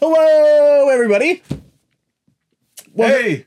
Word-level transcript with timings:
Hello, 0.00 0.88
everybody. 0.88 1.42
Welcome, 2.94 3.20
Hey, 3.22 3.46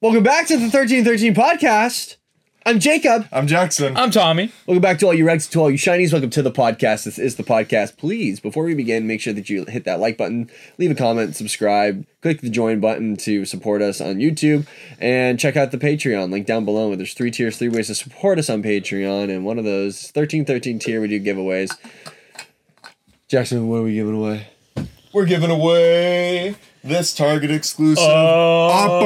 welcome 0.00 0.22
back 0.22 0.46
to 0.46 0.54
the 0.56 0.68
1313 0.68 1.34
podcast. 1.34 2.16
I'm 2.64 2.78
Jacob. 2.78 3.26
I'm 3.32 3.48
Jackson. 3.48 3.96
I'm 3.96 4.12
Tommy. 4.12 4.52
Welcome 4.64 4.80
back 4.80 5.00
to 5.00 5.06
all 5.06 5.14
you 5.14 5.24
regs, 5.24 5.50
to 5.50 5.60
all 5.60 5.72
you 5.72 5.76
shinies. 5.76 6.12
Welcome 6.12 6.30
to 6.30 6.42
the 6.42 6.52
podcast. 6.52 7.02
This 7.02 7.18
is 7.18 7.34
the 7.34 7.42
podcast. 7.42 7.96
Please, 7.96 8.38
before 8.38 8.62
we 8.62 8.74
begin, 8.74 9.08
make 9.08 9.20
sure 9.20 9.32
that 9.32 9.50
you 9.50 9.64
hit 9.64 9.82
that 9.86 9.98
like 9.98 10.16
button, 10.16 10.48
leave 10.78 10.92
a 10.92 10.94
comment, 10.94 11.34
subscribe, 11.34 12.06
click 12.20 12.40
the 12.40 12.48
join 12.48 12.78
button 12.78 13.16
to 13.16 13.44
support 13.44 13.82
us 13.82 14.00
on 14.00 14.18
YouTube, 14.18 14.68
and 15.00 15.40
check 15.40 15.56
out 15.56 15.72
the 15.72 15.78
Patreon 15.78 16.30
link 16.30 16.46
down 16.46 16.64
below. 16.64 16.94
There's 16.94 17.14
three 17.14 17.32
tiers, 17.32 17.56
three 17.56 17.68
ways 17.68 17.88
to 17.88 17.96
support 17.96 18.38
us 18.38 18.48
on 18.48 18.62
Patreon, 18.62 19.34
and 19.34 19.44
one 19.44 19.58
of 19.58 19.64
those 19.64 20.12
1313 20.14 20.78
tier 20.78 21.00
we 21.00 21.08
do 21.08 21.20
giveaways. 21.20 21.76
Jackson, 23.26 23.66
what 23.66 23.78
are 23.78 23.82
we 23.82 23.94
giving 23.94 24.14
away? 24.14 24.46
We're 25.12 25.26
giving 25.26 25.50
away 25.50 26.56
this 26.82 27.14
Target 27.14 27.50
exclusive 27.50 28.04
Oh. 28.06 28.70
Appo. 28.72 29.02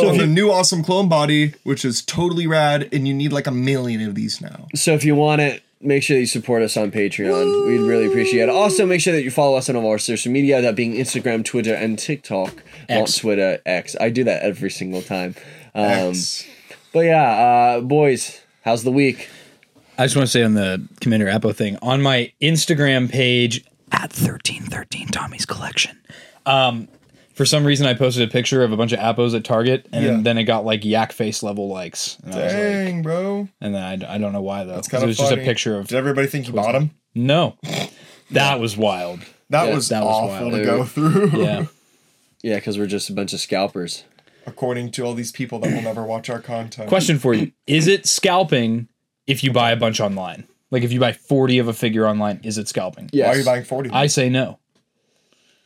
So 0.00 0.06
So 0.08 0.12
if 0.12 0.18
the 0.18 0.26
new 0.26 0.50
awesome 0.50 0.82
clone 0.82 1.08
body, 1.08 1.54
which 1.64 1.84
is 1.84 2.02
totally 2.02 2.46
rad, 2.46 2.88
and 2.92 3.06
you 3.06 3.14
need 3.14 3.32
like 3.32 3.46
a 3.46 3.50
million 3.52 4.06
of 4.08 4.14
these 4.14 4.40
now. 4.40 4.66
So 4.74 4.94
if 4.94 5.04
you 5.04 5.14
want 5.14 5.40
it, 5.40 5.62
make 5.80 6.02
sure 6.02 6.16
that 6.16 6.20
you 6.20 6.26
support 6.26 6.62
us 6.62 6.76
on 6.76 6.90
Patreon. 6.90 7.66
We'd 7.66 7.88
really 7.88 8.06
appreciate 8.06 8.44
it. 8.44 8.48
Also, 8.48 8.86
make 8.86 9.00
sure 9.00 9.12
that 9.12 9.22
you 9.22 9.30
follow 9.30 9.56
us 9.56 9.68
on 9.68 9.76
all 9.76 9.90
our 9.90 9.98
social 9.98 10.32
media, 10.32 10.60
that 10.62 10.74
being 10.74 10.94
Instagram, 10.94 11.44
Twitter, 11.44 11.74
and 11.74 11.98
TikTok. 11.98 12.54
Not 12.88 13.02
X. 13.02 13.18
Twitter, 13.18 13.60
X. 13.66 13.96
I 14.00 14.10
do 14.10 14.24
that 14.24 14.42
every 14.42 14.70
single 14.70 15.02
time. 15.02 15.34
Um, 15.74 15.84
X. 16.10 16.46
but 16.92 17.00
yeah, 17.00 17.76
uh, 17.76 17.80
boys, 17.82 18.40
how's 18.64 18.84
the 18.84 18.92
week? 18.92 19.28
I 19.96 20.04
just 20.06 20.16
want 20.16 20.26
to 20.26 20.30
say 20.32 20.42
on 20.44 20.54
the 20.54 20.86
Commander 21.00 21.26
Appo 21.26 21.54
thing 21.54 21.76
on 21.82 22.00
my 22.02 22.32
Instagram 22.40 23.10
page 23.10 23.64
at 23.92 24.12
thirteen 24.12 24.62
thirteen 24.62 25.08
Tommy's 25.08 25.46
collection. 25.46 26.00
Um, 26.46 26.88
for 27.34 27.44
some 27.44 27.64
reason, 27.64 27.86
I 27.86 27.94
posted 27.94 28.28
a 28.28 28.32
picture 28.32 28.64
of 28.64 28.72
a 28.72 28.76
bunch 28.76 28.92
of 28.92 28.98
Appos 28.98 29.32
at 29.34 29.44
Target, 29.44 29.86
and 29.92 30.04
Yeah. 30.04 30.18
then 30.22 30.38
it 30.38 30.44
got 30.44 30.64
like 30.64 30.84
yak 30.84 31.12
face 31.12 31.42
level 31.42 31.68
likes. 31.68 32.18
And, 32.24 32.34
I 32.34 32.36
was 32.38 32.52
like, 32.52 32.62
Dang, 32.62 33.02
bro. 33.02 33.48
and 33.60 33.74
then 33.74 33.82
I, 34.04 34.14
I 34.14 34.18
don't 34.18 34.32
know 34.32 34.42
why 34.42 34.64
though. 34.64 34.74
That's 34.74 34.88
'cause 34.88 35.00
kind 35.00 35.02
it 35.02 35.04
of 35.04 35.08
was 35.08 35.18
just 35.18 35.30
a 35.32 35.36
funny. 35.36 35.46
picture 35.46 35.78
of 35.78 35.86
Did 35.88 35.96
everybody 35.98 36.26
think 36.26 36.46
you 36.48 36.52
bought 36.52 36.72
them? 36.72 36.90
no. 37.14 37.56
That 38.32 38.60
was 38.60 38.76
wild. 38.76 39.20
That 39.50 39.68
Yeah, 39.68 39.74
was 39.74 39.88
that 39.88 40.04
was 40.04 40.14
awful 40.14 40.50
wild. 40.50 40.52
to 40.60 40.64
go 40.64 40.84
through. 40.84 41.30
Yeah. 41.42 41.66
Yeah, 42.40 42.54
because 42.54 42.78
we're 42.78 42.86
just 42.86 43.10
a 43.10 43.12
bunch 43.12 43.32
of 43.32 43.40
scalpers. 43.40 44.04
According 44.46 44.92
to 44.92 45.02
all 45.04 45.14
these 45.14 45.32
people 45.32 45.58
that 45.58 45.72
will 45.74 45.82
never 45.82 46.04
watch 46.04 46.30
our 46.30 46.38
content. 46.38 46.88
Question 46.88 47.18
for 47.18 47.34
you: 47.34 47.50
Is 47.66 47.88
it 47.88 48.06
scalping 48.06 48.86
if 49.26 49.42
you 49.42 49.50
buy 49.52 49.72
a 49.72 49.76
bunch 49.76 49.98
online? 49.98 50.44
Like 50.70 50.82
if 50.82 50.92
you 50.92 51.00
buy 51.00 51.12
forty 51.12 51.58
of 51.58 51.68
a 51.68 51.72
figure 51.72 52.06
online, 52.06 52.40
is 52.42 52.58
it 52.58 52.68
scalping? 52.68 53.08
Yes. 53.12 53.26
Why 53.28 53.34
are 53.34 53.38
you 53.38 53.44
buying 53.44 53.64
40? 53.64 53.90
I 53.90 54.06
say 54.06 54.28
no. 54.28 54.58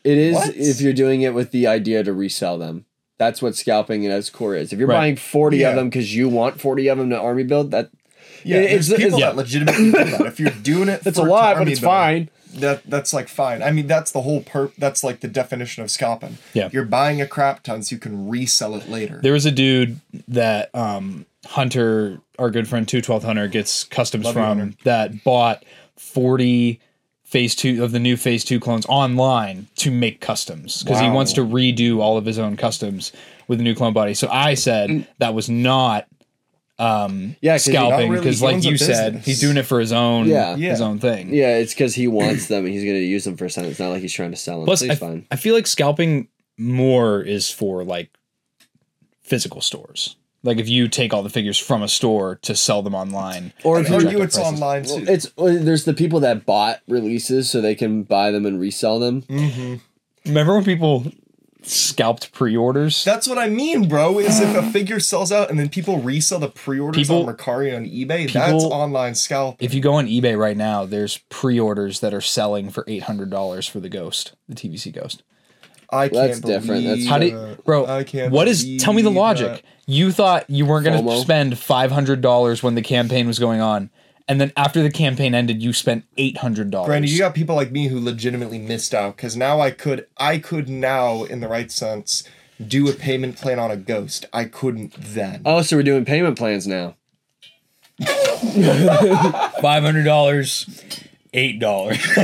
It 0.04 0.18
is 0.18 0.34
What? 0.34 0.54
if 0.56 0.80
you're 0.80 0.92
doing 0.92 1.22
it 1.22 1.34
with 1.34 1.50
the 1.52 1.66
idea 1.66 2.02
to 2.04 2.12
resell 2.12 2.58
them. 2.58 2.86
That's 3.18 3.40
what 3.40 3.54
scalping 3.54 4.04
at 4.06 4.18
its 4.18 4.30
core 4.30 4.56
is. 4.56 4.72
If 4.72 4.78
you're 4.80 4.88
Right. 4.88 4.96
buying 4.96 5.16
40 5.16 5.58
Yeah. 5.58 5.70
of 5.70 5.76
them 5.76 5.88
because 5.90 6.14
you 6.14 6.28
want 6.28 6.60
40 6.60 6.88
of 6.88 6.98
them 6.98 7.10
to 7.10 7.18
army 7.18 7.44
build, 7.44 7.70
that 7.70 7.90
yeah, 8.44 8.56
it's- 8.58 8.88
there's 8.88 9.00
people 9.00 9.18
it's- 9.18 9.30
that 9.32 9.36
legitimately 9.36 9.84
do 9.92 9.92
that. 9.92 10.20
If 10.22 10.40
you're 10.40 10.50
doing 10.50 10.88
it, 10.88 11.00
that's 11.04 11.18
for 11.20 11.26
a 11.26 11.30
lot, 11.30 11.56
but 11.56 11.68
it's 11.68 11.78
build, 11.80 11.90
fine. 11.92 12.28
That 12.54 12.82
that's 12.88 13.12
like 13.14 13.28
fine. 13.28 13.62
I 13.62 13.70
mean, 13.70 13.86
that's 13.86 14.10
the 14.10 14.22
whole 14.22 14.42
perp. 14.42 14.72
That's 14.76 15.02
like 15.04 15.20
the 15.20 15.28
definition 15.28 15.82
of 15.84 15.90
scalping. 15.90 16.38
Yeah. 16.52 16.68
You're 16.72 16.84
buying 16.84 17.20
a 17.22 17.26
crap 17.26 17.62
ton 17.62 17.82
so 17.82 17.94
you 17.94 18.00
can 18.00 18.28
resell 18.28 18.74
it 18.74 18.90
later. 18.90 19.20
There 19.22 19.32
was 19.32 19.46
a 19.46 19.50
dude 19.52 20.00
that 20.28 20.68
um, 20.74 21.24
Hunter, 21.46 22.20
our 22.38 22.50
good 22.50 22.68
friend 22.68 22.86
Two 22.86 23.00
Twelfth 23.02 23.24
Hunter, 23.24 23.48
gets 23.48 23.84
customs 23.84 24.26
Love 24.26 24.34
from 24.34 24.76
that 24.84 25.24
bought 25.24 25.64
forty 25.96 26.80
phase 27.24 27.54
two 27.56 27.82
of 27.82 27.92
the 27.92 27.98
new 27.98 28.16
phase 28.16 28.44
two 28.44 28.60
clones 28.60 28.84
online 28.86 29.66
to 29.76 29.90
make 29.90 30.20
customs 30.20 30.82
because 30.82 31.00
he 31.00 31.08
wants 31.08 31.32
to 31.32 31.40
redo 31.40 31.98
all 31.98 32.16
of 32.18 32.26
his 32.26 32.38
own 32.38 32.56
customs 32.56 33.10
with 33.48 33.58
the 33.58 33.64
new 33.64 33.74
clone 33.74 33.92
body. 33.94 34.14
So 34.14 34.28
I 34.30 34.54
said 34.54 35.08
that 35.18 35.32
was 35.34 35.48
not 35.48 36.06
um, 36.78 37.36
Yeah, 37.40 37.56
scalping 37.56 38.12
because, 38.12 38.40
he 38.40 38.44
like 38.46 38.64
you 38.64 38.76
said, 38.76 39.16
he's 39.16 39.40
doing 39.40 39.56
it 39.56 39.62
for 39.64 39.80
his 39.80 39.92
own 39.92 40.26
Yeah. 40.26 40.56
his 40.56 40.80
own 40.80 40.98
thing. 40.98 41.32
Yeah, 41.32 41.56
it's 41.56 41.72
because 41.72 41.94
he 41.94 42.06
wants 42.08 42.48
them 42.48 42.64
and 42.64 42.72
he's 42.74 42.84
going 42.84 42.96
to 42.96 43.04
use 43.04 43.24
them 43.24 43.36
for 43.36 43.48
something. 43.48 43.70
It's 43.70 43.80
not 43.80 43.90
like 43.90 44.02
he's 44.02 44.12
trying 44.12 44.32
to 44.32 44.36
sell 44.36 44.58
them. 44.58 44.66
Plus, 44.66 44.82
I, 44.82 44.94
fine. 44.94 45.26
I 45.30 45.36
feel 45.36 45.54
like 45.54 45.66
scalping 45.66 46.28
more 46.58 47.22
is 47.22 47.50
for 47.50 47.82
like 47.84 48.10
physical 49.22 49.60
stores. 49.60 50.16
Like 50.44 50.58
if 50.58 50.68
you 50.68 50.88
take 50.88 51.14
all 51.14 51.22
the 51.22 51.30
figures 51.30 51.56
from 51.58 51.82
a 51.82 51.88
store 51.88 52.36
to 52.42 52.54
sell 52.56 52.82
them 52.82 52.94
online, 52.94 53.52
Or 53.64 53.80
if 53.80 53.88
you, 53.88 53.94
argue 53.94 54.10
jack 54.10 54.20
it's 54.22 54.36
prices. 54.36 54.52
online 54.60 54.82
too. 54.84 55.04
it's 55.08 55.26
uh, 55.38 55.56
there's 55.60 55.84
the 55.84 55.94
people 55.94 56.18
that 56.20 56.44
bought 56.44 56.80
releases 56.88 57.48
so 57.50 57.60
they 57.60 57.74
can 57.76 58.02
buy 58.02 58.30
them 58.32 58.44
and 58.46 58.58
resell 58.60 58.98
them. 58.98 59.22
Mm. 59.22 59.80
remember 60.26 60.54
when 60.54 60.64
people 60.64 61.06
scalped 61.62 62.32
pre-orders? 62.32 63.04
That's 63.04 63.28
what 63.28 63.38
I 63.38 63.48
mean, 63.48 63.88
bro. 63.88 64.18
Is 64.18 64.40
if 64.40 64.56
a 64.56 64.68
figure 64.72 64.98
sells 64.98 65.30
out 65.30 65.48
and 65.48 65.60
then 65.60 65.68
people 65.68 66.00
resell 66.00 66.40
the 66.40 66.48
pre-orders 66.48 67.06
People- 67.06 67.24
on 67.28 67.32
Mercari 67.36 67.76
on 67.76 67.84
eBay, 67.86 68.32
that's 68.32 68.64
online 68.64 69.14
scalp. 69.14 69.56
if 69.62 69.72
you 69.72 69.80
go 69.80 69.94
on 69.94 70.06
eBay 70.08 70.36
right 70.36 70.56
now, 70.56 70.84
there's 70.84 71.18
pre-orders 71.28 72.00
that 72.00 72.12
are 72.12 72.20
selling 72.20 72.68
for 72.68 72.84
eight 72.88 73.04
hundred 73.04 73.30
dollars 73.30 73.68
for 73.68 73.78
the 73.78 73.88
Ghost, 73.88 74.32
the 74.48 74.56
TVC 74.56 74.92
Ghost. 74.92 75.22
I 75.92 76.08
can't 76.08 76.28
That's 76.28 76.40
different. 76.40 76.84
That's- 76.84 77.06
How 77.06 77.18
do 77.18 77.26
you, 77.26 77.58
bro? 77.64 77.86
I 77.86 78.04
can't. 78.04 78.32
what 78.32 78.48
is? 78.48 78.82
Tell 78.82 78.92
me 78.92 79.02
the 79.02 79.10
logic. 79.10 79.48
that. 79.48 79.62
You 79.86 80.10
thought 80.12 80.48
you 80.48 80.64
weren't 80.64 80.84
going 80.86 81.04
to 81.04 81.16
spend 81.20 81.58
five 81.58 81.90
hundred 81.90 82.20
dollars 82.20 82.62
when 82.62 82.74
the 82.74 82.82
campaign 82.82 83.26
was 83.26 83.38
going 83.38 83.60
on, 83.60 83.90
and 84.28 84.40
then 84.40 84.52
after 84.56 84.82
the 84.82 84.90
campaign 84.90 85.34
ended, 85.34 85.62
you 85.62 85.72
spent 85.72 86.04
eight 86.16 86.38
hundred 86.38 86.70
dollars. 86.70 86.86
Granted, 86.86 87.10
you 87.10 87.18
got 87.18 87.34
people 87.34 87.54
like 87.56 87.72
me 87.72 87.88
who 87.88 88.00
legitimately 88.00 88.58
missed 88.58 88.94
out 88.94 89.16
because 89.16 89.36
now 89.36 89.60
I 89.60 89.70
could, 89.70 90.06
I 90.16 90.38
could 90.38 90.68
now, 90.68 91.24
in 91.24 91.40
the 91.40 91.48
right 91.48 91.70
sense, 91.70 92.22
do 92.64 92.88
a 92.88 92.92
payment 92.92 93.36
plan 93.36 93.58
on 93.58 93.70
a 93.70 93.76
ghost. 93.76 94.24
I 94.32 94.44
couldn't 94.44 94.94
then. 94.96 95.42
Oh, 95.44 95.62
so 95.62 95.76
we're 95.76 95.82
doing 95.82 96.04
payment 96.04 96.38
plans 96.38 96.66
now. 96.66 96.96
five 99.60 99.82
hundred 99.82 100.04
dollars, 100.04 100.66
eight 101.32 101.58
dollars. 101.58 101.98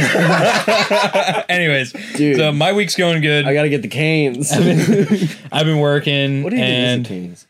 Anyways, 1.48 1.92
Dude. 2.16 2.36
so 2.36 2.52
my 2.52 2.72
week's 2.72 2.94
going 2.96 3.20
good. 3.22 3.46
I 3.46 3.54
got 3.54 3.62
to 3.62 3.68
get 3.68 3.82
the 3.82 3.88
canes. 3.88 4.52
I've 5.52 5.64
been 5.66 5.78
working, 5.80 6.42
what 6.42 6.50
do 6.50 6.56
you 6.56 6.62
and 6.62 7.06
think 7.06 7.16
is 7.16 7.22
a 7.22 7.26
canes? 7.28 7.46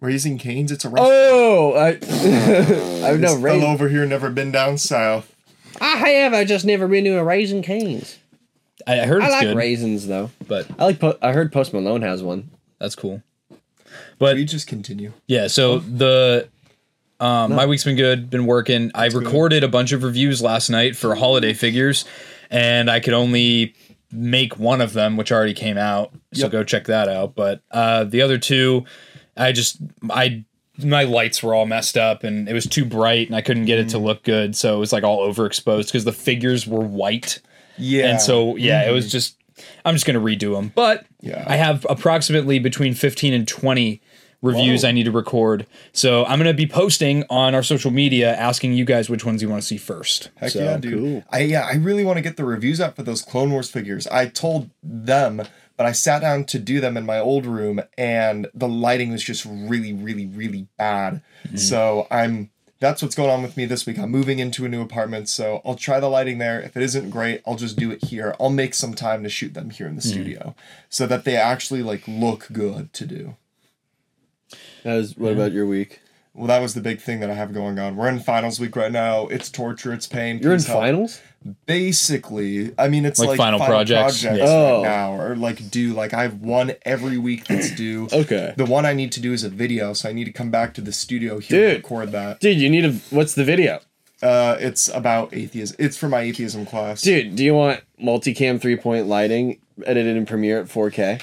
Raising 0.00 0.36
Canes, 0.36 0.72
it's 0.72 0.84
a 0.84 0.88
restaurant. 0.88 1.12
Oh, 1.14 1.72
I, 1.74 1.90
uh, 1.92 3.06
I've 3.06 3.20
this 3.20 3.34
no 3.34 3.38
raising. 3.38 3.62
over 3.68 3.88
here 3.88 4.04
never 4.04 4.30
been 4.30 4.50
down 4.50 4.76
south. 4.78 5.32
I 5.80 5.96
have. 6.08 6.34
I 6.34 6.44
just 6.44 6.64
never 6.64 6.88
been 6.88 7.04
to 7.04 7.18
a 7.18 7.24
Raising 7.24 7.62
Canes. 7.62 8.18
I 8.84 9.00
I 9.02 9.06
heard 9.06 9.22
I 9.22 9.26
it's 9.26 9.32
like 9.34 9.42
good, 9.46 9.56
raisins 9.56 10.08
though. 10.08 10.30
but 10.48 10.66
I 10.76 10.84
like. 10.86 10.98
Po- 10.98 11.18
I 11.22 11.32
heard 11.32 11.52
Post 11.52 11.72
Malone 11.72 12.02
has 12.02 12.20
one. 12.20 12.50
that's 12.80 12.96
cool. 12.96 13.22
But 14.18 14.34
We 14.34 14.44
just 14.44 14.66
continue. 14.66 15.12
Yeah, 15.28 15.46
so 15.46 15.78
the 15.78 16.48
um 17.22 17.54
my 17.54 17.66
week's 17.66 17.84
been 17.84 17.96
good, 17.96 18.28
been 18.30 18.46
working. 18.46 18.90
I 18.94 19.06
recorded 19.06 19.62
a 19.64 19.68
bunch 19.68 19.92
of 19.92 20.02
reviews 20.02 20.42
last 20.42 20.68
night 20.70 20.96
for 20.96 21.14
holiday 21.14 21.52
figures 21.54 22.04
and 22.50 22.90
I 22.90 23.00
could 23.00 23.14
only 23.14 23.74
make 24.10 24.58
one 24.58 24.80
of 24.80 24.92
them 24.92 25.16
which 25.16 25.32
already 25.32 25.54
came 25.54 25.78
out. 25.78 26.12
So 26.34 26.42
Yep. 26.42 26.52
go 26.52 26.64
check 26.64 26.84
that 26.86 27.08
out, 27.08 27.34
but 27.34 27.62
uh 27.70 28.04
the 28.04 28.20
other 28.22 28.38
two 28.38 28.84
I 29.36 29.52
just 29.52 29.78
I 30.10 30.44
my 30.78 31.04
lights 31.04 31.42
were 31.42 31.54
all 31.54 31.66
messed 31.66 31.96
up 31.96 32.24
and 32.24 32.48
it 32.48 32.54
was 32.54 32.66
too 32.66 32.84
bright 32.84 33.26
and 33.28 33.36
I 33.36 33.40
couldn't 33.42 33.66
get 33.66 33.78
it 33.78 33.90
to 33.90 33.98
look 33.98 34.24
good, 34.24 34.56
so 34.56 34.74
it 34.76 34.78
was 34.80 34.92
like 34.92 35.04
all 35.04 35.20
overexposed 35.32 35.86
because 35.86 36.04
the 36.04 36.12
figures 36.12 36.66
were 36.66 36.80
white. 36.84 37.40
Yeah. 37.78 38.08
And 38.10 38.20
so 38.20 38.56
yeah, 38.56 38.88
it 38.88 38.92
was 38.92 39.10
just 39.12 39.36
I'm 39.84 39.94
just 39.94 40.06
gonna 40.06 40.20
redo 40.20 40.54
them. 40.56 40.72
But 40.74 41.06
Yeah. 41.20 41.44
I 41.46 41.56
have 41.56 41.86
approximately 41.88 42.58
between 42.58 42.94
15 42.94 43.32
and 43.32 43.46
20 43.46 44.00
reviews 44.42 44.82
Whoa. 44.82 44.88
I 44.88 44.92
need 44.92 45.04
to 45.04 45.10
record. 45.12 45.66
So 45.92 46.24
I'm 46.26 46.38
gonna 46.38 46.52
be 46.52 46.66
posting 46.66 47.24
on 47.30 47.54
our 47.54 47.62
social 47.62 47.90
media 47.90 48.34
asking 48.36 48.74
you 48.74 48.84
guys 48.84 49.08
which 49.08 49.24
ones 49.24 49.40
you 49.40 49.48
want 49.48 49.62
to 49.62 49.66
see 49.66 49.78
first. 49.78 50.30
Heck 50.36 50.50
so, 50.50 50.62
yeah, 50.62 50.76
dude. 50.76 50.98
cool. 50.98 51.24
I 51.30 51.40
yeah, 51.40 51.66
I 51.66 51.74
really 51.76 52.04
want 52.04 52.18
to 52.18 52.22
get 52.22 52.36
the 52.36 52.44
reviews 52.44 52.80
out 52.80 52.96
for 52.96 53.02
those 53.02 53.22
Clone 53.22 53.50
Wars 53.52 53.70
figures. 53.70 54.06
I 54.08 54.26
told 54.26 54.70
them, 54.82 55.42
but 55.76 55.86
I 55.86 55.92
sat 55.92 56.20
down 56.20 56.44
to 56.44 56.58
do 56.58 56.80
them 56.80 56.96
in 56.96 57.06
my 57.06 57.18
old 57.18 57.46
room 57.46 57.80
and 57.96 58.48
the 58.52 58.68
lighting 58.68 59.10
was 59.12 59.22
just 59.22 59.44
really, 59.46 59.92
really, 59.92 60.26
really 60.26 60.66
bad. 60.76 61.22
Mm-hmm. 61.46 61.56
So 61.56 62.06
I'm 62.10 62.50
that's 62.80 63.00
what's 63.00 63.14
going 63.14 63.30
on 63.30 63.42
with 63.42 63.56
me 63.56 63.64
this 63.64 63.86
week. 63.86 63.96
I'm 63.96 64.10
moving 64.10 64.40
into 64.40 64.64
a 64.64 64.68
new 64.68 64.82
apartment, 64.82 65.28
so 65.28 65.62
I'll 65.64 65.76
try 65.76 66.00
the 66.00 66.08
lighting 66.08 66.38
there. 66.38 66.60
If 66.60 66.76
it 66.76 66.82
isn't 66.82 67.10
great, 67.10 67.40
I'll 67.46 67.54
just 67.54 67.76
do 67.76 67.92
it 67.92 68.06
here. 68.06 68.34
I'll 68.40 68.50
make 68.50 68.74
some 68.74 68.92
time 68.94 69.22
to 69.22 69.28
shoot 69.28 69.54
them 69.54 69.70
here 69.70 69.86
in 69.86 69.94
the 69.94 70.02
Mm-hmm. 70.02 70.10
studio 70.10 70.54
so 70.88 71.06
that 71.06 71.22
they 71.24 71.36
actually 71.36 71.84
like 71.84 72.02
look 72.08 72.48
good 72.52 72.92
to 72.94 73.06
do. 73.06 73.36
That 74.84 74.94
was, 74.94 75.16
what 75.16 75.32
about 75.32 75.52
your 75.52 75.66
week? 75.66 76.00
Well, 76.34 76.46
that 76.46 76.60
was 76.60 76.72
the 76.74 76.80
big 76.80 77.00
thing 77.00 77.20
that 77.20 77.28
I 77.30 77.34
have 77.34 77.52
going 77.52 77.78
on. 77.78 77.94
We're 77.94 78.08
in 78.08 78.18
finals 78.18 78.58
week 78.58 78.74
right 78.74 78.90
now. 78.90 79.26
It's 79.26 79.50
torture. 79.50 79.92
It's 79.92 80.06
pain. 80.06 80.38
You're 80.38 80.54
in 80.54 80.62
help. 80.62 80.80
finals. 80.80 81.20
Basically, 81.66 82.72
I 82.78 82.88
mean, 82.88 83.04
it's 83.04 83.18
Like 83.18 83.30
like, 83.30 83.36
final 83.36 83.58
projects? 83.58 84.22
projects 84.22 84.38
Yeah. 84.38 84.46
Oh. 84.48 84.76
right 84.76 84.82
now, 84.88 85.14
or 85.20 85.36
like 85.36 85.70
due. 85.70 85.92
Like 85.92 86.14
I 86.14 86.22
have 86.22 86.40
one 86.40 86.72
every 86.82 87.18
week 87.18 87.46
that's 87.46 87.70
due. 87.76 88.08
Okay. 88.12 88.54
The 88.56 88.64
one 88.64 88.86
I 88.86 88.92
need 88.94 89.12
to 89.12 89.20
do 89.20 89.32
is 89.32 89.42
a 89.44 89.48
video, 89.50 89.92
so 89.92 90.08
I 90.08 90.12
need 90.12 90.24
to 90.24 90.32
come 90.32 90.50
back 90.50 90.72
to 90.74 90.80
the 90.80 90.92
studio 90.92 91.38
here 91.38 91.58
Dude. 91.58 91.68
and 91.74 91.76
record 91.84 92.12
that. 92.12 92.40
Dude, 92.40 92.58
you 92.58 92.70
need 92.70 92.84
a. 92.84 92.92
What's 93.10 93.34
the 93.34 93.44
video? 93.44 93.80
Uh, 94.22 94.56
it's 94.60 94.88
about 94.88 95.34
atheism. 95.34 95.76
It's 95.80 95.96
for 95.96 96.08
my 96.08 96.20
atheism 96.20 96.64
class. 96.64 97.02
Dude, 97.02 97.34
do 97.34 97.44
you 97.44 97.54
want 97.54 97.80
multicam 98.00 98.60
three 98.60 98.76
point 98.76 99.06
lighting 99.06 99.58
edited 99.84 100.16
in 100.16 100.24
Premiere 100.26 100.60
at 100.60 100.66
4K? 100.66 101.20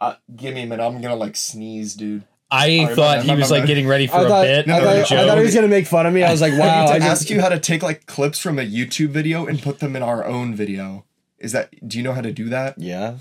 Uh, 0.00 0.14
give 0.34 0.54
me 0.54 0.62
a 0.62 0.66
minute. 0.66 0.82
I'm 0.84 1.00
gonna 1.00 1.16
like 1.16 1.36
sneeze, 1.36 1.94
dude. 1.94 2.24
I 2.50 2.78
Alright, 2.78 2.96
thought 2.96 3.16
my- 3.18 3.22
he 3.22 3.28
my- 3.28 3.34
was 3.36 3.50
my- 3.50 3.58
like 3.58 3.66
getting 3.66 3.86
ready 3.88 4.06
for 4.06 4.16
I 4.16 4.22
a 4.22 4.28
thought, 4.28 4.42
bit. 4.44 4.66
No, 4.66 4.74
I, 4.74 4.78
no, 4.78 4.84
a 4.84 5.02
thought, 5.04 5.12
I 5.12 5.26
thought 5.26 5.38
he 5.38 5.44
was 5.44 5.54
gonna 5.54 5.68
make 5.68 5.86
fun 5.86 6.06
of 6.06 6.12
me. 6.14 6.22
I 6.22 6.30
was 6.30 6.40
like, 6.40 6.52
I 6.54 6.58
wow. 6.58 6.84
need 6.84 6.90
I 6.92 6.98
just, 6.98 7.10
ask 7.22 7.30
you 7.30 7.40
how 7.40 7.48
to 7.48 7.58
take 7.58 7.82
like 7.82 8.06
clips 8.06 8.38
from 8.38 8.58
a 8.58 8.62
YouTube 8.62 9.08
video 9.08 9.46
and 9.46 9.60
put 9.60 9.80
them 9.80 9.96
in 9.96 10.02
our 10.02 10.24
own 10.24 10.54
video. 10.54 11.04
Is 11.38 11.52
that? 11.52 11.70
Do 11.88 11.98
you 11.98 12.04
know 12.04 12.12
how 12.12 12.20
to 12.22 12.32
do 12.32 12.48
that? 12.50 12.78
yeah. 12.78 13.16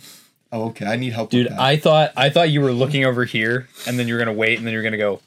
Oh, 0.52 0.68
okay. 0.68 0.86
I 0.86 0.96
need 0.96 1.12
help. 1.12 1.32
Dude, 1.32 1.48
with 1.48 1.54
that. 1.58 1.60
I 1.62 1.76
thought 1.76 2.12
I 2.16 2.30
thought 2.30 2.50
you 2.50 2.62
were 2.62 2.72
looking 2.72 3.04
over 3.04 3.26
here, 3.26 3.68
and 3.88 3.98
then 4.00 4.08
you're 4.08 4.20
gonna 4.20 4.32
wait, 4.32 4.58
and 4.58 4.66
then 4.66 4.74
you're 4.74 4.84
gonna 4.84 4.96
go. 4.98 5.20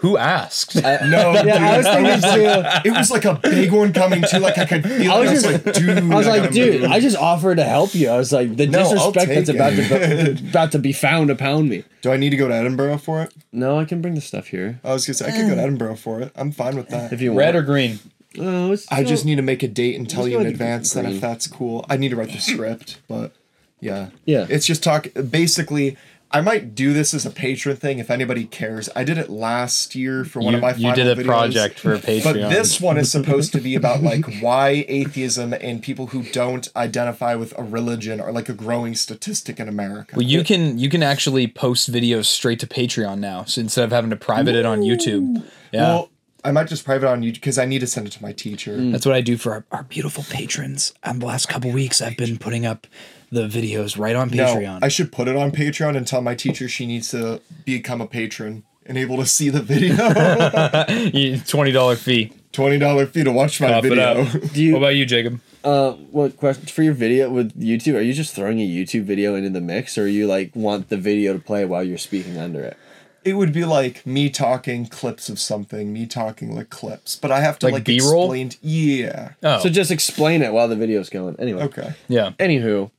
Who 0.00 0.16
asked? 0.16 0.76
I- 0.82 1.06
no. 1.08 1.32
Yeah, 1.44 1.72
I 1.72 1.76
was 1.76 1.86
thinking 1.86 2.20
too. 2.84 2.88
It 2.88 2.96
was 2.96 3.10
like 3.10 3.24
a 3.26 3.34
big 3.34 3.70
one 3.70 3.92
coming 3.92 4.22
too. 4.28 4.38
Like 4.38 4.56
I 4.58 4.64
could 4.64 4.82
feel. 4.82 5.12
I 5.12 5.18
it. 5.18 5.20
was 5.20 5.28
I 5.28 5.32
was 5.32 5.42
just- 5.42 5.64
like, 5.66 5.74
dude. 5.74 5.98
I 6.12 6.16
was 6.16 6.26
like, 6.26 6.50
dude, 6.52 6.80
move. 6.82 6.90
I 6.90 7.00
just 7.00 7.16
offered 7.18 7.56
to 7.56 7.64
help 7.64 7.94
you. 7.94 8.08
I 8.08 8.16
was 8.16 8.32
like, 8.32 8.56
the 8.56 8.66
No, 8.66 8.78
disrespect 8.82 9.28
that's 9.28 9.46
take 9.48 9.56
about 9.56 9.72
to 9.74 10.38
about 10.50 10.72
to 10.72 10.78
be 10.78 10.92
found 10.92 11.28
to 11.28 11.34
pound 11.34 11.68
me. 11.68 11.84
Do 12.02 12.12
I 12.12 12.16
need 12.16 12.30
to 12.30 12.36
go 12.38 12.48
to 12.48 12.54
Edinburgh 12.54 12.98
for 12.98 13.22
it? 13.22 13.32
No, 13.52 13.78
I 13.78 13.84
can 13.84 14.00
bring 14.00 14.14
the 14.14 14.20
stuff 14.22 14.46
here 14.48 14.80
I 14.84 14.92
was 14.94 15.06
gonna 15.06 15.14
say 15.14 15.26
I 15.28 15.32
could 15.32 15.48
go 15.48 15.54
to 15.54 15.60
Edinburgh 15.60 15.96
for 15.96 16.20
it. 16.20 16.32
I'm 16.34 16.50
fine 16.52 16.76
with 16.76 16.88
that. 16.88 17.12
if 17.12 17.20
you 17.20 17.34
Red 17.34 17.54
or 17.54 17.62
green? 17.62 17.98
Oh, 18.38 18.72
it's 18.72 18.90
I 18.90 19.04
just 19.04 19.24
need 19.24 19.36
to 19.36 19.42
make 19.42 19.62
a 19.62 19.68
date 19.68 19.96
and 19.96 20.08
tell 20.08 20.26
you 20.26 20.36
in 20.38 20.44
go 20.44 20.48
to 20.48 20.50
advance 20.54 20.92
that 20.94 21.04
if 21.04 21.20
that's 21.20 21.46
cool. 21.46 21.84
I 21.90 21.96
need 21.98 22.08
to 22.10 22.16
write 22.16 22.30
the 22.32 22.38
script, 22.38 23.00
but 23.08 23.32
yeah. 23.80 24.10
Yeah. 24.24 24.46
It's 24.48 24.66
just 24.66 24.82
talk 24.82 25.08
basically 25.30 25.96
I 26.32 26.40
might 26.40 26.76
do 26.76 26.92
this 26.92 27.12
as 27.12 27.26
a 27.26 27.30
patron 27.30 27.74
thing 27.76 27.98
if 27.98 28.08
anybody 28.08 28.44
cares. 28.44 28.88
I 28.94 29.02
did 29.02 29.18
it 29.18 29.28
last 29.30 29.96
year 29.96 30.24
for 30.24 30.40
one 30.40 30.52
You, 30.52 30.58
of 30.58 30.62
my 30.62 30.74
you 30.74 30.94
did 30.94 31.08
a 31.08 31.16
videos. 31.20 31.26
project 31.26 31.80
for 31.80 31.92
a 31.92 31.98
Patreon. 31.98 32.22
But 32.24 32.50
this 32.50 32.80
one 32.80 32.98
is 32.98 33.10
supposed 33.10 33.52
to 33.52 33.60
be 33.60 33.74
about 33.74 34.02
like 34.10 34.24
why 34.40 34.84
atheism 34.88 35.52
and 35.52 35.82
people 35.82 36.08
who 36.08 36.22
don't 36.22 36.68
identify 36.76 37.34
with 37.34 37.52
a 37.58 37.64
religion 37.64 38.20
are 38.20 38.30
like 38.30 38.48
a 38.48 38.52
growing 38.54 38.94
statistic 38.94 39.58
in 39.58 39.68
America. 39.68 40.14
Well, 40.14 40.24
you 40.24 40.44
can 40.44 40.78
you 40.78 40.88
can 40.88 41.02
actually 41.02 41.48
post 41.48 41.90
videos 41.90 42.26
straight 42.26 42.60
to 42.60 42.66
Patreon 42.68 43.18
now, 43.18 43.42
so 43.44 43.60
instead 43.60 43.84
of 43.84 43.90
having 43.90 44.10
to 44.10 44.16
private 44.16 44.54
it 44.54 44.64
on 44.64 44.82
YouTube. 44.82 45.44
Yeah, 45.72 45.82
Well, 45.82 46.10
I 46.44 46.52
might 46.52 46.68
just 46.68 46.84
private 46.84 47.06
it 47.06 47.10
on 47.10 47.22
YouTube 47.22 47.34
because 47.34 47.58
I 47.58 47.64
need 47.64 47.80
to 47.80 47.86
send 47.88 48.06
it 48.06 48.10
to 48.12 48.22
my 48.22 48.32
teacher. 48.32 48.76
that's 48.90 49.04
what 49.04 49.14
I 49.14 49.20
do 49.20 49.36
for 49.36 49.52
our, 49.52 49.64
our 49.72 49.82
beautiful 49.82 50.24
patrons. 50.30 50.94
Um, 51.02 51.18
the 51.18 51.26
last 51.26 51.48
couple 51.48 51.70
weeks, 51.72 52.00
I've 52.00 52.16
been 52.16 52.38
putting 52.38 52.64
up 52.64 52.86
the 53.30 53.46
videos 53.46 53.98
right 53.98 54.16
on 54.16 54.28
No, 54.30 54.44
Patreon. 54.56 54.80
I 54.82 54.88
should 54.88 55.12
put 55.12 55.28
it 55.28 55.36
on 55.36 55.50
Patreon 55.52 55.96
and 55.96 56.06
tell 56.06 56.20
my 56.20 56.34
teacher 56.34 56.68
she 56.68 56.86
needs 56.86 57.10
to 57.12 57.40
become 57.64 58.00
a 58.00 58.06
patron 58.06 58.64
and 58.86 58.98
able 58.98 59.16
to 59.18 59.26
see 59.26 59.48
the 59.50 59.62
video. 59.62 59.94
Twenty 61.46 61.72
dollar 61.72 61.96
fee. 61.96 62.32
Twenty 62.52 62.78
dollar 62.78 63.06
fee 63.06 63.24
to 63.24 63.32
watch 63.32 63.60
my 63.60 63.68
Cough 63.68 63.82
video. 63.84 64.24
Do 64.52 64.62
you 64.62 64.72
What 64.72 64.78
about 64.78 64.96
you, 64.96 65.06
Jacob? 65.06 65.40
uh 65.62 65.92
what 65.92 66.36
question 66.38 66.64
for 66.66 66.82
your 66.82 66.94
video 66.94 67.28
with 67.30 67.58
YouTube? 67.60 67.94
Are 67.94 68.00
you 68.00 68.14
just 68.14 68.34
throwing 68.34 68.60
a 68.60 68.66
YouTube 68.66 69.02
video 69.04 69.34
into 69.34 69.50
the 69.50 69.60
mix, 69.60 69.98
or 69.98 70.08
you 70.08 70.26
like 70.26 70.54
want 70.56 70.88
the 70.88 70.96
video 70.96 71.32
to 71.34 71.38
play 71.38 71.64
while 71.66 71.84
you're 71.84 71.98
speaking 71.98 72.38
under 72.38 72.62
it? 72.62 72.76
It 73.22 73.34
would 73.34 73.52
be 73.52 73.66
like 73.66 74.06
me 74.06 74.30
talking 74.30 74.86
clips 74.86 75.28
of 75.28 75.38
something, 75.38 75.92
me 75.92 76.06
talking 76.06 76.54
like 76.56 76.70
clips, 76.70 77.16
but 77.16 77.30
I 77.30 77.40
have 77.40 77.58
to 77.58 77.66
Like 77.66 77.74
like, 77.74 77.84
B-roll? 77.84 78.32
explain. 78.32 78.52
Yeah. 78.62 79.32
Oh, 79.42 79.60
So 79.60 79.68
just 79.68 79.90
explain 79.90 80.40
it 80.40 80.54
while 80.54 80.68
the 80.68 80.76
video's 80.76 81.10
going. 81.10 81.36
Anyway. 81.38 81.62
Okay. 81.64 81.92
yeah. 82.08 82.30
Anywho, 82.38 82.90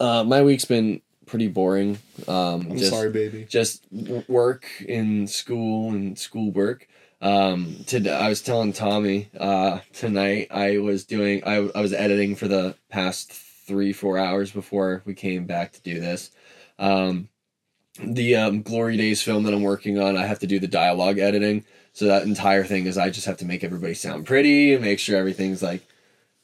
uh, 0.00 0.24
my 0.24 0.42
week's 0.42 0.64
been 0.64 1.00
pretty 1.26 1.48
boring. 1.48 1.98
Um, 2.26 2.68
I'm 2.70 2.78
just, 2.78 2.90
sorry, 2.90 3.10
baby. 3.10 3.46
Just 3.48 3.84
work 4.28 4.66
in 4.80 5.26
school 5.26 5.90
and 5.90 6.18
schoolwork. 6.18 6.88
Um, 7.20 7.76
today 7.86 8.14
I 8.14 8.28
was 8.28 8.42
telling 8.42 8.72
Tommy 8.72 9.28
uh, 9.38 9.80
tonight 9.92 10.48
I 10.52 10.78
was 10.78 11.04
doing 11.04 11.42
I, 11.44 11.68
I 11.74 11.80
was 11.80 11.92
editing 11.92 12.36
for 12.36 12.46
the 12.46 12.76
past 12.90 13.32
three 13.32 13.92
four 13.92 14.18
hours 14.18 14.52
before 14.52 15.02
we 15.04 15.14
came 15.14 15.44
back 15.44 15.72
to 15.72 15.82
do 15.82 15.98
this. 15.98 16.30
Um, 16.78 17.28
the 18.00 18.36
um, 18.36 18.62
Glory 18.62 18.96
Days 18.96 19.20
film 19.20 19.42
that 19.42 19.52
I'm 19.52 19.64
working 19.64 19.98
on, 19.98 20.16
I 20.16 20.26
have 20.26 20.38
to 20.40 20.46
do 20.46 20.60
the 20.60 20.68
dialogue 20.68 21.18
editing. 21.18 21.64
So 21.92 22.06
that 22.06 22.22
entire 22.22 22.62
thing 22.62 22.86
is 22.86 22.96
I 22.96 23.10
just 23.10 23.26
have 23.26 23.38
to 23.38 23.44
make 23.44 23.64
everybody 23.64 23.94
sound 23.94 24.24
pretty 24.24 24.74
and 24.74 24.84
make 24.84 25.00
sure 25.00 25.18
everything's 25.18 25.62
like 25.62 25.84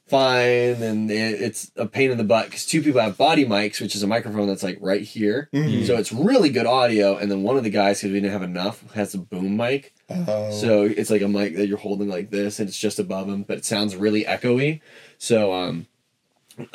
fine. 0.06 0.82
And 0.82 1.10
it, 1.10 1.40
it's 1.40 1.70
a 1.76 1.86
pain 1.86 2.10
in 2.10 2.18
the 2.18 2.24
butt 2.24 2.46
because 2.46 2.66
two 2.66 2.82
people 2.82 3.00
have 3.00 3.16
body 3.16 3.44
mics, 3.44 3.80
which 3.80 3.94
is 3.94 4.02
a 4.02 4.06
microphone 4.06 4.46
that's 4.46 4.62
like 4.62 4.78
right 4.80 5.02
here. 5.02 5.48
Mhm. 5.52 5.86
So 5.86 5.96
it's 5.96 6.12
really 6.12 6.50
good 6.50 6.66
audio. 6.66 7.16
And 7.16 7.30
then 7.30 7.42
one 7.42 7.56
of 7.56 7.64
the 7.64 7.70
guys, 7.70 7.98
because 8.00 8.12
we 8.12 8.20
didn't 8.20 8.32
have 8.32 8.42
enough, 8.42 8.92
has 8.92 9.14
a 9.14 9.18
boom 9.18 9.56
mic. 9.56 9.92
Oh. 10.10 10.50
So 10.50 10.82
it's 10.82 11.10
like 11.10 11.22
a 11.22 11.28
mic 11.28 11.56
that 11.56 11.66
you're 11.66 11.78
holding 11.78 12.08
like 12.08 12.30
this, 12.30 12.60
and 12.60 12.68
it's 12.68 12.78
just 12.78 12.98
above 12.98 13.28
him, 13.28 13.42
but 13.42 13.58
it 13.58 13.64
sounds 13.64 13.96
really 13.96 14.24
echoey. 14.24 14.80
So 15.18 15.52
um, 15.54 15.86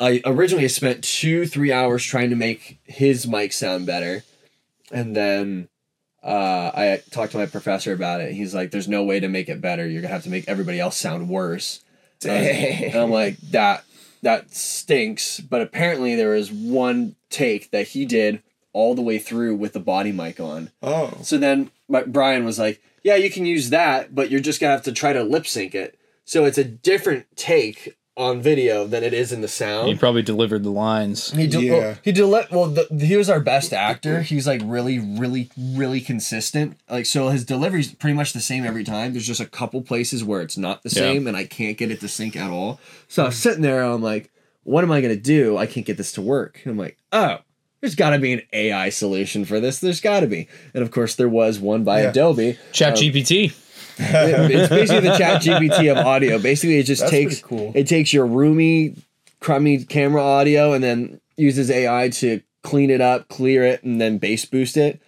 I 0.00 0.20
originally 0.26 0.66
spent 0.68 1.04
two 1.04 1.46
three 1.46 1.72
hours 1.72 2.04
trying 2.04 2.30
to 2.30 2.36
make 2.36 2.80
his 2.84 3.26
mic 3.26 3.52
sound 3.52 3.86
better, 3.86 4.24
and 4.90 5.14
then 5.14 5.68
uh, 6.22 6.70
I 6.74 7.02
talked 7.10 7.32
to 7.32 7.38
my 7.38 7.46
professor 7.46 7.92
about 7.92 8.20
it. 8.20 8.32
He's 8.32 8.54
like, 8.54 8.72
"There's 8.72 8.88
no 8.88 9.04
way 9.04 9.20
to 9.20 9.28
make 9.28 9.48
it 9.48 9.60
better. 9.60 9.86
You're 9.88 10.02
gonna 10.02 10.12
have 10.12 10.24
to 10.24 10.30
make 10.30 10.48
everybody 10.48 10.80
else 10.80 10.98
sound 10.98 11.28
worse." 11.28 11.82
And 12.24 12.94
I'm 12.96 13.10
like, 13.10 13.38
"That 13.50 13.84
that 14.22 14.54
stinks." 14.54 15.40
But 15.40 15.62
apparently, 15.62 16.14
there 16.14 16.30
was 16.30 16.52
one 16.52 17.16
take 17.30 17.70
that 17.70 17.88
he 17.88 18.04
did 18.04 18.42
all 18.72 18.94
the 18.94 19.02
way 19.02 19.18
through 19.18 19.56
with 19.56 19.72
the 19.72 19.80
body 19.80 20.12
mic 20.12 20.38
on. 20.38 20.70
oh. 20.82 21.18
So 21.22 21.38
then 21.38 21.70
my, 21.88 22.02
Brian 22.02 22.44
was 22.44 22.58
like, 22.58 22.80
"Yeah, 23.02 23.16
you 23.16 23.30
can 23.30 23.46
use 23.46 23.70
that, 23.70 24.14
but 24.14 24.30
you're 24.30 24.40
just 24.40 24.60
gonna 24.60 24.72
have 24.72 24.82
to 24.84 24.92
try 24.92 25.12
to 25.12 25.22
lip 25.22 25.46
sync 25.46 25.74
it." 25.74 25.98
So 26.24 26.44
it's 26.44 26.58
a 26.58 26.64
different 26.64 27.26
take 27.36 27.96
on 28.16 28.42
video 28.42 28.86
than 28.86 29.02
it 29.02 29.14
is 29.14 29.32
in 29.32 29.40
the 29.40 29.48
sound. 29.48 29.88
He 29.88 29.94
probably 29.94 30.22
delivered 30.22 30.62
the 30.62 30.70
lines. 30.70 31.30
He 31.30 31.46
did. 31.46 31.62
Yeah. 31.62 31.72
Well, 31.72 31.96
he 32.02 32.12
did. 32.12 32.26
Let, 32.26 32.50
well, 32.50 32.66
the, 32.66 32.86
he 33.06 33.16
was 33.16 33.30
our 33.30 33.40
best 33.40 33.72
actor. 33.72 34.20
He's 34.22 34.46
like 34.46 34.60
really, 34.64 34.98
really, 34.98 35.50
really 35.58 36.00
consistent. 36.00 36.76
Like 36.88 37.06
so, 37.06 37.28
his 37.28 37.44
delivery's 37.44 37.92
pretty 37.94 38.14
much 38.14 38.32
the 38.32 38.40
same 38.40 38.64
every 38.66 38.84
time. 38.84 39.12
There's 39.12 39.26
just 39.26 39.40
a 39.40 39.46
couple 39.46 39.80
places 39.82 40.22
where 40.24 40.42
it's 40.42 40.58
not 40.58 40.82
the 40.82 40.90
Yeah. 40.90 40.94
same, 41.02 41.26
and 41.26 41.36
I 41.36 41.44
can't 41.44 41.78
get 41.78 41.90
it 41.90 42.00
to 42.00 42.08
sync 42.08 42.36
at 42.36 42.50
all. 42.50 42.80
So 43.08 43.24
I'm 43.24 43.32
sitting 43.32 43.62
there. 43.62 43.82
I'm 43.82 44.02
like, 44.02 44.30
what 44.64 44.84
am 44.84 44.92
I 44.92 45.00
gonna 45.00 45.16
do? 45.16 45.56
I 45.56 45.66
can't 45.66 45.86
get 45.86 45.96
this 45.96 46.12
to 46.12 46.22
work. 46.22 46.60
And 46.64 46.72
I'm 46.72 46.78
like, 46.78 46.98
oh. 47.12 47.38
There's 47.80 47.94
got 47.94 48.10
to 48.10 48.18
be 48.18 48.34
an 48.34 48.42
AI 48.52 48.90
solution 48.90 49.46
for 49.46 49.58
this. 49.58 49.80
There's 49.80 50.02
got 50.02 50.20
to 50.20 50.26
be, 50.26 50.48
and 50.74 50.82
of 50.82 50.90
course, 50.90 51.14
there 51.14 51.30
was 51.30 51.58
one 51.58 51.82
by 51.82 52.02
Yeah. 52.02 52.10
Adobe. 52.10 52.58
Chat 52.72 52.96
GPT. 52.96 53.54
It- 54.00 54.50
it's 54.50 54.68
basically 54.68 55.08
the 55.08 55.16
chat 55.16 55.42
gpt 55.42 55.90
of 55.92 55.98
audio. 56.06 56.38
Basically 56.38 56.78
it 56.78 56.84
just 56.84 57.00
That's 57.02 57.10
takes 57.10 57.40
cool. 57.40 57.72
it 57.74 57.86
takes 57.86 58.12
your 58.12 58.26
roomy 58.26 58.96
crummy 59.40 59.84
camera 59.84 60.22
audio 60.22 60.72
and 60.72 60.82
then 60.84 61.20
uses 61.36 61.70
ai 61.70 62.10
to 62.10 62.40
clean 62.62 62.90
it 62.90 63.00
up 63.00 63.28
clear 63.28 63.64
it 63.64 63.82
and 63.82 64.00
then 64.00 64.18
bass 64.18 64.44
boost 64.44 64.76
it. 64.76 65.00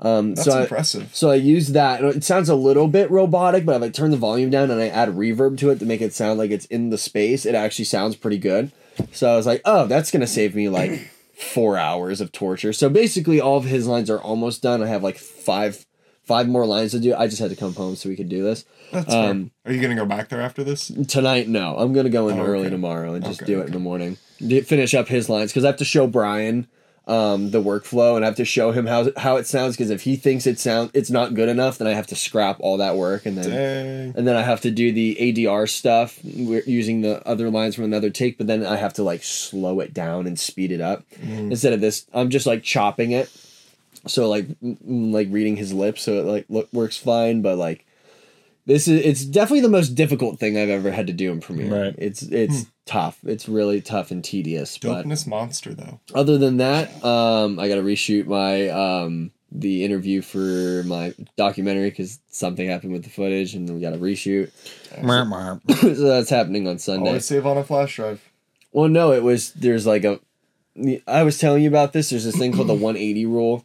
Um 0.00 0.34
That's 0.34 0.44
so 0.46 0.58
I, 0.58 0.62
impressive. 0.62 1.10
so 1.14 1.30
i 1.30 1.34
use 1.34 1.68
that. 1.68 2.02
It 2.04 2.24
sounds 2.24 2.48
a 2.48 2.54
little 2.54 2.88
bit 2.88 3.10
robotic 3.10 3.64
but 3.66 3.76
if 3.76 3.82
i 3.82 3.88
turn 3.88 4.10
the 4.10 4.16
volume 4.16 4.50
down 4.50 4.70
and 4.70 4.80
i 4.80 4.88
add 4.88 5.10
reverb 5.10 5.58
to 5.58 5.70
it 5.70 5.78
to 5.80 5.86
make 5.86 6.00
it 6.00 6.14
sound 6.14 6.38
like 6.38 6.50
it's 6.50 6.66
in 6.66 6.90
the 6.90 6.98
space 6.98 7.44
it 7.46 7.54
actually 7.54 7.84
sounds 7.86 8.16
pretty 8.16 8.38
good. 8.38 8.70
So 9.12 9.30
i 9.32 9.36
was 9.36 9.46
like 9.46 9.62
oh 9.64 9.86
that's 9.86 10.10
gonna 10.10 10.26
save 10.26 10.54
me 10.54 10.68
like 10.68 11.10
four 11.54 11.76
hours 11.78 12.20
of 12.20 12.30
torture. 12.32 12.72
So 12.72 12.88
basically 12.88 13.40
all 13.40 13.56
of 13.56 13.64
his 13.64 13.86
lines 13.86 14.10
are 14.10 14.20
almost 14.20 14.62
done. 14.62 14.82
I 14.82 14.86
have 14.86 15.02
like 15.02 15.16
five 15.18 15.84
five 16.30 16.46
more 16.48 16.64
lines 16.74 16.92
to 16.92 17.00
do 17.00 17.14
i 17.22 17.26
just 17.26 17.40
had 17.44 17.50
to 17.50 17.56
come 17.56 17.74
home 17.74 17.94
so 17.96 18.08
we 18.08 18.16
could 18.20 18.28
do 18.28 18.42
this 18.48 18.64
That's 18.92 19.12
um, 19.12 19.50
fair. 19.64 19.72
Are 19.72 19.74
you 19.74 19.82
gonna 19.82 19.94
go 20.02 20.06
back 20.06 20.28
there 20.30 20.40
after 20.40 20.62
this? 20.64 20.90
Tonight, 21.08 21.46
no. 21.48 21.76
I'm 21.80 21.92
gonna 21.92 22.08
go 22.18 22.28
in 22.28 22.38
Oh, 22.38 22.44
early 22.50 22.66
okay. 22.66 22.70
tomorrow 22.78 23.14
and 23.14 23.24
just 23.24 23.42
Okay, 23.42 23.52
do 23.52 23.58
it 23.58 23.62
okay. 23.62 23.66
in 23.68 23.72
the 23.78 23.84
morning. 23.90 24.12
Finish 24.72 24.94
up 24.94 25.06
his 25.08 25.28
lines 25.28 25.50
because 25.50 25.64
I 25.64 25.68
have 25.72 25.76
to 25.84 25.84
show 25.94 26.06
Brian 26.18 26.66
um, 27.06 27.50
the 27.50 27.62
workflow 27.62 28.14
and 28.16 28.24
I 28.24 28.28
have 28.30 28.36
to 28.36 28.44
show 28.44 28.72
him 28.72 28.86
how 28.86 29.00
how 29.16 29.36
it 29.36 29.46
sounds. 29.46 29.76
Because 29.76 29.90
if 29.90 30.02
he 30.02 30.16
thinks 30.16 30.46
it 30.46 30.58
sound 30.58 30.90
it's 30.94 31.10
not 31.10 31.34
good 31.34 31.48
enough, 31.48 31.78
then 31.78 31.86
I 31.88 31.94
have 31.94 32.06
to 32.08 32.16
scrap 32.16 32.56
all 32.60 32.76
that 32.78 32.96
work 32.96 33.26
and 33.26 33.36
then 33.38 33.50
Dang. 33.50 34.14
and 34.16 34.26
then 34.26 34.36
I 34.36 34.42
have 34.42 34.60
to 34.62 34.70
do 34.70 34.92
the 34.92 35.16
ADR 35.20 35.68
stuff. 35.68 36.18
We're 36.24 36.62
using 36.66 37.00
the 37.02 37.14
other 37.26 37.48
lines 37.50 37.74
from 37.76 37.84
another 37.84 38.10
take, 38.10 38.38
but 38.38 38.46
then 38.46 38.64
I 38.66 38.76
have 38.76 38.94
to 38.94 39.02
like 39.02 39.22
slow 39.22 39.80
it 39.80 39.92
down 39.94 40.26
and 40.26 40.38
speed 40.38 40.70
it 40.72 40.80
up 40.80 41.04
Mm. 41.24 41.50
instead 41.52 41.72
of 41.72 41.80
this. 41.80 42.06
I'm 42.12 42.30
just 42.30 42.46
like 42.46 42.62
chopping 42.64 43.10
it, 43.12 43.28
so 44.06 44.28
like 44.28 44.46
m- 44.62 44.78
m- 44.86 45.12
like 45.12 45.28
reading 45.30 45.56
his 45.56 45.72
lips, 45.72 46.02
so 46.02 46.18
it 46.20 46.24
like 46.24 46.46
look, 46.48 46.72
works 46.72 46.96
fine. 46.96 47.42
But 47.42 47.56
like 47.56 47.86
this 48.66 48.88
is 48.88 49.04
it's 49.04 49.24
definitely 49.24 49.60
the 49.60 49.68
most 49.68 49.90
difficult 49.90 50.38
thing 50.38 50.56
I've 50.56 50.70
ever 50.70 50.90
had 50.90 51.06
to 51.08 51.12
do 51.12 51.32
in 51.32 51.40
Premiere. 51.40 51.84
Right. 51.86 51.94
It's 51.98 52.22
it's 52.22 52.66
tough. 52.86 53.18
It's 53.24 53.48
really 53.48 53.80
tough 53.80 54.10
and 54.10 54.22
tedious. 54.22 54.78
But 54.78 55.06
Dopeness 55.06 55.26
monster 55.26 55.74
though. 55.74 56.00
other 56.14 56.38
than 56.38 56.58
that, 56.58 57.04
um, 57.04 57.58
I 57.58 57.68
got 57.68 57.76
to 57.76 57.82
reshoot 57.82 58.26
my 58.26 58.68
um 58.68 59.32
the 59.52 59.84
interview 59.84 60.22
for 60.22 60.84
my 60.84 61.12
documentary 61.36 61.90
because 61.90 62.20
something 62.30 62.68
happened 62.68 62.92
with 62.92 63.02
the 63.02 63.10
footage 63.10 63.54
and 63.54 63.68
we 63.68 63.80
got 63.80 63.90
to 63.90 63.98
reshoot. 63.98 64.50
Merp, 65.00 65.60
merp. 65.64 65.80
so 65.96 66.06
that's 66.06 66.30
happening 66.30 66.68
on 66.68 66.78
Sunday. 66.78 67.08
Always 67.08 67.24
save 67.24 67.46
on 67.46 67.56
a 67.56 67.64
flash 67.64 67.96
drive. 67.96 68.22
Well, 68.72 68.88
no, 68.88 69.12
it 69.12 69.22
was 69.22 69.52
there's 69.52 69.86
like 69.86 70.04
a. 70.04 70.20
I 71.06 71.24
was 71.24 71.38
telling 71.38 71.62
you 71.62 71.68
about 71.68 71.92
this. 71.92 72.10
There's 72.10 72.24
this 72.24 72.36
thing 72.36 72.52
called 72.52 72.68
the 72.68 72.74
180 72.74 73.26
rule, 73.26 73.64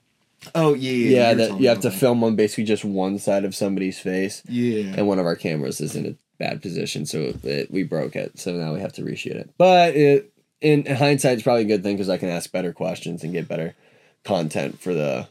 Oh 0.53 0.73
yeah, 0.73 0.91
Yeah, 0.91 1.31
you 1.31 1.37
that 1.37 1.59
you 1.61 1.69
have 1.69 1.81
to 1.81 1.91
film 1.91 2.23
on 2.23 2.35
basically 2.35 2.65
just 2.65 2.85
one 2.85 3.17
side 3.19 3.45
of 3.45 3.55
somebody's 3.55 3.99
face. 3.99 4.41
Yeah. 4.47 4.93
and 4.97 5.07
one 5.07 5.19
of 5.19 5.25
our 5.25 5.35
cameras 5.35 5.81
is 5.81 5.95
in 5.95 6.05
a 6.05 6.15
bad 6.37 6.61
position, 6.61 7.05
so 7.05 7.33
it, 7.43 7.71
we 7.71 7.83
broke 7.83 8.15
it. 8.15 8.37
So 8.37 8.51
now 8.53 8.73
we 8.73 8.81
have 8.81 8.93
to 8.93 9.01
reshoot 9.01 9.35
it. 9.35 9.49
But 9.57 9.95
it, 9.95 10.31
in 10.61 10.85
hindsight, 10.85 11.33
it's 11.33 11.43
probably 11.43 11.63
a 11.63 11.67
good 11.67 11.83
thing 11.83 11.95
because 11.95 12.09
I 12.09 12.17
can 12.17 12.29
ask 12.29 12.51
better 12.51 12.73
questions 12.73 13.23
and 13.23 13.33
get 13.33 13.47
better 13.47 13.75
content 14.23 14.79
for 14.81 14.93
the 14.93 15.27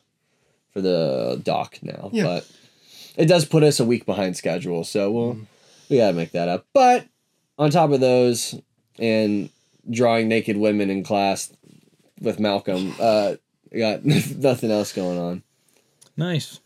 for 0.73 0.81
the 0.81 1.41
doc 1.43 1.79
now. 1.83 2.11
Yeah. 2.13 2.25
But 2.25 2.51
it 3.17 3.27
does 3.27 3.45
put 3.45 3.63
us 3.63 3.81
a 3.81 3.85
week 3.85 4.07
behind 4.07 4.37
schedule, 4.37 4.85
so 4.85 5.11
we'll 5.11 5.39
we 5.89 5.99
gotta 5.99 6.15
make 6.15 6.33
that 6.33 6.49
up. 6.49 6.67
But 6.73 7.07
on 7.59 7.71
top 7.71 7.91
of 7.91 8.01
those, 8.01 8.55
and 8.99 9.51
drawing 9.91 10.29
naked 10.29 10.57
women 10.57 10.91
in 10.91 11.05
class 11.05 11.53
with 12.21 12.41
Malcolm, 12.41 12.95
uh, 13.01 13.35
got 13.79 14.05
nothing 14.39 14.71
else 14.71 14.93
going 14.93 15.19
on. 15.19 15.43
Nice. 16.17 16.61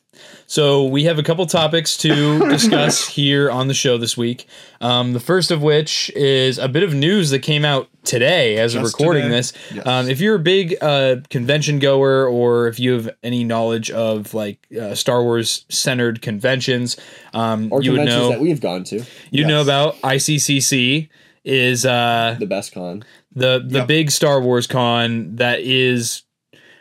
So 0.49 0.85
we 0.87 1.05
have 1.05 1.19
a 1.21 1.23
couple 1.23 1.47
topics 1.47 1.97
to 1.99 2.38
discuss 2.50 3.07
here 3.07 3.50
on 3.53 3.69
the 3.69 3.75
show 3.75 3.99
this 3.99 4.17
week. 4.17 4.47
Um, 4.81 5.12
the 5.12 5.21
first 5.21 5.50
of 5.53 5.62
which 5.62 6.11
is 6.17 6.59
a 6.59 6.67
bit 6.69 6.83
of 6.83 6.93
news 6.93 7.31
that 7.31 7.38
came 7.41 7.65
out 7.65 7.88
today 8.03 8.57
as 8.59 8.75
of 8.75 8.83
Just 8.83 8.95
recording 8.99 9.25
today. 9.25 9.35
this. 9.37 9.53
Yes. 9.73 9.87
Um, 9.87 10.09
if 10.09 10.21
you're 10.21 10.35
a 10.35 10.41
big 10.41 10.77
uh, 10.83 11.17
convention 11.31 11.79
goer, 11.79 12.27
or 12.27 12.67
if 12.67 12.81
you 12.81 12.95
have 12.95 13.11
any 13.23 13.45
knowledge 13.45 13.93
of 13.93 14.35
like 14.35 14.67
uh, 14.81 14.95
Star 14.97 15.23
Wars 15.23 15.65
centered 15.69 16.21
conventions, 16.21 16.97
um, 17.33 17.69
Or 17.73 17.81
you 17.81 17.93
would 17.93 17.99
conventions 17.99 18.23
know 18.23 18.29
that 18.31 18.41
we've 18.41 18.61
gone 18.61 18.83
to. 18.85 19.05
you 19.31 19.47
know 19.47 19.62
about 19.62 20.00
ICCC 20.00 21.09
is 21.45 21.87
uh, 21.87 22.37
The 22.41 22.47
best 22.47 22.73
con. 22.73 23.05
the 23.37 23.62
the 23.65 23.79
Yep. 23.81 23.87
big 23.88 24.11
Star 24.11 24.41
Wars 24.41 24.67
con 24.67 25.37
that 25.37 25.61
is 25.61 26.23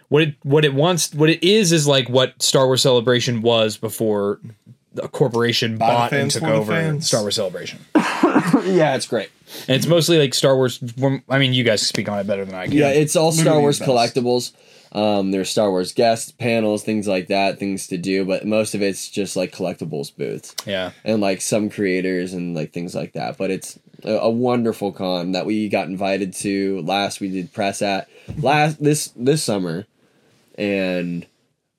what 0.10 0.22
it 0.24 0.36
what 0.44 0.66
it 0.66 0.74
wants 0.74 1.14
what 1.14 1.30
it 1.30 1.44
is 1.44 1.72
is 1.72 1.88
like 1.88 2.10
what 2.10 2.42
Star 2.42 2.66
Wars 2.66 2.82
Celebration 2.82 3.42
was 3.42 3.78
before 3.78 4.40
a 5.02 5.08
corporation 5.08 5.78
By 5.78 5.88
the 5.88 5.94
bought 5.94 6.14
and 6.14 6.32
took 6.32 6.44
over 6.44 6.72
fans. 6.72 7.08
Star 7.08 7.22
Wars 7.22 7.36
Celebration. 7.36 7.80
yeah, 7.96 8.96
it's 8.96 9.08
great. 9.08 9.30
And 9.68 9.76
it's 9.76 9.88
mostly 9.88 10.18
like 10.18 10.34
Star 10.34 10.56
Wars. 10.56 10.82
I 11.30 11.38
mean, 11.38 11.54
you 11.54 11.64
guys 11.64 11.86
speak 11.86 12.10
on 12.10 12.20
it 12.20 12.28
better 12.28 12.46
than 12.46 12.56
I 12.56 12.66
can. 12.66 12.74
Yeah, 12.74 12.90
it's 12.90 13.16
all 13.16 13.32
Star 13.32 13.46
Literally 13.46 13.62
Wars 13.62 13.80
collectibles. 13.80 14.54
Um, 14.92 15.32
there's 15.32 15.50
Star 15.50 15.70
Wars 15.70 15.94
guests, 15.94 16.32
panels, 16.32 16.84
things 16.84 17.08
like 17.08 17.28
that, 17.28 17.60
things 17.60 17.88
to 17.88 17.98
do, 17.98 18.26
but 18.26 18.46
most 18.46 18.74
of 18.74 18.82
it's 18.82 19.10
just 19.10 19.36
like 19.36 19.52
collectibles 19.52 20.16
booths 20.16 20.56
yeah. 20.66 20.92
and 21.04 21.22
like 21.22 21.42
some 21.42 21.70
creators 21.70 22.34
and 22.34 22.56
like 22.56 22.72
things 22.72 22.96
like 22.96 23.14
that. 23.14 23.38
But 23.38 23.52
it's 23.52 23.78
a, 24.04 24.14
a 24.14 24.30
wonderful 24.30 24.94
con 24.94 25.34
that 25.34 25.46
we 25.46 25.68
got 25.70 25.88
invited 25.88 26.34
to 26.36 26.82
last. 26.82 27.20
We 27.20 27.30
did 27.30 27.54
press 27.54 27.82
at 27.82 28.10
last 28.38 28.82
this 28.82 29.10
this 29.16 29.44
summer, 29.44 29.86
and 30.58 31.26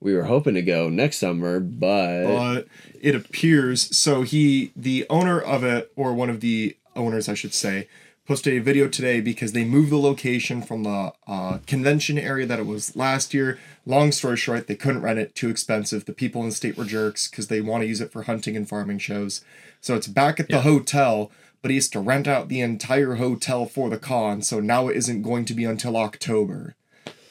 we 0.00 0.14
were 0.14 0.24
hoping 0.24 0.54
to 0.54 0.62
go 0.62 0.88
next 0.88 1.18
summer, 1.18 1.60
but 1.60 2.24
but 2.24 2.68
it 3.00 3.14
appears 3.14 3.96
so 3.96 4.22
he 4.22 4.72
the 4.76 5.06
owner 5.10 5.40
of 5.40 5.64
it 5.64 5.92
or 5.96 6.14
one 6.14 6.30
of 6.30 6.40
the 6.40 6.76
owners 6.96 7.28
i 7.28 7.34
should 7.34 7.54
say 7.54 7.86
posted 8.26 8.52
a 8.52 8.58
video 8.58 8.88
today 8.88 9.20
because 9.20 9.52
they 9.52 9.64
moved 9.64 9.90
the 9.90 9.96
location 9.96 10.60
from 10.60 10.82
the 10.82 11.12
uh, 11.26 11.58
convention 11.66 12.18
area 12.18 12.44
that 12.44 12.58
it 12.58 12.66
was 12.66 12.94
last 12.94 13.32
year. 13.32 13.58
Long 13.86 14.12
story 14.12 14.36
short 14.36 14.66
they 14.66 14.74
couldn't 14.74 15.00
rent 15.00 15.18
it 15.18 15.34
too 15.34 15.48
expensive. 15.48 16.04
The 16.04 16.12
people 16.12 16.42
in 16.42 16.50
the 16.50 16.54
state 16.54 16.76
were 16.76 16.84
jerks 16.84 17.30
because 17.30 17.48
they 17.48 17.62
want 17.62 17.84
to 17.84 17.88
use 17.88 18.02
it 18.02 18.12
for 18.12 18.24
hunting 18.24 18.54
and 18.54 18.68
farming 18.68 18.98
shows. 18.98 19.42
So 19.80 19.94
it's 19.94 20.08
back 20.08 20.38
at 20.38 20.48
the 20.48 20.60
hotel 20.60 21.30
but 21.62 21.70
he 21.70 21.76
has 21.76 21.88
to 21.88 22.00
rent 22.00 22.28
out 22.28 22.48
the 22.48 22.60
entire 22.60 23.16
hotel 23.16 23.66
for 23.66 23.90
the 23.90 23.98
con 23.98 24.42
so 24.42 24.60
now 24.60 24.88
it 24.88 24.96
isn't 24.96 25.22
going 25.22 25.44
to 25.44 25.54
be 25.54 25.64
until 25.64 25.96
october 25.96 26.74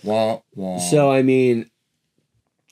wah, 0.04 0.40
wah. 0.56 0.78
So 0.80 1.12
I 1.12 1.22
mean, 1.22 1.70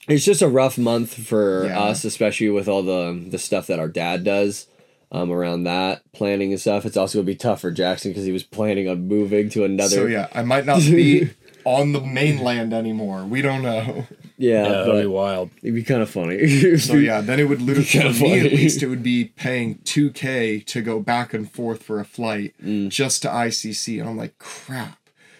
it's 0.08 0.24
just 0.24 0.42
a 0.42 0.48
rough 0.48 0.78
month 0.78 1.14
for 1.26 1.66
Yeah. 1.66 1.80
us, 1.80 2.04
especially 2.04 2.50
with 2.50 2.68
all 2.68 2.82
the 2.82 3.24
the 3.28 3.38
stuff 3.38 3.66
that 3.68 3.78
our 3.78 3.88
dad 3.88 4.24
does 4.24 4.66
um, 5.12 5.30
around 5.30 5.64
that 5.64 6.02
planning 6.12 6.52
and 6.52 6.60
stuff. 6.60 6.84
It's 6.86 6.96
also 6.96 7.18
gonna 7.18 7.26
be 7.26 7.34
tough 7.34 7.60
for 7.60 7.70
Jackson 7.70 8.10
because 8.12 8.24
he 8.24 8.32
was 8.32 8.42
planning 8.42 8.88
on 8.88 9.08
moving 9.08 9.48
to 9.50 9.64
another. 9.64 9.96
So 9.96 10.06
yeah, 10.06 10.28
I 10.32 10.42
might 10.42 10.66
not 10.66 10.80
be 10.80 11.30
on 11.64 11.92
the 11.92 12.00
mainland 12.00 12.72
anymore. 12.72 13.24
We 13.24 13.42
don't 13.42 13.62
know. 13.62 14.06
yeah, 14.38 14.62
Yeah, 14.62 14.68
that'd 14.84 15.02
be 15.02 15.06
wild. 15.06 15.50
it'd 15.62 15.74
be 15.74 15.82
kind 15.82 16.02
of 16.02 16.10
funny. 16.10 16.76
So 16.78 16.94
yeah, 16.94 17.20
then 17.20 17.40
it 17.40 17.48
would 17.48 17.60
literally 17.62 17.88
Kinda 17.88 18.12
for 18.14 18.24
me 18.24 18.38
at 18.40 18.52
least 18.52 18.82
it 18.82 18.86
would 18.88 19.02
be 19.02 19.24
paying 19.36 19.78
two 19.84 20.10
K 20.10 20.60
to 20.60 20.82
go 20.82 21.00
back 21.00 21.34
and 21.34 21.50
forth 21.50 21.82
for 21.82 21.98
a 21.98 22.04
flight 22.04 22.54
Mm. 22.64 22.88
just 22.90 23.22
to 23.22 23.28
ICC, 23.28 23.98
and 24.00 24.08
I'm 24.08 24.16
like 24.16 24.38
crap. 24.38 24.98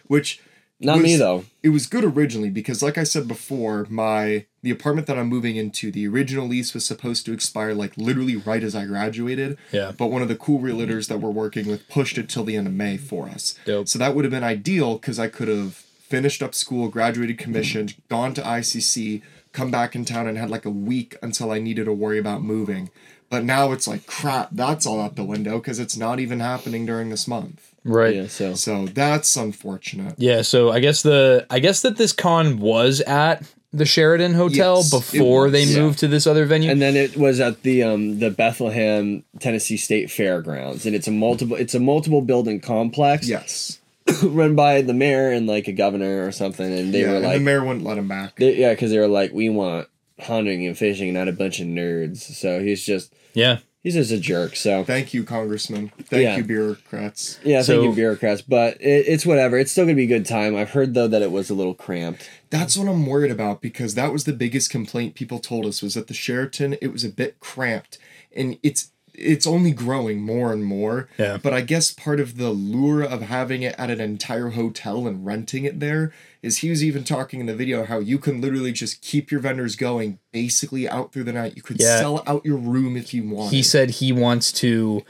Which 0.09 0.41
not 0.81 1.01
me 1.01 1.17
though. 1.17 1.45
it 1.63 1.71
was 1.71 1.87
good 1.87 2.05
originally 2.05 2.51
because 2.51 2.83
like 2.83 2.99
I 2.99 3.05
said 3.05 3.27
before, 3.27 3.87
my 3.89 4.47
the 4.63 4.71
apartment 4.71 5.07
that 5.07 5.19
I'm 5.19 5.29
moving 5.29 5.57
into, 5.57 5.91
the 5.91 6.07
original 6.07 6.47
lease 6.47 6.75
was 6.75 6.85
supposed 6.85 7.25
to 7.27 7.33
expire 7.33 7.73
like 7.73 7.97
literally 7.97 8.37
right 8.37 8.63
as 8.63 8.75
I 8.75 8.85
graduated. 8.85 9.57
Yeah. 9.73 9.93
But 9.97 10.09
one 10.09 10.23
of 10.23 10.29
the 10.29 10.37
cool 10.37 10.61
realtors 10.61 11.09
that 11.09 11.19
we're 11.21 11.31
working 11.31 11.67
with 11.67 11.89
pushed 11.89 12.19
it 12.19 12.29
till 12.29 12.45
the 12.45 12.57
end 12.57 12.67
of 12.67 12.73
May 12.73 12.97
for 12.97 13.29
us. 13.29 13.59
Dope. 13.65 13.89
So 13.89 13.99
that 13.99 14.15
would 14.15 14.25
have 14.25 14.33
been 14.33 14.45
ideal 14.45 14.97
because 14.99 15.19
I 15.19 15.29
could 15.29 15.49
have 15.49 15.75
finished 15.75 16.43
up 16.43 16.55
school, 16.55 16.89
graduated 16.89 17.39
commissioned, 17.39 17.95
gone 18.09 18.35
to 18.35 18.43
ICC, 18.43 19.23
come 19.53 19.71
back 19.71 19.95
in 19.97 20.05
town 20.05 20.27
and 20.27 20.37
had 20.37 20.51
like 20.51 20.65
a 20.65 20.71
week 20.71 21.17
until 21.23 21.51
I 21.51 21.59
needed 21.59 21.85
to 21.87 21.93
worry 21.93 22.19
about 22.19 22.43
moving. 22.43 22.91
But 23.31 23.45
now 23.45 23.73
it's 23.73 23.89
like 23.89 24.07
crap, 24.07 24.51
that's 24.53 24.87
all 24.87 25.01
out 25.01 25.17
the 25.17 25.25
window 25.25 25.59
because 25.59 25.79
it's 25.79 25.97
not 25.97 26.21
even 26.21 26.41
happening 26.41 26.87
during 26.87 27.09
this 27.09 27.27
month. 27.27 27.73
Right. 27.87 28.15
Yeah, 28.15 28.27
so 28.27 28.55
So 28.55 28.87
that's 28.87 29.37
unfortunate. 29.37 30.15
Yeah, 30.19 30.43
so 30.43 30.71
I 30.71 30.81
guess 30.81 31.03
the 31.03 31.47
I 31.51 31.59
guess 31.61 31.83
that 31.83 31.97
this 31.97 32.13
con 32.13 32.59
was 32.59 33.01
at 33.03 33.43
the 33.73 33.85
Sheraton 33.85 34.33
Hotel 34.35 34.77
Yes, 34.77 34.91
before 34.91 35.45
was, 35.45 35.53
they 35.53 35.65
yeah. 35.65 35.81
moved 35.81 35.99
to 35.99 36.09
this 36.09 36.27
other 36.27 36.47
venue. 36.47 36.71
and 36.71 36.81
then 36.81 36.97
it 36.97 37.17
was 37.17 37.41
at 37.41 37.63
the 37.63 37.83
um 37.83 38.19
the 38.19 38.31
Bethlehem 38.31 39.23
Tennessee 39.39 39.77
State 39.77 40.11
Fairgrounds, 40.11 40.87
and 40.87 40.95
it's 40.95 41.07
a 41.09 41.13
multiple 41.13 41.57
it's 41.57 41.75
a 41.75 41.81
multiple 41.81 42.23
building 42.23 42.61
complex 42.61 43.29
Yes. 43.29 43.79
run 44.23 44.55
by 44.55 44.83
the 44.83 44.95
mayor 44.95 45.31
and 45.31 45.47
like 45.47 45.69
a 45.69 45.73
governor 45.73 46.27
or 46.27 46.33
something, 46.33 46.73
and 46.73 46.95
they 46.95 47.03
yeah, 47.03 47.11
were 47.11 47.17
and 47.17 47.25
like 47.25 47.39
the 47.39 47.45
mayor 47.45 47.65
wouldn't 47.65 47.85
let 47.85 47.99
him 47.99 48.09
back. 48.09 48.37
They, 48.37 48.57
yeah, 48.57 48.71
because 48.73 48.91
they 48.93 48.99
were 48.99 49.09
like, 49.09 49.33
we 49.33 49.49
want 49.51 49.89
hunting 50.21 50.67
and 50.67 50.79
fishing, 50.79 51.13
not 51.13 51.29
a 51.29 51.33
bunch 51.33 51.61
of 51.61 51.67
nerds. 51.67 52.19
So 52.19 52.61
he's 52.63 52.85
just 52.85 53.13
yeah. 53.35 53.59
He's 53.87 53.95
just 53.95 54.11
a 54.11 54.19
jerk. 54.19 54.57
So 54.57 54.83
Thank 54.83 55.15
you, 55.15 55.23
Congressman. 55.23 55.93
Thank 56.11 56.23
Yeah. 56.25 56.37
you, 56.39 56.43
bureaucrats. 56.43 57.39
yeah, 57.45 57.63
So- 57.63 57.81
thank 57.83 57.91
you, 57.91 57.95
bureaucrats. 57.95 58.43
But 58.43 58.81
it, 58.81 59.07
it's 59.07 59.25
whatever. 59.25 59.57
It's 59.59 59.71
still 59.71 59.85
gonna 59.85 59.95
be 59.95 60.03
a 60.05 60.07
good 60.09 60.27
time. 60.27 60.57
I've 60.57 60.71
heard 60.71 60.95
though 60.95 61.07
that 61.07 61.23
it 61.23 61.31
was 61.31 61.51
a 61.51 61.55
little 61.55 61.75
cramped. 61.75 62.29
That's 62.51 62.77
what 62.77 62.89
I'm 62.89 63.07
worried 63.07 63.31
about 63.31 63.63
because 63.63 63.95
that 63.95 64.13
was 64.13 64.25
the 64.25 64.33
biggest 64.33 64.71
complaint 64.71 65.15
people 65.15 65.39
told 65.39 65.67
us 65.67 65.83
was 65.83 65.95
that 65.95 66.09
the 66.09 66.15
Sheraton 66.15 66.77
it 66.83 66.89
was 66.93 67.05
a 67.05 67.09
bit 67.09 67.39
cramped 67.39 67.99
and 68.35 68.59
it's 68.65 68.91
it's 69.19 69.47
only 69.47 69.71
growing 69.73 70.21
more 70.21 70.53
and 70.53 70.65
more. 70.65 71.09
Yeah. 71.19 71.39
But 71.43 71.53
I 71.55 71.61
guess 71.63 71.91
part 71.91 72.21
of 72.21 72.37
the 72.37 72.51
lure 72.51 73.03
of 73.03 73.23
having 73.23 73.63
it 73.63 73.75
at 73.79 73.91
an 73.91 74.01
entire 74.01 74.51
hotel 74.51 75.07
and 75.07 75.25
renting 75.25 75.65
it 75.65 75.81
there 75.81 76.13
is 76.43 76.59
he 76.59 76.71
was 76.71 76.85
even 76.85 77.03
talking 77.03 77.41
in 77.41 77.47
the 77.47 77.55
video 77.55 77.85
how 77.85 77.99
you 77.99 78.19
can 78.19 78.41
literally 78.41 78.73
just 78.73 79.01
keep 79.03 79.31
your 79.31 79.41
vendors 79.41 79.75
going 79.75 80.19
basically 80.33 80.89
out 80.89 81.13
through 81.13 81.25
the 81.25 81.33
night. 81.33 81.55
You 81.57 81.63
could 81.63 81.81
Yeah. 81.81 81.99
sell 81.99 82.23
out 82.27 82.45
your 82.45 82.57
room 82.59 82.97
if 82.97 83.13
you 83.15 83.25
want. 83.29 83.53
He 83.53 83.63
said 83.63 83.91
he 83.91 84.13
wants 84.13 84.53
to 84.53 85.03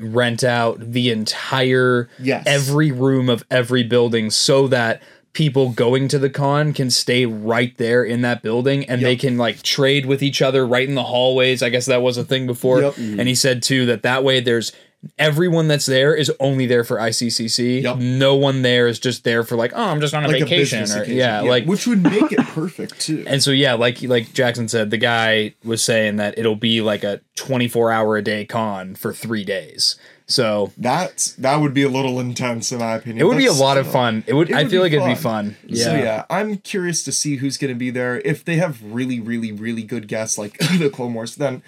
rent 0.00 0.44
out 0.44 0.92
the 0.92 1.10
entire 1.10 2.08
Yes. 2.20 2.44
every 2.46 2.92
room 2.92 3.28
of 3.28 3.44
every 3.50 3.82
building 3.82 4.30
so 4.30 4.68
that 4.68 5.02
people 5.32 5.70
going 5.70 6.08
to 6.08 6.18
the 6.18 6.30
con 6.30 6.72
can 6.72 6.90
stay 6.90 7.26
right 7.26 7.76
there 7.76 8.02
in 8.02 8.22
that 8.22 8.42
building 8.42 8.84
and 8.88 9.02
they 9.02 9.14
can 9.16 9.36
like 9.36 9.62
trade 9.62 10.06
with 10.06 10.22
each 10.22 10.42
other 10.42 10.66
right 10.66 10.88
in 10.88 10.94
the 10.94 11.04
hallways. 11.04 11.62
I 11.62 11.68
guess 11.68 11.86
that 11.86 12.02
was 12.02 12.16
a 12.16 12.24
thing 12.24 12.46
before. 12.46 12.80
Yep. 12.80 12.96
And 12.96 13.28
he 13.28 13.34
said 13.34 13.62
too 13.62 13.86
that 13.86 14.02
that 14.02 14.24
way 14.24 14.40
there's 14.40 14.72
everyone 15.16 15.68
that's 15.68 15.86
there 15.86 16.14
is 16.14 16.32
only 16.40 16.66
there 16.66 16.82
for 16.82 16.96
ICCC. 16.96 17.82
Yep. 17.82 17.98
No 17.98 18.34
one 18.34 18.62
there 18.62 18.88
is 18.88 18.98
just 18.98 19.22
there 19.22 19.44
for 19.44 19.56
like, 19.56 19.72
oh, 19.74 19.84
I'm 19.84 20.00
just 20.00 20.12
on 20.14 20.24
a 20.24 20.28
like 20.28 20.42
vacation 20.42 20.80
a 20.80 20.82
or 20.82 21.02
occasion. 21.02 21.16
yeah, 21.16 21.40
like 21.42 21.66
which 21.66 21.86
would 21.86 22.02
make 22.02 22.32
it 22.32 22.40
perfect 22.40 22.98
too. 23.00 23.24
and 23.26 23.42
so 23.42 23.50
yeah, 23.52 23.74
like 23.74 24.02
like 24.02 24.32
Jackson 24.32 24.66
said, 24.68 24.90
the 24.90 24.96
guy 24.96 25.54
was 25.62 25.84
saying 25.84 26.16
that 26.16 26.36
it'll 26.38 26.56
be 26.56 26.80
like 26.80 27.04
a 27.04 27.20
24 27.36 27.92
hour 27.92 28.16
a 28.16 28.22
day 28.22 28.44
con 28.44 28.94
for 28.94 29.12
3 29.12 29.44
days. 29.44 29.96
So 30.30 30.72
That's 30.76 31.32
that 31.36 31.56
would 31.56 31.72
be 31.72 31.82
a 31.84 31.88
little 31.88 32.20
intense 32.20 32.70
in 32.70 32.80
my 32.80 32.96
opinion. 32.96 33.20
it 33.24 33.26
would 33.26 33.38
be 33.38 33.46
a 33.46 33.52
lot 33.52 33.78
of 33.78 33.90
fun. 33.90 34.24
It 34.26 34.34
would 34.34 34.50
It 34.50 34.56
I 34.56 34.60
feel 34.64 34.70
be 34.70 34.78
like 34.80 34.92
it'd 34.92 35.06
be 35.06 35.14
fun. 35.14 35.56
Yeah. 35.66 35.84
So 35.84 35.94
yeah, 35.96 36.24
I'm 36.28 36.58
curious 36.58 37.02
to 37.04 37.12
see 37.12 37.36
who's 37.36 37.56
going 37.56 37.72
to 37.72 37.78
be 37.78 37.88
there. 37.88 38.20
If 38.20 38.44
they 38.44 38.56
have 38.56 38.82
really, 38.84 39.20
really, 39.20 39.52
really 39.52 39.82
good 39.82 40.06
guests 40.06 40.36
like 40.36 40.58
the 40.58 40.90
Clone 40.90 41.14
Wars, 41.14 41.36
then 41.36 41.62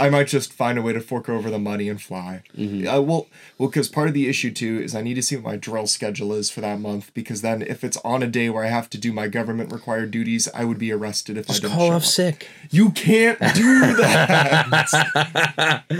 I 0.00 0.08
might 0.08 0.28
just 0.28 0.50
find 0.50 0.78
a 0.78 0.82
way 0.82 0.94
to 0.94 1.00
fork 1.02 1.28
over 1.28 1.50
the 1.50 1.58
money 1.58 1.90
and 1.90 2.00
fly. 2.00 2.42
Mm-hmm. 2.56 2.88
I 2.88 2.98
will, 3.00 3.28
well, 3.58 3.68
because 3.68 3.88
part 3.88 4.08
of 4.08 4.14
the 4.14 4.28
issue 4.30 4.50
too 4.50 4.80
is 4.82 4.94
I 4.94 5.02
need 5.02 5.14
to 5.14 5.22
see 5.22 5.36
what 5.36 5.44
my 5.44 5.56
drill 5.56 5.86
schedule 5.86 6.32
is 6.32 6.48
for 6.50 6.62
that 6.62 6.80
month. 6.80 7.12
Because 7.12 7.42
then, 7.42 7.60
if 7.60 7.84
it's 7.84 7.98
on 7.98 8.22
a 8.22 8.26
day 8.26 8.48
where 8.48 8.64
I 8.64 8.68
have 8.68 8.88
to 8.90 8.98
do 8.98 9.12
my 9.12 9.28
government 9.28 9.72
required 9.72 10.10
duties, 10.10 10.48
I 10.54 10.64
would 10.64 10.78
be 10.78 10.90
arrested 10.90 11.36
if 11.36 11.50
I 11.50 11.52
Just 11.52 11.62
didn't 11.62 11.74
call 11.76 11.88
show 11.90 11.94
off 11.96 12.02
up. 12.02 12.08
sick. 12.08 12.48
You 12.70 12.92
can't 12.92 13.38
do 13.54 13.80
that. 14.00 15.84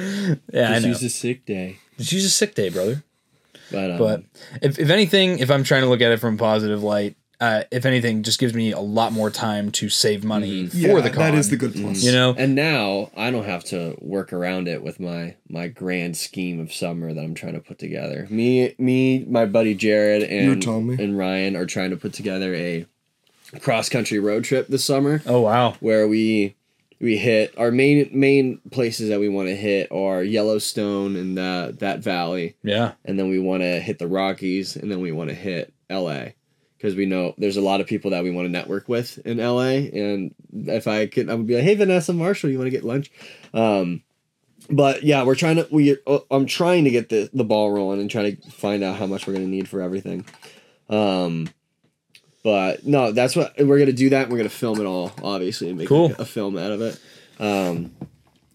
Yeah, 0.52 0.70
I 0.70 0.72
Just 0.74 0.82
know. 0.82 0.88
use 0.88 1.02
a 1.02 1.10
sick 1.10 1.44
day. 1.44 1.76
Just 2.00 2.12
use 2.12 2.24
a 2.24 2.30
sick 2.30 2.54
day, 2.54 2.70
brother. 2.70 3.02
But, 3.70 3.90
um, 3.92 3.98
But 3.98 4.22
if, 4.62 4.78
if 4.78 4.90
anything, 4.90 5.38
if 5.38 5.50
I'm 5.50 5.62
trying 5.62 5.82
to 5.82 5.88
look 5.88 6.00
at 6.00 6.10
it 6.12 6.18
from 6.18 6.34
a 6.34 6.38
positive 6.38 6.82
light, 6.82 7.16
uh, 7.40 7.62
if 7.70 7.86
anything, 7.86 8.22
just 8.22 8.38
gives 8.38 8.52
me 8.52 8.72
a 8.72 8.80
lot 8.80 9.12
more 9.12 9.30
time 9.30 9.70
to 9.72 9.88
save 9.88 10.24
money 10.24 10.66
for 10.66 10.76
Yeah, 10.76 11.00
the 11.00 11.08
con. 11.10 11.18
that 11.20 11.34
is 11.34 11.48
the 11.48 11.56
good 11.56 11.74
plus. 11.74 12.02
you 12.02 12.12
know. 12.12 12.34
And 12.36 12.54
now 12.54 13.10
I 13.16 13.30
don't 13.30 13.44
have 13.44 13.64
to 13.64 13.96
work 14.00 14.32
around 14.32 14.68
it 14.68 14.82
with 14.82 15.00
my 15.00 15.36
my 15.48 15.68
grand 15.68 16.16
scheme 16.18 16.60
of 16.60 16.72
summer 16.72 17.14
that 17.14 17.20
I'm 17.22 17.34
trying 17.34 17.54
to 17.54 17.60
put 17.60 17.78
together. 17.78 18.26
Me, 18.28 18.74
me, 18.78 19.24
my 19.24 19.46
buddy 19.46 19.74
Jared 19.74 20.22
and 20.24 20.62
and 21.00 21.16
Ryan 21.16 21.56
are 21.56 21.64
trying 21.64 21.90
to 21.90 21.96
put 21.96 22.12
together 22.12 22.54
a 22.54 22.84
cross 23.60 23.88
country 23.88 24.18
road 24.18 24.44
trip 24.44 24.68
this 24.68 24.84
summer 24.84 25.22
Oh 25.26 25.40
wow, 25.40 25.76
where 25.80 26.06
we 26.06 26.56
we 27.00 27.16
hit 27.16 27.54
our 27.56 27.70
main 27.70 28.10
main 28.12 28.60
places 28.70 29.08
that 29.08 29.20
we 29.20 29.28
want 29.28 29.48
to 29.48 29.56
hit 29.56 29.90
are 29.90 30.22
Yellowstone 30.22 31.16
and 31.16 31.36
that 31.38 31.78
that 31.80 32.00
valley, 32.00 32.56
yeah, 32.62 32.92
and 33.04 33.18
then 33.18 33.28
we 33.28 33.38
want 33.38 33.62
to 33.62 33.80
hit 33.80 33.98
the 33.98 34.06
Rockies, 34.06 34.76
and 34.76 34.90
then 34.90 35.00
we 35.00 35.10
want 35.10 35.30
to 35.30 35.34
hit 35.34 35.72
L.A. 35.88 36.34
Because 36.76 36.94
we 36.94 37.04
know 37.04 37.34
there's 37.36 37.58
a 37.58 37.62
lot 37.62 37.82
of 37.82 37.86
people 37.86 38.12
that 38.12 38.22
we 38.22 38.30
want 38.30 38.46
to 38.46 38.52
network 38.52 38.88
with 38.88 39.18
in 39.26 39.36
LA, 39.36 39.90
and 39.92 40.34
if 40.52 40.86
I 40.86 41.06
could, 41.06 41.28
I 41.28 41.34
would 41.34 41.46
be 41.46 41.54
like, 41.54 41.64
"Hey, 41.64 41.74
Vanessa 41.74 42.12
Marshall, 42.12 42.50
you 42.50 42.58
want 42.58 42.68
to 42.68 42.70
get 42.70 42.84
lunch?" 42.84 43.10
Um, 43.52 44.02
but 44.70 45.02
yeah, 45.02 45.22
we're 45.24 45.34
trying 45.34 45.56
to 45.56 45.68
we 45.70 45.96
uh, 46.06 46.20
I'm 46.30 46.46
trying 46.46 46.84
to 46.84 46.90
get 46.90 47.08
the 47.08 47.28
the 47.32 47.44
ball 47.44 47.70
rolling 47.70 48.00
and 48.00 48.10
try 48.10 48.30
to 48.30 48.50
find 48.50 48.82
out 48.82 48.96
how 48.96 49.06
much 49.06 49.26
we're 49.26 49.34
gonna 49.34 49.46
need 49.46 49.68
for 49.68 49.80
everything. 49.80 50.24
Um, 50.88 51.48
but 52.42 52.86
no, 52.86 53.12
that's 53.12 53.36
what 53.36 53.54
we're 53.58 53.78
gonna 53.78 53.92
do. 53.92 54.10
That 54.10 54.28
we're 54.28 54.38
gonna 54.38 54.48
film 54.48 54.80
it 54.80 54.86
all, 54.86 55.12
obviously, 55.22 55.68
and 55.68 55.78
make 55.78 55.88
Cool. 55.88 56.08
like, 56.08 56.18
a 56.18 56.24
film 56.24 56.56
out 56.56 56.72
of 56.72 56.80
it. 56.80 56.98
Um, 57.38 57.92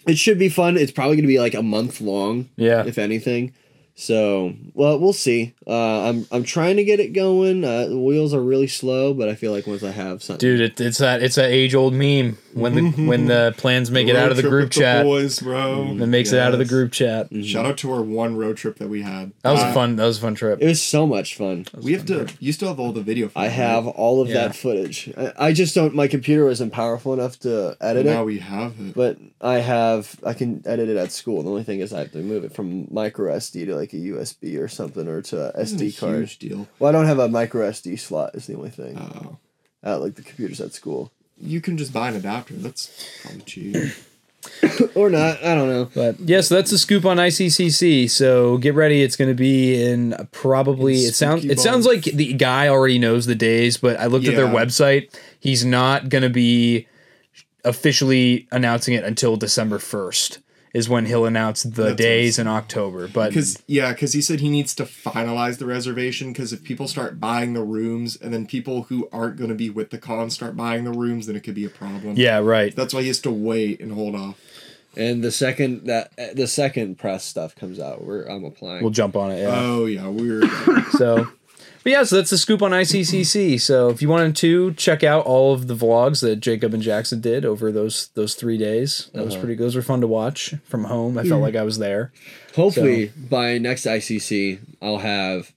it 0.07 0.17
should 0.17 0.37
be 0.39 0.49
fun. 0.49 0.77
It's 0.77 0.91
probably 0.91 1.15
gonna 1.15 1.27
be 1.27 1.39
like 1.39 1.53
a 1.53 1.63
month 1.63 2.01
long, 2.01 2.49
yeah. 2.55 2.85
if 2.85 2.97
anything. 2.97 3.53
So, 3.97 4.53
well, 4.73 4.99
we'll 4.99 5.13
see. 5.13 5.53
Uh, 5.65 6.09
I'm 6.09 6.27
I'm 6.29 6.43
trying 6.43 6.75
to 6.75 6.83
get 6.83 6.99
it 6.99 7.13
going. 7.13 7.63
Uh, 7.63 7.87
the 7.87 7.97
wheels 7.97 8.33
are 8.33 8.41
really 8.41 8.67
slow, 8.67 9.13
but 9.13 9.29
I 9.29 9.35
feel 9.35 9.53
like 9.53 9.65
once 9.65 9.83
I 9.83 9.91
have 9.91 10.21
something, 10.21 10.39
Dude, 10.45 10.59
it, 10.59 10.81
it's 10.81 10.97
that 10.97 11.23
it's 11.23 11.35
that 11.35 11.49
age 11.49 11.73
old 11.73 11.93
meme 11.93 12.37
when 12.53 12.75
the 12.75 12.89
when 13.05 13.27
the 13.27 13.53
plans 13.57 13.89
make 13.89 14.09
it 14.09 14.17
out 14.17 14.31
of 14.31 14.37
the 14.37 14.43
group 14.43 14.65
with 14.65 14.73
the 14.73 14.79
chat. 14.81 15.05
boys, 15.05 15.39
bro. 15.39 15.83
It 15.91 16.07
makes 16.07 16.33
it 16.33 16.39
out 16.39 16.51
of 16.51 16.59
the 16.59 16.65
group 16.65 16.91
chat. 16.91 17.29
Shout 17.45 17.65
out 17.65 17.77
to 17.79 17.91
our 17.93 18.01
one 18.01 18.35
road 18.35 18.57
trip 18.57 18.79
that 18.79 18.89
we 18.89 19.01
had. 19.01 19.31
That 19.43 19.53
was 19.53 19.63
Uh, 19.63 19.67
a 19.67 19.73
fun. 19.73 19.95
That 19.95 20.05
was 20.05 20.17
a 20.17 20.21
fun 20.21 20.35
trip. 20.35 20.61
it 20.61 20.67
was 20.67 20.81
so 20.81 21.07
much 21.07 21.35
fun. 21.37 21.65
We 21.81 21.93
have 21.93 22.05
to. 22.07 22.27
You 22.41 22.51
still 22.51 22.67
have 22.67 22.81
all 22.81 22.91
the 22.91 23.01
video. 23.01 23.29
For 23.29 23.39
I 23.39 23.47
that, 23.47 23.53
have 23.53 23.85
right? 23.85 23.95
all 23.95 24.21
of 24.21 24.27
Yeah. 24.27 24.33
that 24.49 24.57
footage. 24.57 25.09
I, 25.17 25.31
I 25.37 25.53
just 25.53 25.73
don't. 25.73 25.95
My 25.95 26.09
computer 26.09 26.49
isn't 26.49 26.71
powerful 26.71 27.13
enough 27.13 27.39
to 27.39 27.77
But 27.79 27.85
edit 27.85 28.05
now 28.07 28.11
it. 28.11 28.15
Now 28.15 28.23
we 28.25 28.39
have 28.39 28.73
it. 28.77 28.93
But 28.93 29.17
I 29.39 29.59
have. 29.59 30.19
I 30.25 30.33
can 30.33 30.63
edit 30.65 30.89
it 30.89 30.97
at 30.97 31.13
school. 31.13 31.43
The 31.43 31.49
only 31.49 31.63
thing 31.63 31.79
is 31.79 31.93
I 31.93 31.99
have 31.99 32.11
to 32.11 32.17
move 32.17 32.43
it 32.43 32.53
from 32.53 32.89
micro 32.91 33.33
SD 33.33 33.65
to 33.67 33.75
like 33.75 33.84
a 33.93 33.97
USB 33.97 34.59
or 34.59 34.67
something 34.67 35.07
or 35.07 35.21
to 35.23 35.49
a 35.55 35.63
SD 35.63 35.95
a 35.95 35.99
card. 35.99 36.17
Huge 36.17 36.39
deal. 36.39 36.67
Well, 36.79 36.89
I 36.89 36.91
don't 36.91 37.05
have 37.05 37.19
a 37.19 37.27
micro 37.27 37.69
SD 37.69 37.99
slot. 37.99 38.35
Is 38.35 38.47
the 38.47 38.55
only 38.55 38.69
thing. 38.69 38.97
Oh. 38.97 39.37
At 39.83 40.01
like 40.01 40.15
the 40.15 40.23
computers 40.23 40.61
at 40.61 40.73
school. 40.73 41.11
You 41.37 41.61
can 41.61 41.77
just 41.77 41.93
buy 41.93 42.09
an 42.09 42.15
adapter. 42.15 42.53
That's 42.55 43.09
probably 43.21 43.41
cheap. 43.41 43.93
or 44.95 45.09
not. 45.09 45.43
I 45.43 45.55
don't 45.55 45.69
know. 45.69 45.89
But 45.93 46.19
yes, 46.19 46.49
that's 46.49 46.71
the 46.71 46.77
scoop 46.77 47.05
on 47.05 47.17
ICCC. 47.17 48.09
So 48.09 48.57
get 48.57 48.73
ready. 48.73 49.03
It's 49.03 49.15
going 49.15 49.29
to 49.29 49.35
be 49.35 49.81
in 49.81 50.15
probably. 50.31 51.03
In 51.03 51.09
it 51.09 51.15
sounds. 51.15 51.45
It 51.45 51.59
sounds 51.59 51.85
like 51.85 52.03
the 52.03 52.33
guy 52.33 52.67
already 52.67 52.99
knows 52.99 53.25
the 53.25 53.35
days, 53.35 53.77
but 53.77 53.99
I 53.99 54.05
looked 54.05 54.27
at 54.27 54.35
their 54.35 54.47
website. 54.47 55.13
He's 55.39 55.65
not 55.65 56.09
going 56.09 56.23
to 56.23 56.29
be 56.29 56.87
officially 57.63 58.47
announcing 58.51 58.93
it 58.93 59.03
until 59.03 59.35
December 59.35 59.79
first. 59.79 60.39
Is 60.75 60.89
when 60.89 61.05
he'll 61.05 61.25
announce 61.25 61.63
the 61.63 61.83
That's 61.83 61.95
days 61.95 62.37
in 62.37 62.47
October. 62.47 63.07
But 63.07 63.29
Because 63.29 63.63
yeah, 63.65 63.93
because 63.93 64.11
he 64.11 64.21
said 64.21 64.41
he 64.41 64.49
needs 64.49 64.75
to 64.75 64.83
finalize 64.83 65.57
the 65.57 65.65
reservation. 65.65 66.33
Because 66.33 66.51
if 66.51 66.63
people 66.63 66.89
start 66.89 67.17
buying 67.17 67.53
the 67.53 67.63
rooms, 67.63 68.17
and 68.17 68.33
then 68.33 68.45
people 68.45 68.83
who 68.83 69.07
aren't 69.13 69.37
going 69.37 69.49
to 69.49 69.55
be 69.55 69.69
with 69.69 69.89
the 69.89 69.97
con 69.97 70.29
start 70.29 70.57
buying 70.57 70.83
the 70.83 70.91
rooms, 70.91 71.27
then 71.27 71.35
it 71.37 71.43
could 71.43 71.55
be 71.55 71.63
a 71.63 71.69
problem. 71.69 72.15
yeah, 72.17 72.39
right. 72.39 72.75
That's 72.75 72.93
why 72.93 73.01
he 73.03 73.07
has 73.07 73.19
to 73.21 73.31
wait 73.31 73.79
and 73.79 73.93
hold 73.93 74.15
off. 74.15 74.37
And 74.97 75.23
the 75.23 75.31
second 75.31 75.85
that 75.87 76.11
uh, 76.19 76.33
the 76.33 76.47
second 76.47 76.97
press 76.97 77.23
stuff 77.23 77.55
comes 77.55 77.79
out, 77.79 78.03
we're 78.03 78.25
I'm 78.25 78.43
applying. 78.43 78.81
We'll 78.81 78.91
jump 78.91 79.15
on 79.15 79.31
it. 79.31 79.41
Yeah. 79.41 79.53
Oh 79.55 79.85
yeah, 79.85 80.09
we're 80.09 80.45
So, 80.91 81.27
but 81.85 81.91
yeah, 81.91 82.03
so 82.03 82.15
that's 82.15 82.31
the 82.31 82.39
scoop 82.39 82.63
on 82.63 82.71
ICCC. 82.71 83.61
So 83.61 83.89
if 83.89 84.01
you 84.01 84.09
wanted 84.09 84.35
to 84.37 84.73
check 84.73 85.03
out 85.03 85.23
all 85.27 85.53
of 85.53 85.67
the 85.67 85.75
vlogs 85.75 86.21
that 86.21 86.37
Jacob 86.37 86.73
and 86.73 86.81
Jackson 86.81 87.21
did 87.21 87.45
over 87.45 87.71
those 87.71 88.07
those 88.15 88.33
three 88.33 88.57
days, 88.57 89.11
that 89.13 89.23
was 89.23 89.35
uh-huh. 89.35 89.43
pretty. 89.43 89.55
Those 89.55 89.75
were 89.75 89.83
fun 89.83 90.01
to 90.01 90.07
watch 90.07 90.55
from 90.63 90.85
home. 90.85 91.15
I 91.15 91.25
felt 91.25 91.43
like 91.43 91.55
I 91.55 91.61
was 91.61 91.77
there. 91.77 92.11
Hopefully 92.55 93.13
by 93.29 93.59
next 93.59 93.85
ICC, 93.85 94.61
I'll 94.81 94.97
have 94.97 95.53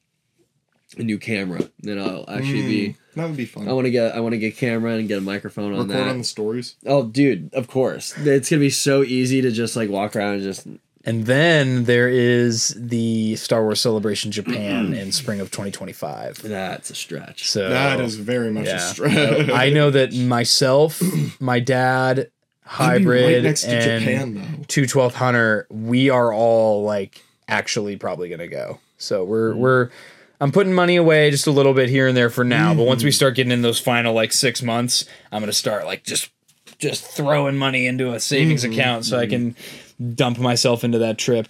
a 0.99 1.03
new 1.03 1.19
camera. 1.19 1.63
Then 1.81 1.99
I'll 1.99 2.27
actually 2.29 2.63
be. 2.63 2.89
Mm, 2.89 2.97
that 3.15 3.27
would 3.29 3.37
be 3.39 3.47
fun. 3.47 3.67
I 3.67 3.73
want 3.73 3.87
to 3.87 3.91
get 3.91 4.15
I 4.15 4.21
want 4.21 4.35
to 4.35 4.39
get 4.39 4.53
a 4.53 4.57
camera 4.57 4.97
and 4.97 5.09
get 5.09 5.17
a 5.17 5.23
microphone 5.23 5.73
on 5.73 5.89
Record 5.89 5.93
that. 5.95 6.09
on 6.09 6.19
the 6.19 6.25
stories. 6.25 6.77
oh, 6.85 7.07
dude, 7.07 7.55
of 7.55 7.69
course. 7.69 8.13
It's 8.19 8.51
gonna 8.51 8.61
be 8.61 8.69
so 8.69 9.03
easy 9.03 9.41
to 9.41 9.51
just 9.51 9.77
like 9.77 9.89
walk 9.89 10.15
around 10.15 10.35
and 10.35 10.43
just. 10.43 10.67
And 11.05 11.27
then 11.27 11.85
there 11.85 12.09
is 12.09 12.75
the 12.77 13.37
Star 13.37 13.63
Wars 13.63 13.81
Celebration 13.81 14.31
Japan 14.31 14.93
in 14.95 15.13
spring 15.13 15.41
of 15.41 15.51
2025. 15.51 16.43
That's 16.43 16.91
a 16.91 16.95
stretch. 16.95 17.49
So 17.49 17.69
That 17.69 18.01
is 18.01 18.17
very 18.17 18.51
much 18.51 18.67
a 18.67 18.71
yeah. 18.71 18.79
stretch. 18.79 19.51
I 19.51 19.71
know 19.71 19.91
that 19.91 20.13
myself, 20.15 21.01
my 21.41 21.61
dad, 21.61 22.31
I'd 22.79 22.99
be 22.99 23.05
hybrid, 23.05 23.35
right 23.35 23.43
next 23.43 23.63
to 23.63 23.71
and 23.71 24.03
Japan 24.03 24.35
though. 24.35 24.65
212 24.69 25.15
Hunter, 25.15 25.67
we 25.71 26.11
are 26.11 26.33
all 26.33 26.83
like 26.83 27.23
actually 27.47 27.97
probably 27.97 28.29
gonna 28.29 28.49
go. 28.49 28.79
So 28.99 29.25
we're 29.25 29.53
hmm. 29.53 29.59
we're 29.59 29.91
I'm 30.41 30.53
putting 30.53 30.73
money 30.73 30.97
away 30.97 31.31
just 31.31 31.47
a 31.47 31.51
little 31.51 31.75
bit 31.75 31.89
here 31.89 32.07
and 32.07 32.17
there 32.17 32.31
for 32.31 32.45
now, 32.45 32.75
but 32.75 32.85
once 32.85 33.03
we 33.03 33.11
hmm. 33.11 33.15
start 33.15 33.35
getting 33.35 33.53
in 33.53 33.63
those 33.63 33.81
final 33.81 34.15
like 34.15 34.33
six 34.33 34.63
months, 34.63 35.05
I'm 35.33 35.41
gonna 35.41 35.53
start 35.53 35.87
like 35.87 36.05
just 36.05 36.31
just 36.79 37.05
throwing 37.05 37.57
money 37.57 37.87
into 37.87 38.13
a 38.13 38.21
savings 38.21 38.65
hmm. 38.65 38.73
account 38.73 39.05
so 39.05 39.19
I 39.19 39.27
can 39.27 39.57
dump 40.15 40.39
myself 40.39 40.85
into 40.85 40.99
that 40.99 41.19
trip. 41.19 41.49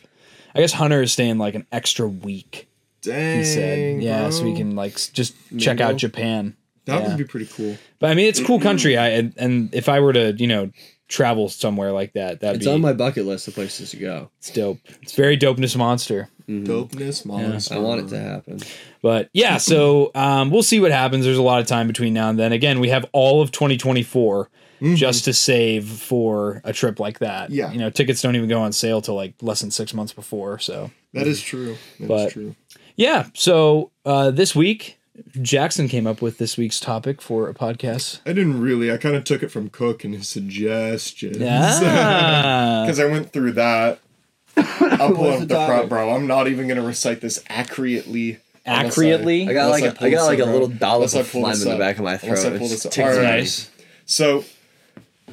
I 0.55 0.61
guess 0.61 0.73
Hunter 0.73 1.03
is 1.03 1.13
staying 1.13 1.39
like 1.39 1.55
an 1.55 1.67
extra 1.73 2.09
week. 2.09 2.69
Dang. 3.03 3.39
He 3.39 3.45
said, 3.45 4.03
yeah, 4.03 4.31
so 4.31 4.45
we 4.45 4.57
can 4.57 4.75
like 4.75 4.95
s- 4.95 5.09
just 5.09 5.35
check 5.59 5.81
out 5.81 5.97
Japan. 5.97 6.57
That 6.87 7.03
yeah. 7.03 7.09
would 7.09 7.19
be 7.19 7.25
pretty 7.25 7.47
cool. 7.47 7.77
But 7.99 8.11
I 8.11 8.15
mean, 8.15 8.27
it's 8.27 8.41
a 8.41 8.45
cool 8.45 8.61
country. 8.61 8.97
I 8.97 9.09
and, 9.09 9.35
and 9.37 9.75
if 9.75 9.89
I 9.89 10.01
were 10.01 10.13
to 10.15 10.33
you 10.33 10.47
know 10.47 10.71
travel 11.07 11.49
somewhere 11.49 11.93
like 11.93 12.15
that, 12.15 12.41
that'd 12.41 12.57
It's 12.57 12.67
be 12.67 12.73
on 12.73 12.81
my 12.81 12.93
bucket 12.93 13.25
list 13.27 13.47
of 13.47 13.55
places 13.55 13.91
to 13.91 13.99
go. 13.99 14.31
it's 14.39 14.51
dope. 14.51 14.79
It's 15.03 15.15
very 15.15 15.37
dopeness 15.37 15.77
monster. 15.77 16.29
Dopeness, 16.49 17.27
monster. 17.27 17.75
I 17.75 17.79
want 17.79 18.01
it 18.01 18.09
to 18.09 18.19
happen. 18.19 18.61
But 19.03 19.29
yeah, 19.35 19.59
so 19.59 20.11
um, 20.15 20.51
we'll 20.51 20.63
see 20.63 20.81
what 20.81 20.91
happens. 20.91 21.27
There's 21.27 21.37
a 21.37 21.43
lot 21.43 21.61
of 21.61 21.67
time 21.67 21.87
between 21.87 22.15
now 22.15 22.31
and 22.31 22.39
then. 22.39 22.53
Again, 22.53 22.81
we 22.81 22.89
have 22.89 23.05
all 23.13 23.43
of 23.43 23.53
2024 23.53 24.49
just 24.95 25.25
to 25.25 25.33
save 25.33 25.89
for 25.89 26.61
a 26.65 26.73
trip 26.73 27.01
like 27.01 27.19
that. 27.21 27.51
Yeah. 27.51 27.71
you 27.73 27.79
know, 27.79 27.91
tickets 27.91 28.23
don't 28.23 28.37
even 28.37 28.49
go 28.49 28.61
on 28.61 28.73
sale 28.73 29.01
till 29.01 29.15
like 29.15 29.35
less 29.43 29.61
than 29.61 29.71
six 29.71 29.93
months 29.95 30.13
before. 30.13 30.59
So 30.59 30.91
That 31.15 31.27
is 31.27 31.41
true. 31.43 31.77
That 31.99 32.05
is 32.05 32.09
But- 32.09 32.33
true. 32.33 32.55
yeah, 32.97 33.27
so 33.35 33.91
uh, 34.05 34.31
this 34.31 34.55
week 34.55 34.97
Jackson 35.43 35.89
came 35.89 36.07
up 36.07 36.23
with 36.23 36.39
this 36.39 36.57
week's 36.57 36.79
topic 36.79 37.21
for 37.21 37.49
a 37.49 37.55
podcast. 37.55 38.21
I 38.25 38.33
didn't 38.33 38.61
really. 38.61 38.93
I 38.93 38.99
kind 38.99 39.17
of 39.17 39.25
took 39.25 39.43
it 39.43 39.49
from 39.51 39.69
Cook 39.69 40.05
and 40.05 40.15
his 40.15 40.29
suggestions. 40.29 41.39
Yeah, 41.39 42.83
Because 42.87 43.01
I 43.01 43.07
went 43.07 43.33
through 43.33 43.53
that. 43.53 43.99
I'll 44.57 45.13
pull 45.15 45.29
up 45.31 45.41
the, 45.41 45.47
the 45.47 45.67
prop, 45.67 45.89
bro. 45.89 46.15
I'm 46.15 46.27
not 46.29 46.47
even 46.49 46.69
gonna 46.69 46.83
recite 46.87 47.21
this 47.21 47.43
accurately. 47.49 48.39
unless 48.65 48.85
I- 48.85 48.87
accurately. 48.87 49.49
I 49.49 49.53
got 49.55 49.65
Unless 49.67 49.83
I 49.83 49.87
like 49.87 50.03
I 50.03 50.11
got 50.11 50.27
like 50.27 50.39
a 50.39 50.45
little 50.45 50.69
dollop 50.69 51.13
of 51.15 51.31
pull 51.31 51.43
phlegm 51.43 51.63
in 51.63 51.69
the 51.69 51.79
back 51.79 51.99
of 51.99 52.05
my 52.05 52.15
Unless 52.23 52.45
I 52.45 52.49
throat. 52.51 52.59
pull 52.61 52.69
this 52.69 52.87
up. 52.87 52.93
tickling 52.93 53.17
All 53.19 53.23
right. 53.25 53.39
nice. 53.39 53.71
So, 54.07 54.45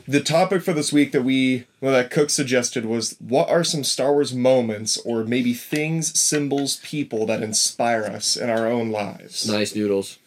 the 0.07 0.21
topic 0.21 0.61
for 0.61 0.73
this 0.73 0.93
week 0.93 1.11
that 1.11 1.23
we, 1.23 1.65
well, 1.81 1.93
that 1.93 2.11
Cook 2.11 2.29
suggested 2.29 2.85
was 2.85 3.15
what 3.19 3.49
are 3.49 3.63
some 3.63 3.83
Star 3.83 4.13
Wars 4.13 4.33
moments 4.33 4.97
or 4.97 5.23
maybe 5.23 5.53
things, 5.53 6.19
symbols, 6.19 6.77
people 6.77 7.25
that 7.25 7.41
inspire 7.41 8.03
us 8.03 8.35
in 8.35 8.49
our 8.49 8.67
own 8.67 8.91
lives? 8.91 9.47
Nice 9.49 9.75
noodles. 9.75 10.17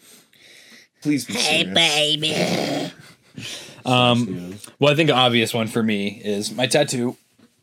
Please 1.02 1.24
be 1.24 1.34
serious. 1.34 1.68
Um, 3.86 4.56
well, 4.78 4.92
I 4.92 4.96
think 4.96 5.08
the 5.08 5.14
obvious 5.14 5.54
one 5.54 5.66
for 5.66 5.82
me 5.82 6.20
is 6.22 6.52
my 6.52 6.66
tattoo, 6.66 7.16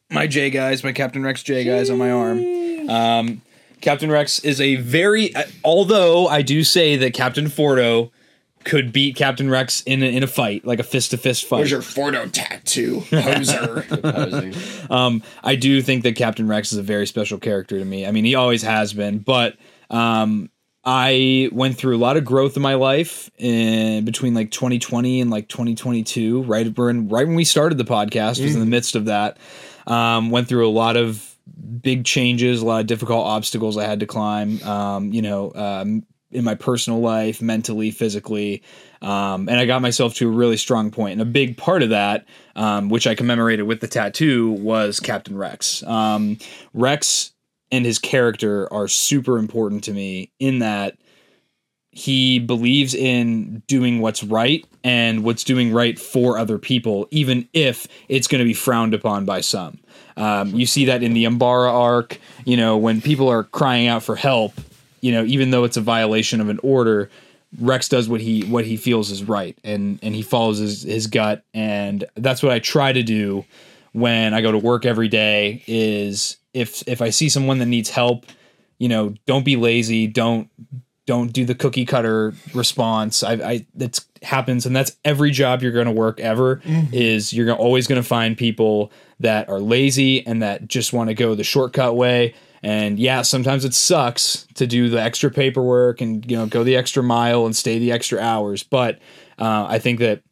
my 0.10 0.26
jaig 0.26 0.56
eyes, 0.60 0.84
my 0.84 0.92
Captain 0.92 1.22
Rex 1.22 1.44
jaig 1.44 1.72
eyes 1.72 1.92
on 1.92 2.00
my 2.00 2.10
arm. 2.10 2.90
Um, 2.90 3.42
Captain 3.82 4.10
Rex 4.10 4.40
is 4.40 4.60
a 4.60 4.76
very, 4.78 5.36
uh, 5.36 5.44
although 5.64 6.28
I 6.28 6.42
do 6.42 6.64
say 6.64 6.96
that 6.96 7.14
Captain 7.14 7.46
Fordo 7.46 8.10
could 8.66 8.92
beat 8.92 9.16
Captain 9.16 9.50
Rex 9.50 9.82
in 9.84 10.04
a, 10.04 10.08
in 10.08 10.24
a 10.24 10.28
fight, 10.28 10.66
like 10.66 10.80
a 10.80 10.84
fist 10.84 11.12
to 11.12 11.18
fist 11.18 11.46
fight. 11.46 11.60
Where's 11.60 11.72
your 11.72 11.82
Fordo 11.82 12.30
tattoo, 12.32 13.02
poser? 13.10 13.86
Um, 14.90 15.24
I 15.44 15.56
do 15.56 15.82
think 15.82 16.04
that 16.04 16.16
Captain 16.16 16.48
Rex 16.48 16.72
is 16.72 16.78
a 16.78 16.84
very 16.84 17.08
special 17.08 17.40
character 17.40 17.80
to 17.80 17.86
me. 17.86 18.06
I 18.06 18.12
mean, 18.12 18.26
he 18.26 18.36
always 18.36 18.62
has 18.64 18.94
been, 18.94 19.20
but 19.20 19.56
um, 19.90 20.50
I 20.84 21.50
went 21.52 21.78
through 21.78 21.96
a 21.96 22.00
lot 22.00 22.18
of 22.18 22.26
growth 22.26 22.56
in 22.56 22.62
my 22.62 22.76
life 22.76 23.30
in 23.38 24.06
between 24.06 24.34
like 24.34 24.52
2020 24.52 25.22
and 25.22 25.32
like 25.32 25.48
2022. 25.48 26.44
Right 26.44 26.78
when 26.78 27.10
right 27.10 27.26
when 27.26 27.36
we 27.36 27.46
started 27.46 27.78
the 27.78 27.86
podcast, 27.86 28.42
was 28.44 28.54
in 28.54 28.60
the 28.60 28.66
midst 28.66 28.96
of 28.96 29.06
that. 29.06 29.38
Um, 29.88 30.30
went 30.32 30.48
through 30.48 30.68
a 30.68 30.72
lot 30.72 30.98
of 30.98 31.36
big 31.82 32.06
changes, 32.06 32.62
a 32.62 32.66
lot 32.66 32.82
of 32.82 32.88
difficult 32.88 33.26
obstacles 33.26 33.78
I 33.78 33.86
had 33.86 34.00
to 34.02 34.06
climb. 34.06 34.62
Um, 34.64 35.14
you 35.14 35.22
know, 35.22 35.52
um, 35.54 36.04
in 36.32 36.44
my 36.44 36.56
personal 36.56 37.00
life, 37.00 37.42
mentally, 37.42 37.92
physically, 37.92 38.64
um, 39.02 39.48
and 39.48 39.60
I 39.60 39.66
got 39.66 39.82
myself 39.82 40.16
to 40.16 40.28
a 40.28 40.32
really 40.32 40.58
strong 40.58 40.92
point. 40.92 41.14
And 41.14 41.22
a 41.22 41.26
big 41.26 41.58
part 41.58 41.84
of 41.84 41.90
that, 41.90 42.26
um, 42.56 42.90
which 42.90 43.08
I 43.08 43.16
commemorated 43.16 43.68
with 43.68 43.80
the 43.80 43.88
tattoo, 43.88 44.52
was 44.52 45.00
Captain 45.00 45.38
Rex. 45.38 45.84
Um, 45.84 46.38
Rex 46.74 47.32
and 47.72 47.86
his 47.86 48.00
character 48.00 48.72
are 48.74 48.88
super 48.88 49.38
important 49.38 49.84
to 49.86 49.94
me 49.94 50.32
in 50.40 50.60
that 50.60 50.98
he 51.92 52.40
believes 52.40 52.94
in 52.94 53.64
doing 53.68 54.00
what's 54.00 54.22
right 54.22 54.66
and 54.84 55.24
what's 55.24 55.46
doing 55.46 55.72
right 55.72 55.98
for 55.98 56.38
other 56.38 56.58
people, 56.58 57.08
even 57.10 57.48
if 57.54 57.88
it's 58.10 58.28
going 58.28 58.40
to 58.40 58.46
be 58.46 58.54
frowned 58.54 58.94
upon 58.94 59.24
by 59.24 59.40
some. 59.40 59.80
Um, 60.18 60.54
you 60.54 60.66
see 60.66 60.86
that 60.86 61.04
in 61.04 61.14
the 61.14 61.24
Umbara 61.24 61.72
arc, 61.72 62.20
you 62.44 62.58
know, 62.58 62.76
when 62.76 63.02
people 63.02 63.30
are 63.30 63.44
crying 63.44 63.88
out 63.88 64.04
for 64.04 64.16
help, 64.16 64.54
you 65.06 65.12
know, 65.12 65.24
even 65.26 65.52
though 65.52 65.66
it's 65.66 65.78
a 65.78 65.82
violation 65.82 66.42
of 66.42 66.50
an 66.50 66.60
order, 66.64 67.12
Rex 67.60 67.88
does 67.88 68.10
what 68.10 68.22
he 68.22 68.42
what 68.46 68.66
he 68.66 68.76
feels 68.76 69.12
is 69.12 69.24
right, 69.24 69.56
and 69.64 70.00
and 70.02 70.16
he 70.16 70.24
follows 70.24 70.58
his 70.58 70.82
his 70.82 71.06
gut, 71.06 71.44
and 71.54 72.04
that's 72.16 72.42
what 72.42 72.52
I 72.52 72.58
try 72.58 72.92
to 72.92 73.04
do 73.04 73.46
when 73.92 74.34
I 74.34 74.42
go 74.42 74.52
to 74.52 74.58
work 74.58 74.84
every 74.84 75.08
day. 75.08 75.64
Is 75.68 76.38
if 76.56 76.82
if 76.88 77.04
I 77.04 77.12
see 77.12 77.30
someone 77.30 77.60
that 77.60 77.68
needs 77.68 77.92
help, 77.92 78.26
you 78.80 78.90
know, 78.90 79.14
don't 79.28 79.46
be 79.46 79.58
lazy, 79.58 80.08
don't 80.08 80.50
don't 81.06 81.32
do 81.32 81.46
the 81.46 81.54
cookie 81.54 81.86
cutter 81.86 82.34
response. 82.56 83.22
I, 83.22 83.34
I 83.34 83.68
that 83.76 84.04
happens, 84.24 84.66
and 84.66 84.76
that's 84.76 84.98
every 85.06 85.30
job 85.30 85.62
you're 85.62 85.72
going 85.72 85.86
to 85.86 85.92
work 85.92 86.20
ever. 86.20 86.56
Mm-hmm. 86.58 86.96
Is 86.96 87.32
you're 87.32 87.54
always 87.54 87.86
going 87.86 88.02
to 88.02 88.08
find 88.08 88.36
people 88.36 88.92
that 89.20 89.50
are 89.50 89.60
lazy 89.60 90.26
and 90.26 90.42
that 90.42 90.68
just 90.68 90.94
want 90.94 91.10
to 91.10 91.14
go 91.14 91.36
the 91.36 91.44
shortcut 91.44 91.96
way. 91.96 92.34
And 92.66 92.98
yeah, 92.98 93.22
sometimes 93.22 93.64
it 93.64 93.76
sucks 93.76 94.48
to 94.56 94.66
do 94.66 94.90
the 94.90 95.00
extra 95.00 95.30
paperwork 95.30 96.02
and 96.02 96.30
you 96.30 96.36
know 96.36 96.48
go 96.48 96.64
the 96.64 96.76
extra 96.76 97.04
mile 97.04 97.46
and 97.46 97.56
stay 97.56 97.78
the 97.78 97.92
extra 97.92 98.20
hours. 98.20 98.64
But 98.64 98.96
uh, 99.38 99.68
I 99.70 99.78
think 99.78 100.00
that 100.00 100.24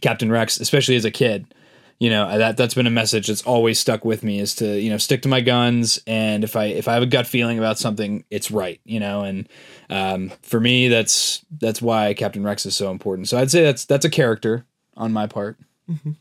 Captain 0.00 0.32
Rex, 0.32 0.60
especially 0.60 0.96
as 0.96 1.04
a 1.04 1.10
kid, 1.10 1.44
you 1.98 2.08
know 2.08 2.38
that 2.38 2.56
that's 2.56 2.72
been 2.72 2.86
a 2.86 2.90
message 2.90 3.26
that's 3.26 3.42
always 3.42 3.78
stuck 3.78 4.02
with 4.02 4.24
me 4.24 4.38
is 4.38 4.54
to 4.54 4.80
you 4.80 4.88
know 4.88 4.96
stick 4.96 5.20
to 5.22 5.28
my 5.28 5.42
guns. 5.42 6.00
And 6.06 6.42
if 6.42 6.56
i 6.56 6.64
if 6.64 6.88
i 6.88 6.94
have 6.94 7.02
a 7.02 7.06
gut 7.06 7.26
feeling 7.26 7.58
about 7.58 7.76
something 7.76 8.24
it's 8.30 8.50
right 8.50 8.80
you 8.84 8.98
know? 8.98 9.24
And 9.24 9.46
um, 9.90 10.32
for 10.40 10.60
me 10.60 10.88
that's 10.88 11.44
that's 11.60 11.82
why 11.82 12.14
captain 12.14 12.44
rex 12.44 12.64
is 12.64 12.76
so 12.76 12.90
important. 12.90 13.28
So 13.28 13.36
i'd 13.36 13.50
say 13.50 13.62
that's 13.62 13.84
that's 13.84 14.06
a 14.06 14.10
character 14.10 14.64
on 14.96 15.12
my 15.12 15.26
part. 15.26 15.58
Yeah, 15.90 16.12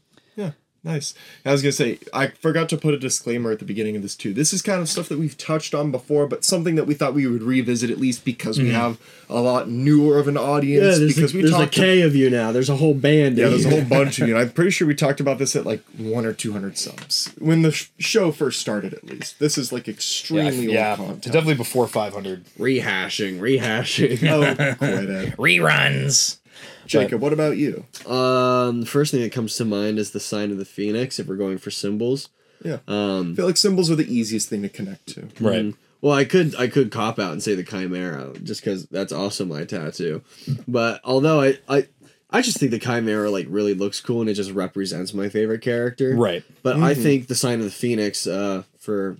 nice. 0.83 1.13
I 1.45 1.51
was 1.51 1.61
gonna 1.61 1.71
say 1.71 1.99
I 2.13 2.27
forgot 2.27 2.69
to 2.69 2.77
put 2.77 2.93
a 2.93 2.99
disclaimer 2.99 3.51
at 3.51 3.59
the 3.59 3.65
beginning 3.65 3.95
of 3.95 4.01
this 4.01 4.15
too. 4.15 4.33
This 4.33 4.53
is 4.53 4.61
kind 4.61 4.81
of 4.81 4.89
stuff 4.89 5.09
that 5.09 5.19
we've 5.19 5.37
touched 5.37 5.73
on 5.73 5.91
before, 5.91 6.27
but 6.27 6.43
something 6.43 6.75
that 6.75 6.85
we 6.85 6.93
thought 6.93 7.13
we 7.13 7.27
would 7.27 7.43
revisit 7.43 7.89
at 7.89 7.99
least 7.99 8.25
because 8.25 8.57
we 8.57 8.65
mm-hmm. 8.65 8.75
have 8.75 8.99
a 9.29 9.41
lot 9.41 9.69
newer 9.69 10.17
of 10.19 10.27
an 10.27 10.37
audience. 10.37 10.99
there's, 10.99 11.15
because 11.15 11.33
a, 11.33 11.37
we 11.37 11.43
there's 11.43 11.53
a 11.53 11.57
talked. 11.57 11.73
K 11.73 12.01
of 12.01 12.15
you 12.15 12.29
now. 12.29 12.51
There's 12.51 12.69
a 12.69 12.77
whole 12.77 12.93
band. 12.93 13.37
yeah, 13.37 13.45
of 13.45 13.51
there's 13.51 13.65
a 13.65 13.69
whole 13.69 13.83
bunch 13.83 14.19
of 14.19 14.27
you. 14.27 14.35
And 14.35 14.43
I'm 14.47 14.51
pretty 14.51 14.71
sure 14.71 14.87
we 14.87 14.95
talked 14.95 15.19
about 15.19 15.37
this 15.37 15.55
at 15.55 15.65
like 15.65 15.83
one 15.97 16.25
or 16.25 16.33
two 16.33 16.51
hundred 16.51 16.77
subs 16.77 17.33
when 17.37 17.61
the 17.61 17.71
sh- 17.71 17.89
show 17.99 18.31
first 18.31 18.59
started. 18.59 18.93
At 18.93 19.05
least 19.05 19.39
this 19.39 19.57
is 19.57 19.71
like 19.71 19.87
extremely 19.87 20.77
old 20.77 20.97
content. 20.97 21.23
definitely 21.23 21.55
before 21.55 21.87
500 21.87 22.45
rehashing, 22.57 23.39
rehashing. 23.39 24.23
Oh, 24.27 24.75
quit 24.75 25.09
it, 25.09 25.31
reruns 25.37 26.37
Jacob. 26.85 27.21
What 27.21 27.33
about 27.33 27.57
you? 27.57 27.85
Um, 28.05 28.81
the 28.81 28.87
first 28.87 29.11
thing 29.11 29.21
that 29.21 29.31
comes 29.31 29.55
to 29.57 29.65
mind 29.65 29.99
is 29.99 30.11
the 30.11 30.19
sign 30.19 30.51
of 30.51 30.57
the 30.57 30.65
phoenix. 30.65 31.19
If 31.19 31.27
we're 31.27 31.35
going 31.35 31.57
for 31.57 31.71
symbols, 31.71 32.29
Yeah, 32.63 32.79
um, 32.87 33.33
I 33.33 33.35
feel 33.35 33.45
like 33.45 33.57
symbols 33.57 33.91
are 33.91 33.95
the 33.95 34.11
easiest 34.13 34.49
thing 34.49 34.61
to 34.61 34.69
connect 34.69 35.07
to. 35.15 35.27
right 35.39 35.73
well, 36.01 36.13
I 36.13 36.25
could 36.25 36.55
I 36.55 36.67
could 36.67 36.91
cop 36.91 37.19
out 37.19 37.31
and 37.31 37.41
say 37.41 37.55
the 37.55 37.63
chimera 37.63 38.33
just 38.43 38.61
because 38.61 38.85
that's 38.85 39.11
also 39.11 39.45
my 39.45 39.65
tattoo. 39.65 40.21
But 40.67 41.01
although 41.03 41.41
I 41.41 41.57
I 41.67 41.87
I 42.29 42.41
just 42.41 42.57
think 42.59 42.71
the 42.71 42.79
chimera 42.79 43.31
like 43.31 43.47
really 43.49 43.73
looks 43.73 43.99
cool 43.99 44.21
and 44.21 44.29
it 44.29 44.35
just 44.35 44.51
represents 44.51 45.13
my 45.13 45.29
favorite 45.29 45.61
character. 45.61 46.15
right 46.15 46.43
But 46.61 46.77
I 46.77 46.93
think 46.93 47.27
the 47.27 47.35
sign 47.35 47.59
of 47.59 47.65
the 47.65 47.71
phoenix 47.71 48.27
uh, 48.27 48.63
for 48.77 49.17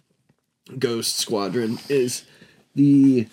Ghost 0.78 1.16
Squadron 1.16 1.80
is 1.90 2.26
the. 2.76 3.28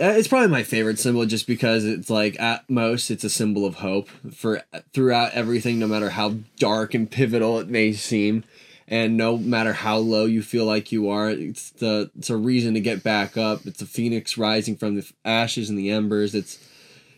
Uh, 0.00 0.14
It's 0.16 0.28
probably 0.28 0.48
my 0.48 0.62
favorite 0.62 0.98
symbol 0.98 1.26
just 1.26 1.46
because 1.46 1.84
it's 1.84 2.10
like 2.10 2.38
at 2.40 2.68
most 2.68 3.10
it's 3.10 3.24
a 3.24 3.30
symbol 3.30 3.64
of 3.64 3.76
hope 3.76 4.08
for 4.32 4.62
throughout 4.92 5.32
everything, 5.32 5.78
no 5.78 5.86
matter 5.86 6.10
how 6.10 6.34
dark 6.58 6.94
and 6.94 7.10
pivotal 7.10 7.58
it 7.58 7.68
may 7.68 7.92
seem, 7.92 8.44
and 8.88 9.16
no 9.16 9.36
matter 9.36 9.72
how 9.72 9.96
low 9.98 10.24
you 10.24 10.42
feel 10.42 10.64
like 10.64 10.92
you 10.92 11.08
are, 11.08 11.30
it's 11.30 11.70
the 11.70 12.10
it's 12.16 12.30
a 12.30 12.36
reason 12.36 12.74
to 12.74 12.80
get 12.80 13.02
back 13.02 13.36
up. 13.36 13.66
It's 13.66 13.82
a 13.82 13.86
phoenix 13.86 14.38
rising 14.38 14.76
from 14.76 14.96
the 14.96 15.10
ashes 15.24 15.68
and 15.70 15.78
the 15.78 15.90
embers. 15.90 16.34
It's 16.34 16.58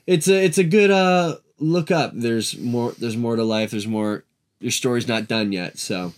it's 0.07 0.29
a 0.29 0.45
it's 0.45 0.59
a 0.59 0.65
good 0.65 0.91
uh 0.91 1.37
look 1.59 1.91
up. 1.91 2.13
There's 2.15 2.57
more 2.59 2.93
there's 2.99 3.17
more 3.17 3.37
to 3.37 3.45
life. 3.45 3.71
There's 3.71 3.87
more. 3.87 4.25
Your 4.61 4.73
story's 4.73 5.07
not 5.09 5.29
done 5.29 5.53
yet, 5.53 5.79
so. 5.79 6.13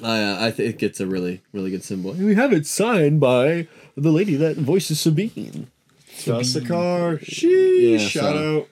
I, 0.00 0.22
uh, 0.22 0.46
I 0.46 0.50
think 0.52 0.80
it's 0.80 1.00
a 1.00 1.08
really, 1.08 1.42
really 1.52 1.72
good 1.72 1.82
symbol. 1.82 2.12
We 2.12 2.36
have 2.36 2.52
it 2.52 2.66
signed 2.66 3.18
by 3.18 3.66
the 3.96 4.12
lady 4.12 4.36
that 4.36 4.56
voices 4.56 5.00
Sabine. 5.00 5.72
Tiya 6.16 6.44
Sircar, 6.44 7.18
sheesh, 7.18 7.92
Yeah, 7.92 7.98
shout 7.98 8.34
so- 8.34 8.56
out. 8.58 8.68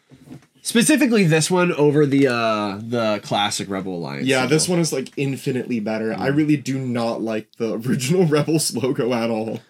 Specifically, 0.62 1.24
this 1.24 1.50
one 1.50 1.72
over 1.74 2.07
the 2.07 2.26
uh 2.28 2.78
the 2.80 3.20
classic 3.22 3.68
Rebel 3.68 3.96
Alliance. 3.96 4.26
Yeah, 4.26 4.40
symbol. 4.40 4.48
this 4.57 4.68
one 4.68 4.78
is 4.78 4.92
like 4.94 5.12
infinitely 5.18 5.78
better. 5.78 6.14
I 6.14 6.28
really 6.28 6.57
do 6.57 6.78
not 6.78 7.20
like 7.20 7.48
the 7.59 7.74
original 7.87 8.24
Rebels 8.24 8.74
logo 8.74 9.12
at 9.12 9.28
all. 9.30 9.61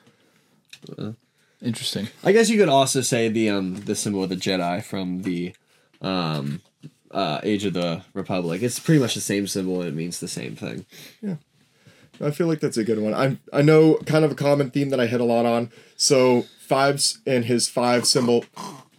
interesting 1.60 2.08
I 2.22 2.32
guess 2.32 2.50
you 2.50 2.58
could 2.58 2.68
also 2.68 3.00
say 3.00 3.28
the 3.28 3.48
um 3.50 3.74
the 3.84 3.94
symbol 3.96 4.22
of 4.22 4.28
the 4.28 4.37
Jedi 4.37 4.84
from 4.84 5.22
the 5.22 5.54
um 6.00 6.60
uh 7.10 7.40
Age 7.42 7.64
of 7.64 7.72
the 7.74 8.02
Republic. 8.12 8.62
It's 8.62 8.78
pretty 8.78 9.00
much 9.00 9.14
the 9.14 9.20
same 9.20 9.46
symbol. 9.48 9.80
and 9.80 9.88
It 9.88 9.94
means 9.96 10.20
the 10.20 10.28
same 10.28 10.54
thing. 10.54 10.87
I 12.20 12.31
feel 12.31 12.46
like 12.46 12.61
that's 12.61 12.77
a 12.77 12.85
good 12.85 12.98
one. 12.98 13.14
I 13.14 13.38
I 13.53 13.62
know 13.62 13.96
kind 14.07 14.24
of 14.24 14.33
a 14.33 14.35
common 14.35 14.70
theme 14.70 14.90
that 14.90 15.00
I 15.00 15.07
hit 15.07 15.20
a 15.20 15.24
lot 15.24 15.46
on. 15.46 15.70
So 15.96 16.44
Fives 16.61 17.18
and 17.27 17.44
his 17.44 17.68
five 17.68 18.07
symbol. 18.07 18.44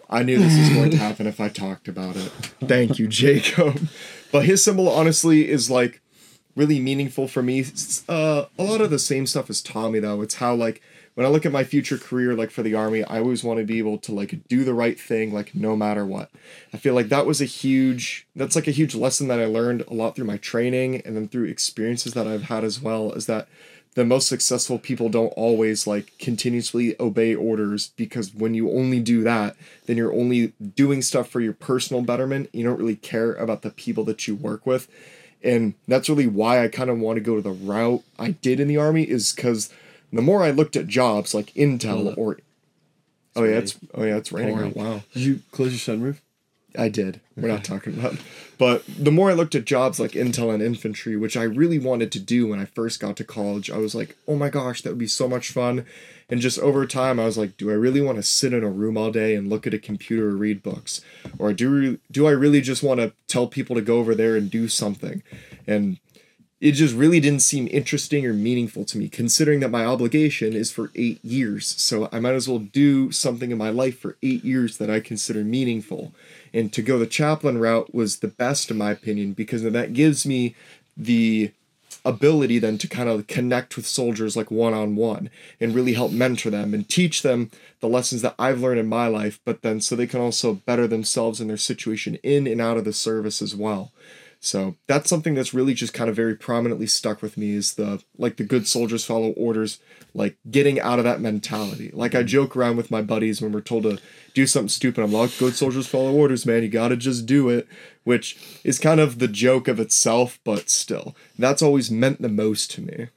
I 0.08 0.22
knew 0.22 0.38
this 0.38 0.58
was 0.58 0.70
going 0.70 0.92
to 0.92 0.98
happen 1.08 1.26
if 1.26 1.40
I 1.40 1.50
talked 1.50 1.88
about 1.88 2.16
it. 2.16 2.30
Thank 2.64 3.00
you, 3.00 3.08
Jacob. 3.08 3.90
But 4.32 4.46
his 4.46 4.64
symbol 4.64 4.88
honestly 4.88 5.50
is 5.50 5.70
like 5.72 6.00
really 6.56 6.80
meaningful 6.80 7.28
for 7.28 7.42
me. 7.42 7.66
Uh, 8.08 8.46
a 8.60 8.64
lot 8.64 8.82
of 8.82 8.92
the 8.92 9.00
same 9.00 9.26
stuff 9.26 9.50
as 9.50 9.62
Tommy 9.62 10.00
though. 10.00 10.22
It's 10.22 10.36
how 10.36 10.54
like 10.54 10.82
when 11.16 11.26
I 11.26 11.30
look 11.30 11.46
at 11.46 11.52
my 11.52 11.64
future 11.64 11.98
career, 11.98 12.36
like 12.36 12.52
for 12.52 12.62
the 12.62 12.76
army, 12.76 13.04
I 13.04 13.20
always 13.20 13.44
want 13.44 13.60
to 13.60 13.66
be 13.66 13.80
able 13.80 13.98
to 14.00 14.14
like 14.14 14.48
do 14.48 14.64
the 14.64 14.74
right 14.74 15.00
thing, 15.00 15.34
like 15.34 15.56
no 15.56 15.76
matter 15.76 16.06
what. 16.06 16.30
I 16.74 16.78
feel 16.78 16.94
like 16.94 17.10
that 17.10 17.26
was 17.26 17.42
a 17.42 17.46
huge. 17.46 18.28
That's 18.36 18.56
like 18.56 18.68
a 18.68 18.72
huge 18.72 18.96
lesson 18.96 19.30
that 19.30 19.40
I 19.40 19.46
learned 19.46 19.84
a 19.88 19.94
lot 19.94 20.16
through 20.16 20.26
my 20.26 20.38
training 20.38 21.02
and 21.06 21.16
then 21.16 21.28
through 21.28 21.46
experiences 21.46 22.14
that 22.14 22.28
I've 22.28 22.44
had 22.44 22.66
as 22.66 22.82
well. 22.82 23.14
Is 23.14 23.26
that 23.28 23.48
the 23.96 24.06
most 24.06 24.28
successful 24.28 24.78
people 24.78 25.08
don't 25.08 25.34
always 25.38 25.88
like 25.88 26.12
continuously 26.20 26.98
obey 27.00 27.34
orders 27.34 27.94
because 27.96 28.36
when 28.36 28.54
you 28.54 28.70
only 28.70 29.00
do 29.00 29.24
that, 29.24 29.56
then 29.86 29.96
you're 29.96 30.14
only 30.14 30.52
doing 30.76 31.02
stuff 31.02 31.30
for 31.30 31.40
your 31.40 31.54
personal 31.54 32.02
betterment. 32.02 32.50
You 32.52 32.66
don't 32.66 32.78
really 32.78 32.98
care 32.98 33.34
about 33.34 33.62
the 33.62 33.70
people 33.70 34.04
that 34.04 34.28
you 34.28 34.36
work 34.36 34.66
with. 34.66 34.90
And 35.42 35.76
that's 35.88 36.10
really 36.10 36.28
why 36.28 36.62
I 36.62 36.68
kind 36.68 36.90
of 36.90 37.00
want 37.00 37.18
to 37.18 37.22
go 37.22 37.36
to 37.36 37.42
the 37.42 37.52
route 37.52 38.04
I 38.20 38.32
did 38.32 38.60
in 38.60 38.68
the 38.68 38.78
army 38.78 39.04
is 39.04 39.32
because 39.32 39.72
the 40.16 40.22
more 40.22 40.44
I 40.44 40.52
looked 40.52 40.76
at 40.76 40.88
jobs 40.88 41.34
like 41.34 41.54
Intel 41.54 42.08
mm-hmm. 42.08 42.20
or 42.20 42.40
oh 43.36 43.44
yeah, 43.44 43.58
it's 43.58 43.78
oh 43.94 44.04
yeah, 44.04 44.18
it's 44.18 44.32
raining. 44.32 44.74
Wow. 44.74 45.04
Did 45.14 45.24
you 45.24 45.42
close 45.52 45.72
your 45.72 45.98
sunroof? 45.98 46.20
I 46.78 46.90
did. 46.90 47.22
We're 47.36 47.48
not 47.48 47.64
talking 47.64 47.98
about. 47.98 48.18
But 48.58 48.84
the 48.88 49.12
more 49.12 49.30
I 49.30 49.34
looked 49.34 49.56
at 49.56 49.66
jobs 49.66 50.00
like 50.00 50.12
Intel 50.12 50.54
and 50.54 50.64
infantry, 50.64 51.16
which 51.16 51.36
I 51.36 51.44
really 51.44 51.80
wanted 51.80 52.12
to 52.14 52.20
do 52.20 52.48
when 52.48 52.60
I 52.60 52.66
first 52.66 53.00
got 53.00 53.18
to 53.18 53.24
college, 53.24 53.70
I 53.70 53.78
was 53.78 53.96
like, 53.96 54.16
oh 54.28 54.36
my 54.36 54.50
gosh, 54.50 54.82
that 54.82 54.90
would 54.90 55.00
be 55.00 55.08
so 55.08 55.28
much 55.28 55.52
fun. 55.52 55.86
And 56.30 56.42
just 56.42 56.58
over 56.60 56.86
time, 56.86 57.20
I 57.20 57.26
was 57.26 57.38
like, 57.38 57.58
do 57.58 57.70
I 57.70 57.74
really 57.74 58.02
want 58.02 58.18
to 58.18 58.24
sit 58.24 58.54
in 58.54 58.64
a 58.64 58.70
room 58.70 58.98
all 58.98 59.12
day 59.12 59.36
and 59.36 59.50
look 59.50 59.68
at 59.68 59.74
a 59.74 59.80
computer 59.80 60.30
or 60.30 60.36
read 60.36 60.64
books, 60.64 61.02
or 61.38 61.54
do 61.54 62.00
do 62.12 62.28
I 62.28 62.32
really 62.32 62.62
just 62.62 62.82
want 62.82 63.00
to 63.00 63.14
tell 63.28 63.48
people 63.48 63.76
to 63.76 63.82
go 63.82 64.00
over 64.00 64.16
there 64.16 64.36
and 64.36 64.50
do 64.50 64.68
something? 64.68 65.22
And 65.68 66.00
it 66.66 66.72
just 66.72 66.96
really 66.96 67.20
didn't 67.20 67.44
seem 67.44 67.68
interesting 67.70 68.26
or 68.26 68.34
meaningful 68.34 68.86
to 68.86 68.98
me, 68.98 69.08
considering 69.08 69.60
that 69.60 69.70
my 69.70 69.86
obligation 69.86 70.54
is 70.54 70.72
for 70.72 70.90
eight 70.96 71.24
years. 71.24 71.68
So 71.80 72.10
I 72.12 72.20
might 72.20 72.34
as 72.34 72.50
well 72.50 72.58
do 72.58 73.12
something 73.12 73.52
in 73.52 73.58
my 73.60 73.70
life 73.70 74.00
for 74.00 74.18
eight 74.24 74.44
years 74.44 74.80
that 74.80 74.90
I 74.90 75.00
consider 75.00 75.44
meaningful. 75.44 76.12
And 76.56 76.74
to 76.74 76.82
go 76.82 76.98
the 76.98 77.06
chaplain 77.06 77.60
route 77.60 77.94
was 77.94 78.18
the 78.18 78.28
best, 78.28 78.72
in 78.72 78.80
my 78.80 78.90
opinion, 78.90 79.34
because 79.34 79.62
that 79.62 79.94
gives 79.94 80.26
me 80.26 80.56
the 80.98 81.52
ability 82.04 82.58
then 82.58 82.80
to 82.80 82.88
kind 82.88 83.10
of 83.10 83.28
connect 83.28 83.76
with 83.76 83.86
soldiers 83.86 84.36
like 84.36 84.50
one 84.50 84.74
on 84.74 84.96
one 84.96 85.30
and 85.62 85.76
really 85.76 85.94
help 85.94 86.12
mentor 86.12 86.50
them 86.50 86.74
and 86.74 86.90
teach 86.90 87.22
them 87.22 87.52
the 87.80 87.88
lessons 87.88 88.24
that 88.24 88.34
I've 88.40 88.62
learned 88.62 88.80
in 88.80 88.88
my 88.88 89.06
life, 89.06 89.40
but 89.46 89.62
then 89.62 89.82
so 89.82 89.96
they 89.96 90.08
can 90.08 90.20
also 90.20 90.56
better 90.56 90.88
themselves 90.88 91.40
in 91.40 91.48
their 91.48 91.58
situation 91.58 92.16
in 92.24 92.48
and 92.48 92.60
out 92.60 92.78
of 92.78 92.86
the 92.86 92.94
service 92.94 93.40
as 93.40 93.56
well. 93.56 93.92
So 94.46 94.76
that's 94.86 95.10
something 95.10 95.34
that's 95.34 95.56
really 95.56 95.74
just 95.74 95.92
kind 95.92 96.08
of 96.08 96.16
very 96.16 96.36
prominently 96.36 96.86
stuck 96.86 97.24
with 97.24 97.36
me 97.36 97.56
is 97.56 97.74
the 97.74 98.04
like 98.16 98.38
the 98.38 98.44
good 98.44 98.68
soldiers 98.68 99.04
follow 99.04 99.32
orders, 99.32 99.80
like 100.14 100.38
getting 100.52 100.80
out 100.80 101.00
of 101.00 101.04
that 101.06 101.20
mentality. 101.20 101.90
Like 101.92 102.14
I 102.14 102.22
joke 102.22 102.56
around 102.56 102.78
with 102.78 102.92
my 102.92 103.02
buddies 103.02 103.42
when 103.42 103.52
we're 103.52 103.62
told 103.62 103.84
to 103.84 103.98
do 104.36 104.46
something 104.46 104.70
stupid. 104.70 105.04
I'm 105.04 105.12
like, 105.12 105.36
good 105.40 105.56
soldiers 105.56 105.88
follow 105.88 106.14
orders, 106.14 106.46
man. 106.46 106.62
You 106.62 106.70
gotta 106.70 106.96
just 106.96 107.26
do 107.26 107.50
it, 107.50 107.68
which 108.04 108.38
is 108.64 108.78
kind 108.78 109.00
of 109.00 109.18
the 109.18 109.28
joke 109.28 109.68
of 109.68 109.80
itself, 109.80 110.40
but 110.44 110.70
still, 110.70 111.16
that's 111.40 111.64
always 111.64 111.90
meant 111.90 112.22
the 112.22 112.30
most 112.30 112.70
to 112.74 112.82
me. 112.82 113.08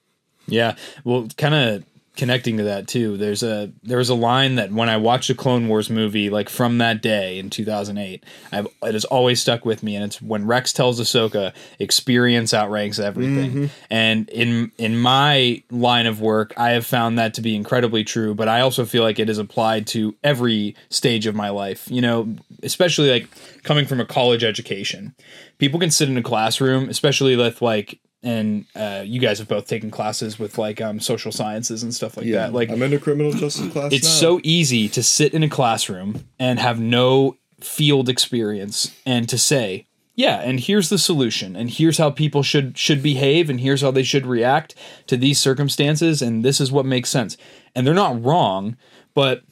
Yeah. 0.47 0.77
Well, 1.05 1.29
kind 1.37 1.55
of 1.55 1.85
connecting 2.19 2.57
to 2.57 2.65
that 2.65 2.89
too. 2.89 3.17
There's 3.17 3.43
a 3.43 3.73
there 3.83 3.97
was 3.97 4.11
a 4.11 4.15
line 4.15 4.57
that 4.57 4.73
when 4.73 4.91
I 4.91 4.97
watched 4.97 5.31
a 5.31 5.35
Clone 5.35 5.69
Wars 5.69 5.89
movie, 5.89 6.29
like 6.29 6.49
from 6.49 6.79
that 6.79 7.01
day 7.01 7.39
in 7.39 7.49
2008, 7.49 8.25
I've, 8.53 8.67
it 8.83 8.93
has 8.93 9.05
always 9.07 9.41
stuck 9.41 9.65
with 9.65 9.83
me, 9.83 9.95
and 9.95 10.05
it's 10.05 10.21
when 10.21 10.47
Rex 10.47 10.73
tells 10.73 11.01
Ahsoka, 11.01 11.55
"Experience 11.79 12.53
outranks 12.53 12.99
everything." 12.99 13.51
Mm-hmm. 13.51 13.67
And 13.89 14.29
in 14.31 14.73
in 14.77 14.99
my 14.99 15.63
line 15.71 16.07
of 16.07 16.21
work, 16.21 16.53
I 16.59 16.71
have 16.71 16.85
found 16.85 17.19
that 17.19 17.35
to 17.35 17.41
be 17.41 17.55
incredibly 17.55 18.05
true. 18.05 18.35
But 18.35 18.49
I 18.49 18.61
also 18.61 18.85
feel 18.85 19.05
like 19.05 19.19
it 19.19 19.31
is 19.31 19.39
applied 19.39 19.87
to 19.89 20.15
every 20.23 20.75
stage 20.91 21.27
of 21.27 21.37
my 21.37 21.51
life. 21.51 21.89
You 21.89 22.03
know, 22.03 22.35
especially 22.65 23.11
like 23.11 23.29
coming 23.63 23.87
from 23.87 24.01
a 24.01 24.05
college 24.05 24.43
education, 24.43 25.15
people 25.59 25.79
can 25.79 25.93
sit 25.93 26.09
in 26.09 26.19
a 26.19 26.23
classroom, 26.23 26.89
especially 26.89 27.37
with 27.37 27.63
like 27.63 28.01
and 28.23 28.67
uh, 28.75 29.03
you 29.05 29.21
guys 29.21 29.39
have 29.39 29.49
both 29.49 29.67
taken 29.67 29.91
classes 29.91 30.39
with 30.39 30.59
like 30.59 30.81
um, 30.81 31.01
social 31.01 31.31
sciences 31.31 31.83
and 31.83 31.95
stuff 31.95 32.17
like 32.17 32.31
that. 32.31 32.53
Like 32.53 32.71
I'm 32.71 32.83
in 32.83 32.93
a 32.93 32.99
criminal 32.99 33.33
justice 33.33 33.73
class. 33.73 33.93
it's 33.93 34.07
now. 34.07 34.11
so 34.11 34.41
easy 34.43 34.89
to 34.89 35.03
sit 35.03 35.35
in 35.35 35.43
a 35.43 35.49
classroom 35.49 36.25
and 36.39 36.59
have 36.59 36.81
no 36.81 37.37
field 37.61 38.09
experience 38.09 38.95
and 39.07 39.29
to 39.29 39.39
say, 39.39 39.87
yeah, 40.15 40.41
and 40.41 40.59
here's 40.59 40.89
the 40.89 40.99
solution, 40.99 41.55
and 41.55 41.71
here's 41.71 41.99
how 41.99 42.11
people 42.11 42.43
should 42.43 42.77
should 42.77 43.05
behave, 43.05 43.49
and 43.49 43.61
here's 43.61 43.83
how 43.83 43.93
they 43.93 44.03
should 44.03 44.27
react 44.27 44.75
to 45.07 45.17
these 45.17 45.39
circumstances, 45.39 46.21
and 46.21 46.45
this 46.45 46.61
is 46.61 46.73
what 46.73 46.85
makes 46.85 47.09
sense. 47.09 47.37
And 47.77 47.87
they're 47.87 47.95
not 47.95 48.25
wrong, 48.25 48.77
but 49.15 49.45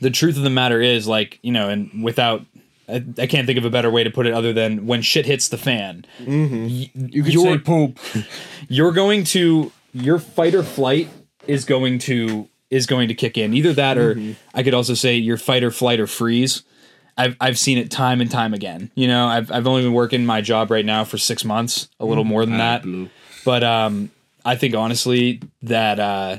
the 0.00 0.10
truth 0.10 0.36
of 0.36 0.42
the 0.42 0.50
matter 0.50 0.82
is, 0.82 1.08
like 1.08 1.38
you 1.42 1.52
know, 1.52 1.70
and 1.70 2.04
without. 2.04 2.44
I, 2.88 3.04
I 3.18 3.26
can't 3.26 3.46
think 3.46 3.58
of 3.58 3.64
a 3.64 3.70
better 3.70 3.90
way 3.90 4.04
to 4.04 4.10
put 4.10 4.26
it 4.26 4.32
other 4.34 4.52
than 4.52 4.86
when 4.86 5.02
shit 5.02 5.26
hits 5.26 5.48
the 5.48 5.58
fan. 5.58 6.04
You 6.18 6.88
could 6.88 7.32
You're- 7.32 7.52
say 7.54 7.58
poop. 7.58 7.98
you're 8.68 8.92
going 8.92 9.24
to 9.24 9.72
your 9.92 10.18
fight 10.18 10.54
or 10.54 10.62
flight 10.62 11.08
is 11.46 11.64
going 11.64 11.98
to 12.00 12.48
is 12.70 12.86
going 12.86 13.08
to 13.08 13.14
kick 13.14 13.36
in 13.38 13.54
either 13.54 13.72
that 13.74 13.96
or 13.98 14.18
i 14.54 14.62
could 14.62 14.74
also 14.74 14.94
say 14.94 15.14
your 15.16 15.36
fight 15.36 15.62
or 15.62 15.70
flight 15.70 16.00
or 16.00 16.06
freeze 16.06 16.62
I've, 17.16 17.36
I've 17.40 17.58
seen 17.58 17.78
it 17.78 17.90
time 17.92 18.20
and 18.20 18.28
time 18.30 18.54
again 18.54 18.90
you 18.96 19.06
know 19.06 19.26
I've, 19.28 19.52
I've 19.52 19.66
only 19.68 19.82
been 19.82 19.92
working 19.92 20.24
my 20.26 20.40
job 20.40 20.70
right 20.72 20.84
now 20.84 21.04
for 21.04 21.16
six 21.18 21.44
months 21.44 21.88
a 22.00 22.04
little 22.06 22.24
more 22.24 22.44
than 22.46 22.56
that 22.58 22.82
blue. 22.82 23.08
but 23.44 23.62
um 23.62 24.10
i 24.44 24.56
think 24.56 24.74
honestly 24.74 25.40
that 25.62 26.00
uh 26.00 26.38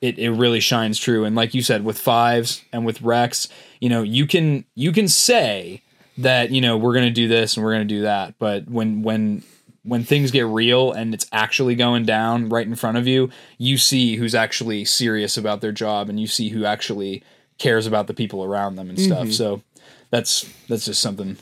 it, 0.00 0.18
it 0.18 0.30
really 0.30 0.60
shines 0.60 0.98
true. 0.98 1.24
And 1.24 1.34
like 1.34 1.54
you 1.54 1.62
said 1.62 1.84
with 1.84 1.98
fives 1.98 2.62
and 2.72 2.84
with 2.84 3.02
rex 3.02 3.48
you 3.80 3.88
know 3.88 4.02
you 4.02 4.26
can 4.26 4.64
you 4.74 4.92
can 4.92 5.08
say 5.08 5.82
that 6.18 6.50
you 6.50 6.60
know 6.60 6.76
we're 6.76 6.94
gonna 6.94 7.10
do 7.10 7.28
this 7.28 7.56
and 7.56 7.64
we're 7.64 7.72
gonna 7.72 7.84
do 7.84 8.02
that. 8.02 8.34
But 8.38 8.68
when 8.68 9.02
when 9.02 9.42
when 9.84 10.04
things 10.04 10.30
get 10.30 10.46
real 10.46 10.92
and 10.92 11.14
it's 11.14 11.26
actually 11.32 11.74
going 11.74 12.04
down 12.04 12.48
right 12.48 12.66
in 12.66 12.74
front 12.74 12.98
of 12.98 13.06
you 13.06 13.30
you 13.56 13.78
see 13.78 14.16
who's 14.16 14.34
actually 14.34 14.84
serious 14.84 15.36
about 15.36 15.60
their 15.60 15.72
job 15.72 16.08
and 16.08 16.20
you 16.20 16.26
see 16.26 16.50
who 16.50 16.64
actually 16.64 17.22
cares 17.58 17.86
about 17.86 18.06
the 18.06 18.14
people 18.14 18.44
around 18.44 18.76
them 18.76 18.88
and 18.88 19.00
stuff. 19.00 19.24
Mm-hmm. 19.24 19.30
So 19.32 19.62
that's 20.10 20.48
that's 20.68 20.84
just 20.86 21.02
something 21.02 21.36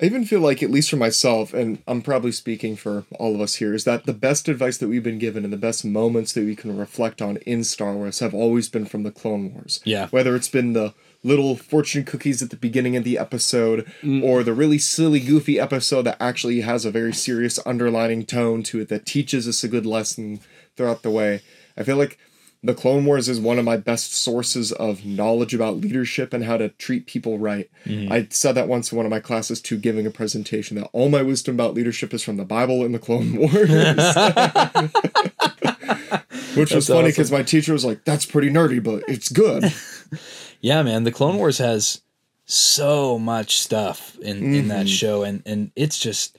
I 0.00 0.04
even 0.04 0.26
feel 0.26 0.40
like, 0.40 0.62
at 0.62 0.70
least 0.70 0.90
for 0.90 0.96
myself, 0.96 1.54
and 1.54 1.82
I'm 1.88 2.02
probably 2.02 2.32
speaking 2.32 2.76
for 2.76 3.04
all 3.18 3.34
of 3.34 3.40
us 3.40 3.54
here, 3.54 3.72
is 3.72 3.84
that 3.84 4.04
the 4.04 4.12
best 4.12 4.46
advice 4.46 4.76
that 4.78 4.88
we've 4.88 5.02
been 5.02 5.18
given 5.18 5.42
and 5.42 5.52
the 5.52 5.56
best 5.56 5.86
moments 5.86 6.34
that 6.34 6.44
we 6.44 6.54
can 6.54 6.76
reflect 6.76 7.22
on 7.22 7.38
in 7.38 7.64
Star 7.64 7.94
Wars 7.94 8.18
have 8.18 8.34
always 8.34 8.68
been 8.68 8.84
from 8.84 9.04
the 9.04 9.10
Clone 9.10 9.54
Wars. 9.54 9.80
Yeah. 9.84 10.08
Whether 10.08 10.36
it's 10.36 10.48
been 10.48 10.74
the 10.74 10.92
little 11.24 11.56
fortune 11.56 12.04
cookies 12.04 12.42
at 12.42 12.50
the 12.50 12.56
beginning 12.56 12.94
of 12.94 13.04
the 13.04 13.16
episode 13.16 13.90
mm. 14.02 14.22
or 14.22 14.42
the 14.42 14.52
really 14.52 14.78
silly, 14.78 15.18
goofy 15.18 15.58
episode 15.58 16.02
that 16.02 16.20
actually 16.20 16.60
has 16.60 16.84
a 16.84 16.90
very 16.90 17.14
serious 17.14 17.58
underlining 17.64 18.26
tone 18.26 18.62
to 18.64 18.80
it 18.80 18.88
that 18.90 19.06
teaches 19.06 19.48
us 19.48 19.64
a 19.64 19.68
good 19.68 19.86
lesson 19.86 20.40
throughout 20.76 21.02
the 21.02 21.10
way. 21.10 21.40
I 21.76 21.84
feel 21.84 21.96
like 21.96 22.18
the 22.66 22.74
Clone 22.74 23.04
Wars 23.04 23.28
is 23.28 23.38
one 23.38 23.58
of 23.58 23.64
my 23.64 23.76
best 23.76 24.12
sources 24.12 24.72
of 24.72 25.04
knowledge 25.06 25.54
about 25.54 25.76
leadership 25.76 26.32
and 26.32 26.44
how 26.44 26.56
to 26.56 26.70
treat 26.70 27.06
people 27.06 27.38
right. 27.38 27.70
Mm-hmm. 27.84 28.12
I 28.12 28.26
said 28.30 28.52
that 28.56 28.66
once 28.68 28.90
in 28.90 28.96
one 28.96 29.06
of 29.06 29.10
my 29.10 29.20
classes 29.20 29.60
too, 29.60 29.78
giving 29.78 30.06
a 30.06 30.10
presentation 30.10 30.76
that 30.76 30.90
all 30.92 31.08
my 31.08 31.22
wisdom 31.22 31.54
about 31.54 31.74
leadership 31.74 32.12
is 32.12 32.22
from 32.22 32.36
the 32.36 32.44
Bible 32.44 32.84
and 32.84 32.94
the 32.94 32.98
Clone 32.98 33.36
Wars. 33.38 33.52
Which 36.56 36.72
was 36.72 36.86
That's 36.86 36.96
funny 36.96 36.98
awesome. 36.98 37.10
because 37.10 37.30
my 37.30 37.42
teacher 37.42 37.72
was 37.74 37.84
like, 37.84 38.04
"That's 38.04 38.24
pretty 38.24 38.48
nerdy, 38.50 38.82
but 38.82 39.04
it's 39.08 39.28
good." 39.28 39.72
Yeah, 40.62 40.82
man, 40.82 41.04
the 41.04 41.12
Clone 41.12 41.36
Wars 41.36 41.58
has 41.58 42.00
so 42.46 43.18
much 43.18 43.60
stuff 43.60 44.16
in 44.20 44.54
in 44.54 44.68
that 44.68 44.86
mm-hmm. 44.86 44.94
show, 44.94 45.22
and 45.22 45.42
and 45.44 45.70
it's 45.76 45.98
just 45.98 46.38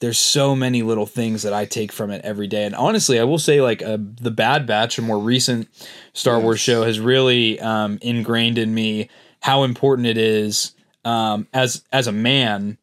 there's 0.00 0.18
so 0.18 0.54
many 0.54 0.82
little 0.82 1.06
things 1.06 1.42
that 1.42 1.52
I 1.52 1.64
take 1.64 1.92
from 1.92 2.10
it 2.10 2.24
every 2.24 2.46
day. 2.46 2.64
And 2.64 2.74
honestly, 2.74 3.18
I 3.18 3.24
will 3.24 3.38
say 3.38 3.60
like 3.60 3.82
uh, 3.82 3.98
the 3.98 4.30
Bad 4.30 4.66
Batch, 4.66 4.98
a 4.98 5.02
more 5.02 5.18
recent 5.18 5.68
Star 6.12 6.40
Wars 6.40 6.60
show, 6.60 6.84
has 6.84 7.00
really 7.00 7.60
um, 7.60 7.98
ingrained 8.02 8.58
in 8.58 8.74
me 8.74 9.08
how 9.40 9.64
important 9.64 10.06
it 10.06 10.18
is 10.18 10.74
um, 11.04 11.46
as 11.52 11.82
as 11.92 12.06
a 12.06 12.12
man, 12.12 12.78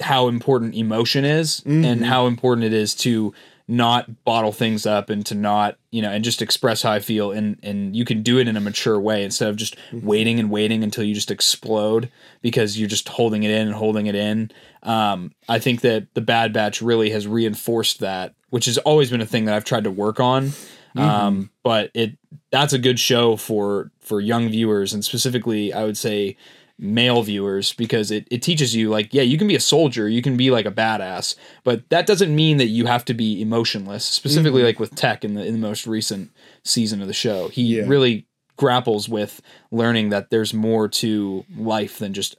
how 0.00 0.28
important 0.28 0.74
emotion 0.74 1.24
is, 1.24 1.62
and 1.84 2.04
how 2.04 2.26
important 2.26 2.64
it 2.64 2.72
is 2.72 2.94
to 2.96 3.34
not 3.68 4.24
bottle 4.24 4.52
things 4.52 4.86
up 4.86 5.10
and 5.10 5.26
to 5.26 5.34
not 5.34 5.76
you 5.90 6.00
know 6.00 6.10
and 6.10 6.22
just 6.22 6.40
express 6.40 6.82
how 6.82 6.92
I 6.92 7.00
feel 7.00 7.32
and 7.32 7.58
and 7.64 7.96
you 7.96 8.04
can 8.04 8.22
do 8.22 8.38
it 8.38 8.46
in 8.46 8.56
a 8.56 8.60
mature 8.60 8.98
way 9.00 9.24
instead 9.24 9.48
of 9.48 9.56
just 9.56 9.76
waiting 9.92 10.38
and 10.38 10.50
waiting 10.50 10.84
until 10.84 11.02
you 11.02 11.14
just 11.14 11.32
explode 11.32 12.10
because 12.42 12.78
you're 12.78 12.88
just 12.88 13.08
holding 13.08 13.42
it 13.42 13.50
in 13.50 13.66
and 13.66 13.74
holding 13.74 14.06
it 14.06 14.14
in. 14.14 14.52
Um, 14.84 15.32
I 15.48 15.58
think 15.58 15.80
that 15.80 16.14
the 16.14 16.20
Bad 16.20 16.52
Batch 16.52 16.80
really 16.80 17.10
has 17.10 17.26
reinforced 17.26 17.98
that, 18.00 18.34
which 18.50 18.66
has 18.66 18.78
always 18.78 19.10
been 19.10 19.20
a 19.20 19.26
thing 19.26 19.46
that 19.46 19.54
I've 19.54 19.64
tried 19.64 19.84
to 19.84 19.90
work 19.90 20.20
on. 20.20 20.52
Um, 20.96 21.50
but 21.62 21.90
it 21.92 22.16
that's 22.50 22.72
a 22.72 22.78
good 22.78 23.00
show 23.00 23.36
for 23.36 23.90
for 24.00 24.20
young 24.20 24.48
viewers 24.48 24.94
and 24.94 25.04
specifically 25.04 25.72
I 25.72 25.84
would 25.84 25.98
say 25.98 26.36
male 26.78 27.22
viewers 27.22 27.72
because 27.72 28.10
it, 28.10 28.28
it 28.30 28.42
teaches 28.42 28.74
you 28.74 28.90
like 28.90 29.14
yeah 29.14 29.22
you 29.22 29.38
can 29.38 29.48
be 29.48 29.54
a 29.56 29.60
soldier 29.60 30.08
you 30.10 30.20
can 30.20 30.36
be 30.36 30.50
like 30.50 30.66
a 30.66 30.70
badass 30.70 31.34
but 31.64 31.88
that 31.88 32.06
doesn't 32.06 32.34
mean 32.34 32.58
that 32.58 32.66
you 32.66 32.84
have 32.84 33.02
to 33.02 33.14
be 33.14 33.40
emotionless 33.40 34.04
specifically 34.04 34.60
mm-hmm. 34.60 34.66
like 34.66 34.78
with 34.78 34.94
tech 34.94 35.24
in 35.24 35.32
the 35.34 35.44
in 35.44 35.54
the 35.54 35.58
most 35.58 35.86
recent 35.86 36.30
season 36.64 37.00
of 37.00 37.08
the 37.08 37.14
show 37.14 37.48
he 37.48 37.62
Yeah. 37.78 37.84
really 37.86 38.26
grapples 38.58 39.08
with 39.08 39.40
learning 39.70 40.10
that 40.10 40.28
there's 40.30 40.52
more 40.52 40.86
to 40.88 41.44
life 41.56 41.98
than 41.98 42.12
just 42.12 42.36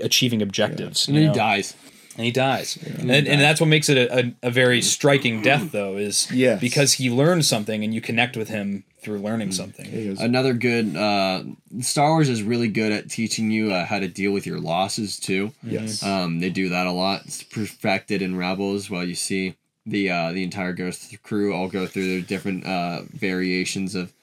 achieving 0.00 0.40
objectives 0.42 1.06
And 1.08 1.16
then 1.16 1.28
he 1.28 1.34
dies. 1.34 1.74
And 2.16 2.24
he 2.24 2.30
dies 2.32 2.76
and, 2.98 3.10
and 3.10 3.40
that's 3.40 3.60
what 3.60 3.66
makes 3.68 3.88
it 3.88 3.96
a, 3.96 4.18
a, 4.18 4.34
a 4.44 4.50
very 4.50 4.80
striking 4.82 5.42
death 5.42 5.72
though 5.72 5.96
is 5.96 6.30
Yes. 6.32 6.60
because 6.60 6.94
he 6.94 7.10
learned 7.10 7.44
something 7.44 7.82
and 7.84 7.92
you 7.94 8.00
connect 8.00 8.36
with 8.36 8.48
him 8.48 8.84
through 9.00 9.18
learning 9.18 9.48
Mm. 9.50 9.54
something 9.54 10.16
Another 10.20 10.54
good 10.54 10.96
uh, 10.96 11.42
Star 11.80 12.10
Wars 12.12 12.28
is 12.30 12.42
really 12.42 12.68
good 12.68 12.90
at 12.92 13.10
teaching 13.10 13.50
you 13.50 13.72
uh, 13.72 13.84
how 13.84 13.98
to 13.98 14.08
deal 14.08 14.32
with 14.32 14.46
your 14.46 14.58
losses 14.60 15.18
too. 15.20 15.52
yes. 15.62 16.02
Um, 16.02 16.40
they 16.40 16.48
do 16.50 16.68
that 16.70 16.86
a 16.86 16.92
lot. 16.92 17.22
It's 17.26 17.42
perfected 17.42 18.22
in 18.22 18.36
Rebels. 18.36 18.88
While 18.88 19.04
you 19.04 19.14
see 19.14 19.56
the 19.84 20.08
uh, 20.10 20.32
the 20.32 20.42
entire 20.42 20.72
Ghost 20.72 21.22
crew 21.22 21.52
all 21.52 21.68
go 21.68 21.86
through 21.86 22.08
their 22.08 22.20
different 22.22 22.64
uh, 22.64 23.02
variations 23.12 23.94
of 23.94 24.14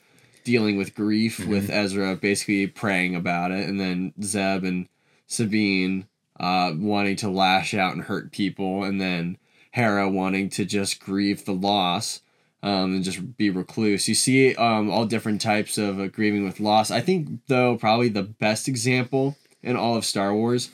dealing 0.44 0.78
with 0.78 0.96
grief. 0.96 1.46
With 1.46 1.70
Ezra 1.70 2.16
basically 2.16 2.66
praying 2.66 3.16
about 3.16 3.52
it, 3.52 3.70
and 3.70 3.80
then 3.80 4.14
Zeb 4.24 4.64
and 4.64 4.88
Sabine 5.28 6.08
uh, 6.40 6.74
wanting 6.76 7.16
to 7.18 7.30
lash 7.30 7.74
out 7.74 7.94
and 7.94 8.04
hurt 8.04 8.32
people, 8.32 8.84
and 8.84 9.00
then 9.00 9.38
Hera 9.72 10.10
wanting 10.10 10.50
to 10.52 10.66
just 10.66 11.00
grieve 11.00 11.46
the 11.46 11.54
loss. 11.54 12.22
Um, 12.64 12.94
and 12.94 13.04
just 13.04 13.38
be 13.38 13.50
recluse. 13.50 14.08
You 14.08 14.14
see 14.14 14.54
um, 14.54 14.92
all 14.92 15.08
different 15.08 15.42
types 15.42 15.80
of 15.80 16.00
uh, 16.00 16.06
grieving 16.10 16.46
with 16.46 16.60
loss. 16.60 16.92
I 16.92 17.02
think, 17.02 17.40
though, 17.48 17.76
probably 17.76 18.08
the 18.08 18.22
best 18.22 18.68
example 18.68 19.36
in 19.64 19.76
all 19.76 19.96
of 19.96 20.06
Star 20.06 20.32
Wars 20.32 20.70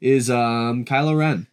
is 0.00 0.30
um, 0.30 0.84
Kylo 0.84 1.16
Ren. 1.16 1.46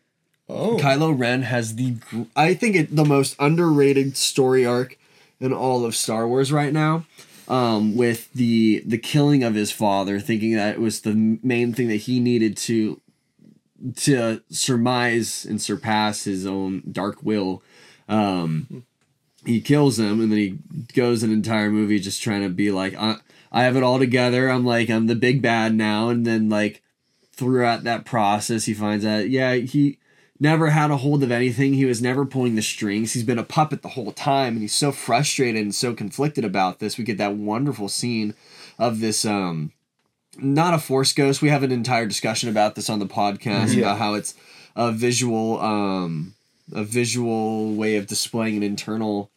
oh, 0.49 0.77
Kylo 0.77 1.17
Ren 1.17 1.41
has 1.43 1.75
the 1.75 1.97
I 2.35 2.53
think 2.53 2.75
it 2.75 2.95
the 2.95 3.05
most 3.05 3.35
underrated 3.39 4.15
story 4.15 4.65
arc 4.65 4.97
in 5.39 5.51
all 5.53 5.85
of 5.85 5.95
Star 5.95 6.27
Wars 6.27 6.51
right 6.51 6.73
now. 6.73 7.05
Um, 7.49 7.97
with 7.97 8.31
the 8.31 8.83
the 8.85 8.97
killing 8.97 9.43
of 9.43 9.53
his 9.53 9.69
father, 9.69 10.21
thinking 10.21 10.55
that 10.55 10.75
it 10.75 10.79
was 10.79 11.01
the 11.01 11.39
main 11.43 11.73
thing 11.73 11.89
that 11.89 11.97
he 11.97 12.21
needed 12.21 12.55
to 12.57 13.01
to 13.96 14.41
surmise 14.50 15.46
and 15.46 15.62
surpass 15.62 16.24
his 16.24 16.46
own 16.46 16.84
dark 16.91 17.22
will. 17.24 17.63
Um, 18.08 18.86
he 19.46 19.62
kills 19.62 20.00
him, 20.00 20.22
and 20.22 20.32
then 20.32 20.39
he 20.39 20.58
goes 20.93 21.24
an 21.24 21.32
entire 21.32 21.69
movie 21.69 22.00
just 22.00 22.22
trying 22.22 22.43
to 22.43 22.50
be 22.50 22.72
like, 22.72 22.96
I, 22.96 23.17
I 23.52 23.63
have 23.63 23.76
it 23.76 23.84
all 23.84 24.00
together. 24.00 24.50
I'm 24.50 24.65
like, 24.65 24.89
I'm 24.89 25.08
the 25.08 25.15
big 25.15 25.41
bad 25.41 25.76
now, 25.76 26.10
and 26.10 26.26
then 26.26 26.50
like 26.50 26.82
throughout 27.34 27.84
that 27.84 28.06
process, 28.06 28.65
he 28.65 28.74
finds 28.74 29.06
out, 29.06 29.30
yeah, 29.30 29.56
he 29.56 29.98
never 30.39 30.69
had 30.69 30.91
a 30.91 30.98
hold 30.98 31.24
of 31.24 31.32
anything. 31.32 31.74
He 31.74 31.86
was 31.86 32.02
never 32.02 32.26
pulling 32.26 32.56
the 32.56 32.62
strings. 32.62 33.13
He's 33.13 33.24
been 33.24 33.39
a 33.39 33.43
puppet 33.43 33.82
the 33.82 33.89
whole 33.89 34.12
time, 34.12 34.54
and 34.54 34.62
he's 34.62 34.76
so 34.76 34.91
frustrated 34.91 35.62
and 35.62 35.76
so 35.76 35.93
conflicted 35.93 36.46
about 36.46 36.80
this. 36.80 36.98
We 36.98 37.04
get 37.04 37.17
that 37.17 37.36
wonderful 37.36 37.89
scene 37.89 38.34
of 38.80 39.00
this 39.00 39.26
um 39.26 39.72
not 40.38 40.74
a 40.74 40.80
force 40.80 41.13
ghost. 41.13 41.41
We 41.41 41.50
have 41.50 41.63
an 41.63 41.72
entire 41.72 42.06
discussion 42.06 42.50
about 42.50 42.76
this 42.76 42.89
on 42.89 43.00
the 43.00 43.06
podcast 43.06 43.74
Yeah. 43.74 43.80
about 43.82 43.98
how 44.00 44.13
it's 44.15 44.34
a 44.76 44.91
visual 44.91 45.60
um 45.62 46.34
a 46.74 46.84
visual 46.84 47.74
way 47.76 47.96
of 47.98 48.08
displaying 48.08 48.56
an 48.58 48.63
internal 48.63 49.30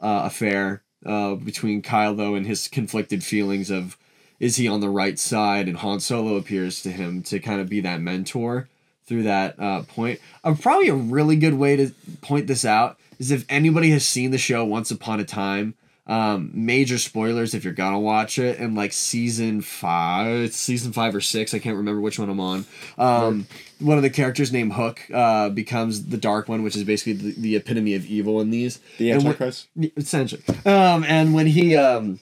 uh, 0.00 0.22
affair 0.24 0.82
uh, 1.06 1.34
between 1.34 1.82
Kylo 1.82 2.36
and 2.36 2.46
his 2.46 2.68
conflicted 2.68 3.24
feelings 3.24 3.70
of 3.70 3.96
is 4.38 4.56
he 4.56 4.68
on 4.68 4.80
the 4.80 4.88
right 4.90 5.18
side 5.18 5.66
and 5.66 5.78
Han 5.78 6.00
Solo 6.00 6.36
appears 6.36 6.82
to 6.82 6.90
him 6.90 7.22
to 7.24 7.38
kind 7.40 7.60
of 7.60 7.68
be 7.68 7.80
that 7.80 8.00
mentor 8.00 8.68
through 9.06 9.22
that 9.22 9.58
uh, 9.58 9.82
point. 9.82 10.20
Uh, 10.44 10.54
probably 10.54 10.88
a 10.88 10.94
really 10.94 11.36
good 11.36 11.54
way 11.54 11.76
to 11.76 11.90
point 12.20 12.46
this 12.46 12.64
out 12.64 12.98
is 13.18 13.30
if 13.30 13.44
anybody 13.48 13.90
has 13.90 14.06
seen 14.06 14.30
the 14.30 14.38
show 14.38 14.64
Once 14.64 14.90
Upon 14.90 15.20
a 15.20 15.24
Time. 15.24 15.74
Um, 16.06 16.50
major 16.52 16.98
spoilers 16.98 17.54
if 17.54 17.64
you're 17.64 17.72
gonna 17.72 17.98
watch 17.98 18.38
it. 18.38 18.58
And 18.58 18.74
like 18.74 18.92
season 18.92 19.62
five, 19.62 20.42
it's 20.44 20.56
season 20.58 20.92
five 20.92 21.14
or 21.14 21.22
six. 21.22 21.54
I 21.54 21.58
can't 21.58 21.76
remember 21.78 22.00
which 22.00 22.18
one 22.18 22.28
I'm 22.28 22.40
on. 22.40 22.66
Um, 22.98 23.46
one 23.78 23.96
of 23.96 24.02
the 24.02 24.10
characters 24.10 24.52
named 24.52 24.74
Hook 24.74 25.00
uh, 25.12 25.48
becomes 25.48 26.06
the 26.06 26.18
Dark 26.18 26.48
One, 26.48 26.62
which 26.62 26.76
is 26.76 26.84
basically 26.84 27.14
the, 27.14 27.40
the 27.40 27.56
epitome 27.56 27.94
of 27.94 28.04
evil 28.04 28.40
in 28.42 28.50
these. 28.50 28.80
The 28.98 29.12
when- 29.12 29.26
Antichrist. 29.26 29.68
essentially. 29.96 30.42
Um, 30.66 31.04
and 31.04 31.32
when 31.32 31.46
he 31.46 31.74
um 31.76 32.20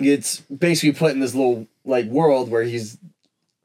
gets 0.00 0.40
basically 0.40 0.92
put 0.96 1.12
in 1.12 1.20
this 1.20 1.34
little 1.34 1.66
like 1.84 2.06
world 2.06 2.48
where 2.50 2.62
he's 2.62 2.96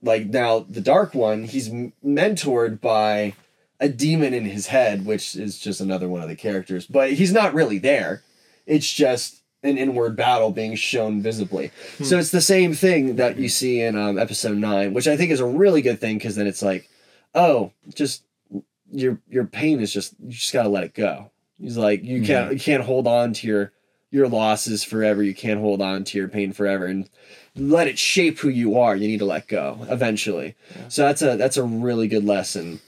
like 0.01 0.25
now 0.25 0.65
the 0.67 0.81
dark 0.81 1.13
one, 1.13 1.43
he's 1.43 1.69
m- 1.69 1.93
mentored 2.03 2.81
by 2.81 3.35
a 3.79 3.89
demon 3.89 4.33
in 4.33 4.45
his 4.45 4.67
head, 4.67 5.05
which 5.05 5.35
is 5.35 5.59
just 5.59 5.81
another 5.81 6.07
one 6.09 6.21
of 6.23 6.29
the 6.29 6.35
characters. 6.35 6.87
But 6.87 7.13
he's 7.13 7.31
not 7.31 7.53
really 7.53 7.77
there. 7.77 8.23
It's 8.65 8.91
just 8.91 9.40
an 9.63 9.77
inward 9.77 10.15
battle 10.15 10.51
being 10.51 10.75
shown 10.75 11.21
visibly. 11.21 11.71
So 12.03 12.17
it's 12.17 12.31
the 12.31 12.41
same 12.41 12.73
thing 12.73 13.17
that 13.17 13.37
you 13.37 13.47
see 13.47 13.81
in 13.81 13.95
um, 13.95 14.17
episode 14.17 14.57
nine, 14.57 14.93
which 14.93 15.07
I 15.07 15.15
think 15.15 15.31
is 15.31 15.39
a 15.39 15.45
really 15.45 15.81
good 15.81 15.99
thing 15.99 16.17
because 16.17 16.35
then 16.35 16.47
it's 16.47 16.63
like, 16.63 16.89
oh, 17.35 17.71
just 17.93 18.23
your 18.91 19.19
your 19.29 19.45
pain 19.45 19.79
is 19.79 19.93
just 19.93 20.15
you 20.19 20.31
just 20.31 20.53
gotta 20.53 20.69
let 20.69 20.83
it 20.83 20.93
go. 20.93 21.31
He's 21.59 21.77
like 21.77 22.03
you 22.03 22.23
can't 22.23 22.53
you 22.53 22.59
can't 22.59 22.83
hold 22.83 23.07
on 23.07 23.33
to 23.33 23.47
your 23.47 23.71
your 24.09 24.27
losses 24.27 24.83
forever. 24.83 25.23
You 25.23 25.35
can't 25.35 25.59
hold 25.59 25.81
on 25.81 26.03
to 26.05 26.17
your 26.17 26.27
pain 26.27 26.51
forever 26.53 26.85
and 26.85 27.09
let 27.55 27.87
it 27.87 27.99
shape 27.99 28.39
who 28.39 28.49
you 28.49 28.77
are. 28.77 28.95
You 28.95 29.07
need 29.07 29.19
to 29.19 29.25
let 29.25 29.47
go 29.47 29.85
eventually. 29.89 30.55
So 30.89 31.03
that's 31.03 31.21
a 31.21 31.37
that's 31.37 31.57
a 31.57 31.63
really 31.63 32.07
good 32.07 32.25
lesson 32.25 32.81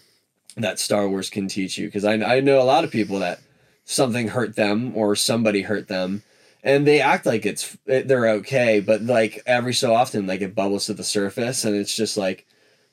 that 0.57 0.79
Star 0.79 1.07
Wars 1.07 1.29
can 1.29 1.47
teach 1.47 1.77
you 1.77 1.87
because 1.87 2.03
I 2.03 2.13
I 2.13 2.39
know 2.39 2.61
a 2.61 2.63
lot 2.63 2.83
of 2.83 2.91
people 2.91 3.19
that 3.19 3.39
something 3.85 4.29
hurt 4.29 4.55
them 4.55 4.91
or 4.95 5.15
somebody 5.15 5.61
hurt 5.61 5.87
them 5.87 6.23
and 6.63 6.87
they 6.87 7.01
act 7.01 7.25
like 7.25 7.45
it's 7.45 7.77
eh, 7.87 8.03
they're 8.05 8.29
okay 8.29 8.79
but 8.79 9.01
like 9.03 9.41
every 9.45 9.73
so 9.73 9.93
often 9.93 10.25
like 10.25 10.41
it 10.41 10.55
bubbles 10.55 10.85
to 10.85 10.93
the 10.93 11.03
surface 11.03 11.65
and 11.65 11.75
it's 11.75 11.95
just 11.95 12.17
like 12.17 12.45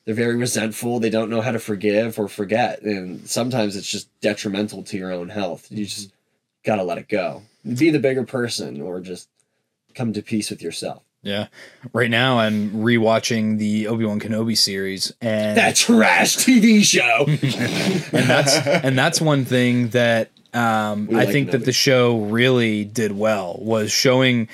they're 0.05 0.15
very 0.15 0.35
resentful. 0.35 0.99
They 0.99 1.09
don't 1.09 1.29
know 1.29 1.41
how 1.41 1.51
to 1.51 1.59
forgive 1.59 2.17
or 2.17 2.27
forget 2.27 2.81
and 2.81 3.27
sometimes 3.29 3.75
it's 3.75 3.89
just 3.89 4.09
detrimental 4.19 4.83
to 4.83 4.97
your 4.97 5.11
own 5.11 5.29
health. 5.29 5.67
You 5.71 5.85
just 5.85 6.09
mm-hmm. 6.09 6.69
gotta 6.69 6.83
let 6.83 6.97
it 6.97 7.07
go. 7.07 7.43
Be 7.63 7.91
the 7.91 7.99
bigger 7.99 8.23
person 8.23 8.81
or 8.81 8.99
just 8.99 9.29
come 9.93 10.13
to 10.13 10.21
peace 10.21 10.49
with 10.49 10.61
yourself. 10.61 11.03
Yeah. 11.21 11.47
Right 11.93 12.09
now 12.09 12.39
I'm 12.39 12.71
rewatching 12.71 13.59
the 13.59 13.87
Obi-Wan 13.87 14.19
Kenobi 14.19 14.57
series 14.57 15.13
and 15.21 15.55
that 15.55 15.75
trash 15.75 16.37
tv 16.37 16.83
show! 16.83 17.25
And 18.17 18.27
that's 18.27 18.55
and 18.55 18.97
that's 18.97 19.21
one 19.21 19.45
thing 19.45 19.89
that 19.89 20.31
um, 20.53 21.09
I 21.15 21.25
think 21.25 21.51
that 21.51 21.65
the 21.65 21.71
show 21.71 22.19
really 22.21 22.83
did 22.83 23.11
well 23.13 23.57
was 23.59 23.91
showing 23.91 24.49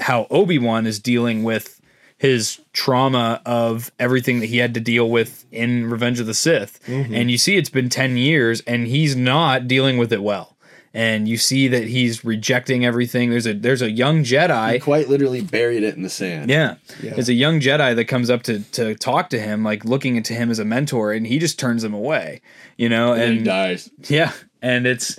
how 0.00 0.26
Obi 0.30 0.58
Wan 0.58 0.86
is 0.86 0.98
dealing 0.98 1.42
with 1.42 1.80
his 2.18 2.60
trauma 2.72 3.40
of 3.46 3.92
everything 3.98 4.40
that 4.40 4.46
he 4.46 4.58
had 4.58 4.74
to 4.74 4.80
deal 4.80 5.08
with 5.08 5.46
in 5.52 5.88
Revenge 5.88 6.20
of 6.20 6.26
the 6.26 6.34
Sith, 6.34 6.80
and 6.88 7.30
you 7.30 7.38
see 7.38 7.56
it's 7.56 7.70
been 7.70 7.88
ten 7.88 8.16
years 8.16 8.60
and 8.62 8.86
he's 8.86 9.16
not 9.16 9.68
dealing 9.68 9.98
with 9.98 10.12
it 10.12 10.22
well. 10.22 10.54
And 10.94 11.28
you 11.28 11.36
see 11.36 11.68
that 11.68 11.84
he's 11.84 12.24
rejecting 12.24 12.84
everything. 12.84 13.30
There's 13.30 13.46
a 13.46 13.52
there's 13.52 13.82
a 13.82 13.90
young 13.90 14.24
Jedi 14.24 14.82
quite 14.82 15.08
literally 15.08 15.42
buried 15.42 15.82
it 15.82 15.94
in 15.94 16.02
the 16.02 16.08
sand 16.08 16.50
yeah. 16.50 16.76
Yeah. 17.02 17.14
There's 17.14 17.28
a 17.28 17.34
young 17.34 17.60
Jedi 17.60 17.94
that 17.94 18.06
comes 18.06 18.30
up 18.30 18.42
to 18.44 18.60
to 18.72 18.94
talk 18.96 19.30
to 19.30 19.38
him, 19.38 19.62
like 19.62 19.84
looking 19.84 20.16
into 20.16 20.34
him 20.34 20.50
as 20.50 20.58
a 20.58 20.64
mentor, 20.64 21.12
and 21.12 21.26
he 21.26 21.38
just 21.38 21.58
turns 21.58 21.84
him 21.84 21.94
away. 21.94 22.40
You 22.76 22.88
know, 22.88 23.12
and, 23.12 23.22
and, 23.22 23.38
he 23.38 23.44
dies 23.44 23.90
yeah, 24.08 24.32
and 24.60 24.86
it's 24.86 25.18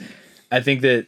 I 0.51 0.61
think 0.61 0.81
that 0.81 1.07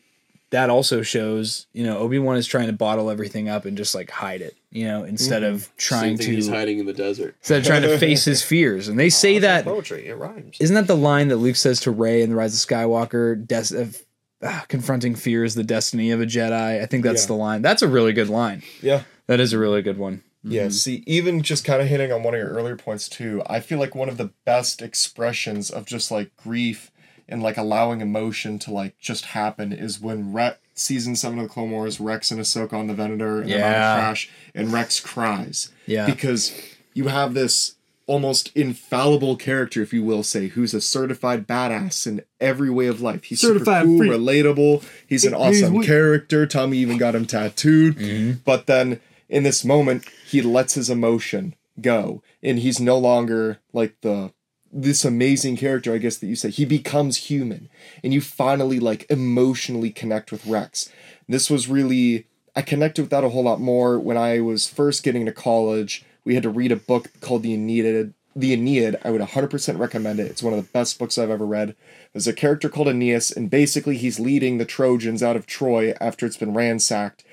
that 0.52 0.70
also 0.70 1.02
shows, 1.02 1.66
you 1.72 1.84
know, 1.86 1.98
Obi-Wan 2.00 2.36
is 2.36 2.46
trying 2.46 2.68
to 2.68 2.74
bottle 2.74 3.10
everything 3.10 3.48
up 3.48 3.64
and 3.66 3.78
just 3.78 3.96
like 3.96 4.10
hide 4.12 4.42
it, 4.42 4.56
you 4.70 4.84
know, 4.86 5.06
instead 5.06 5.44
of 5.44 5.70
trying 5.78 6.18
thing 6.18 6.34
he's 6.34 6.48
to 6.48 6.54
hiding 6.54 6.80
in 6.80 6.86
the 6.86 6.92
desert 6.94 7.36
instead 7.40 7.60
of 7.62 7.66
trying 7.66 7.84
to 7.84 7.98
face 7.98 8.26
his 8.26 8.44
fears. 8.52 8.90
And 8.90 9.00
they 9.00 9.10
say 9.10 9.40
that 9.40 9.64
poetry 9.64 10.08
it 10.10 10.16
rhymes 10.18 10.58
isn't 10.60 10.76
that 10.76 10.88
the 10.88 10.98
line 10.98 11.30
that 11.30 11.38
Luke 11.38 11.56
says 11.56 11.80
to 11.82 11.92
Rey 11.92 12.22
in 12.22 12.30
the 12.32 12.36
Rise 12.36 12.54
of 12.62 12.68
Skywalker, 12.70 13.48
des- 13.48 13.78
of, 13.82 14.02
ah, 14.44 14.66
confronting 14.68 15.16
fear 15.16 15.46
is 15.46 15.56
the 15.56 15.64
destiny 15.64 16.12
of 16.12 16.20
a 16.20 16.26
Jedi. 16.26 16.82
I 16.82 16.86
think 16.86 17.06
that's 17.06 17.24
Yeah. 17.24 17.28
the 17.28 17.34
line. 17.36 17.62
That's 17.62 17.82
a 17.82 17.88
really 17.88 18.12
good 18.12 18.30
line. 18.30 18.62
Yeah. 18.82 19.04
That 19.28 19.40
is 19.40 19.54
a 19.54 19.58
really 19.58 19.82
good 19.82 19.98
one. 19.98 20.22
Yeah, 20.44 20.70
see, 20.70 21.04
even 21.06 21.44
just 21.44 21.64
kind 21.64 21.82
of 21.84 21.88
hitting 21.88 22.12
on 22.12 22.24
one 22.24 22.34
of 22.34 22.40
your 22.40 22.50
earlier 22.50 22.76
points 22.76 23.08
too, 23.08 23.44
I 23.46 23.60
feel 23.62 23.78
like 23.80 23.94
one 23.96 24.10
of 24.10 24.18
the 24.18 24.32
best 24.44 24.82
expressions 24.82 25.70
of 25.70 25.86
just 25.86 26.10
like 26.12 26.36
grief 26.36 26.92
and 27.32 27.42
like 27.42 27.58
allowing 27.58 28.02
emotion 28.02 28.60
to 28.60 28.72
like 28.72 28.98
just 29.00 29.26
happen 29.26 29.72
is 29.74 30.00
when 30.00 30.32
Rex 30.34 30.58
season 30.76 31.16
seven 31.16 31.40
of 31.40 31.48
the 31.48 31.50
Clone 31.54 31.72
Wars, 31.72 32.00
Rex 32.00 32.30
and 32.32 32.40
Ahsoka 32.40 32.74
on 32.74 32.88
the 32.88 32.94
Venator 32.94 33.42
and 33.42 33.50
they're 33.50 33.58
about 33.60 33.72
Yeah. 33.72 33.96
crash, 33.96 34.30
and 34.54 34.72
Rex 34.74 35.00
cries. 35.00 35.70
Yeah. 35.86 36.06
Because 36.06 36.54
you 36.94 37.08
have 37.08 37.34
this 37.34 37.76
almost 38.08 38.52
infallible 38.56 39.36
character, 39.38 39.82
if 39.82 39.94
you 39.94 40.04
will 40.04 40.24
say, 40.24 40.48
who's 40.50 40.74
a 40.74 40.82
certified 40.82 41.48
badass 41.48 42.06
in 42.08 42.22
every 42.42 42.70
way 42.70 42.88
of 42.88 43.00
life. 43.02 43.24
He's 43.26 43.40
Certified 43.40 43.84
super 43.84 43.86
cool, 43.86 43.98
freak. 44.00 44.12
relatable. 44.12 44.84
He's 45.08 45.24
an 45.24 45.34
He's 45.34 45.62
awesome 45.64 45.76
weak. 45.76 45.88
character. 45.88 46.46
Tommy 46.46 46.78
even 46.80 46.98
got 46.98 47.16
him 47.16 47.26
tattooed. 47.26 47.98
Mm-hmm. 47.98 48.32
But 48.44 48.66
then 48.66 49.00
in 49.30 49.44
this 49.44 49.64
moment, 49.64 50.06
he 50.28 50.42
lets 50.42 50.74
his 50.74 50.90
emotion 50.90 51.56
go, 51.80 52.22
and 52.44 52.60
he's 52.60 52.80
no 52.82 52.98
longer 52.98 53.60
like 53.72 53.96
the 54.02 54.34
this 54.72 55.06
amazing 55.06 55.58
character. 55.58 55.94
I 55.94 55.98
guess 55.98 56.18
that 56.18 56.28
you 56.28 56.36
say 56.36 56.50
he 56.50 56.66
becomes 56.66 57.18
human, 57.18 57.70
and 58.04 58.14
you 58.14 58.22
finally 58.22 58.80
like 58.80 59.06
emotionally 59.10 59.92
connect 59.92 60.32
with 60.32 60.46
Rex. 60.46 60.92
This 61.28 61.50
was 61.50 61.68
really 61.68 62.26
I 62.56 62.62
connected 62.62 63.04
with 63.04 63.12
that 63.12 63.24
a 63.24 63.30
whole 63.30 63.44
lot 63.44 63.62
more 63.62 64.00
when 64.00 64.18
I 64.18 64.42
was 64.42 64.68
first 64.68 65.04
getting 65.04 65.26
to 65.26 65.32
college. 65.32 66.06
We 66.26 66.34
had 66.34 66.44
to 66.44 66.50
read 66.50 66.72
a 66.72 66.78
book 66.78 67.10
called 67.22 67.44
The 67.44 67.54
Aeneid. 67.54 68.14
The 68.36 68.54
Aeneid, 68.54 68.98
I 69.04 69.12
would 69.12 69.22
100% 69.22 69.80
recommend 69.80 70.20
it. 70.20 70.28
It's 70.28 70.44
one 70.44 70.54
of 70.54 70.62
the 70.64 70.72
best 70.72 71.00
books 71.00 71.18
I've 71.18 71.30
ever 71.30 71.46
read. 71.46 71.76
There's 72.14 72.28
a 72.28 72.34
character 72.34 72.70
called 72.70 72.88
Aeneas, 72.88 73.32
and 73.32 73.50
basically 73.50 73.98
he's 73.98 74.20
leading 74.20 74.58
the 74.58 74.66
Trojans 74.66 75.24
out 75.24 75.36
of 75.36 75.48
Troy 75.48 75.94
after 76.02 76.26
it's 76.26 76.38
been 76.38 76.54
ransacked. 76.54 77.24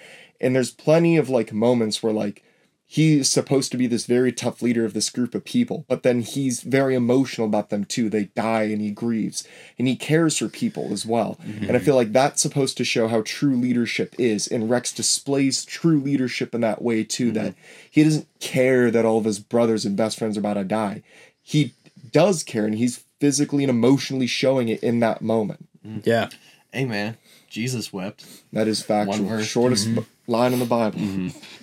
And 0.40 0.54
there's 0.54 0.70
plenty 0.70 1.16
of 1.16 1.28
like 1.28 1.52
moments 1.52 2.02
where 2.02 2.12
like 2.12 2.44
he's 2.90 3.28
supposed 3.28 3.70
to 3.70 3.76
be 3.76 3.86
this 3.86 4.06
very 4.06 4.32
tough 4.32 4.62
leader 4.62 4.86
of 4.86 4.94
this 4.94 5.10
group 5.10 5.34
of 5.34 5.44
people, 5.44 5.84
but 5.88 6.02
then 6.02 6.22
he's 6.22 6.62
very 6.62 6.94
emotional 6.94 7.46
about 7.46 7.68
them 7.68 7.84
too. 7.84 8.08
They 8.08 8.24
die 8.34 8.62
and 8.62 8.80
he 8.80 8.90
grieves 8.90 9.46
and 9.78 9.86
he 9.86 9.94
cares 9.94 10.38
for 10.38 10.48
people 10.48 10.90
as 10.90 11.04
well. 11.04 11.38
And 11.44 11.76
I 11.76 11.80
mhm. 11.80 11.84
feel 11.84 11.96
like 11.96 12.12
that's 12.12 12.40
supposed 12.40 12.78
to 12.78 12.84
show 12.84 13.06
how 13.06 13.22
true 13.26 13.54
leadership 13.54 14.14
is. 14.18 14.48
And 14.48 14.70
Rex 14.70 14.90
displays 14.90 15.66
true 15.66 16.00
leadership 16.00 16.54
in 16.54 16.62
that 16.62 16.80
way 16.80 17.04
too, 17.04 17.30
that 17.32 17.52
mhm. 17.52 17.56
he 17.90 18.04
doesn't 18.04 18.26
care 18.40 18.90
that 18.90 19.04
all 19.04 19.18
of 19.18 19.26
his 19.26 19.38
brothers 19.38 19.84
and 19.84 19.94
best 19.94 20.18
friends 20.18 20.38
are 20.38 20.40
about 20.40 20.54
to 20.54 20.64
die. 20.64 21.02
He 21.42 21.74
does 22.10 22.42
care 22.42 22.64
and 22.64 22.74
he's 22.74 23.04
physically 23.20 23.64
and 23.64 23.70
emotionally 23.70 24.26
showing 24.26 24.70
it 24.70 24.82
in 24.82 25.00
that 25.00 25.20
moment. 25.20 25.68
Mm. 25.86 26.06
Yeah. 26.06 26.28
hey 26.72 26.84
man 26.84 27.16
jesus 27.48 27.92
wept 27.92 28.26
That 28.52 28.68
is 28.68 28.82
factual. 28.82 29.26
verse. 29.26 29.46
Shortest 29.46 29.86
mm-hmm. 29.86 30.00
b- 30.00 30.06
line 30.28 30.52
in 30.52 30.58
the 30.60 30.64
Bible. 30.66 31.00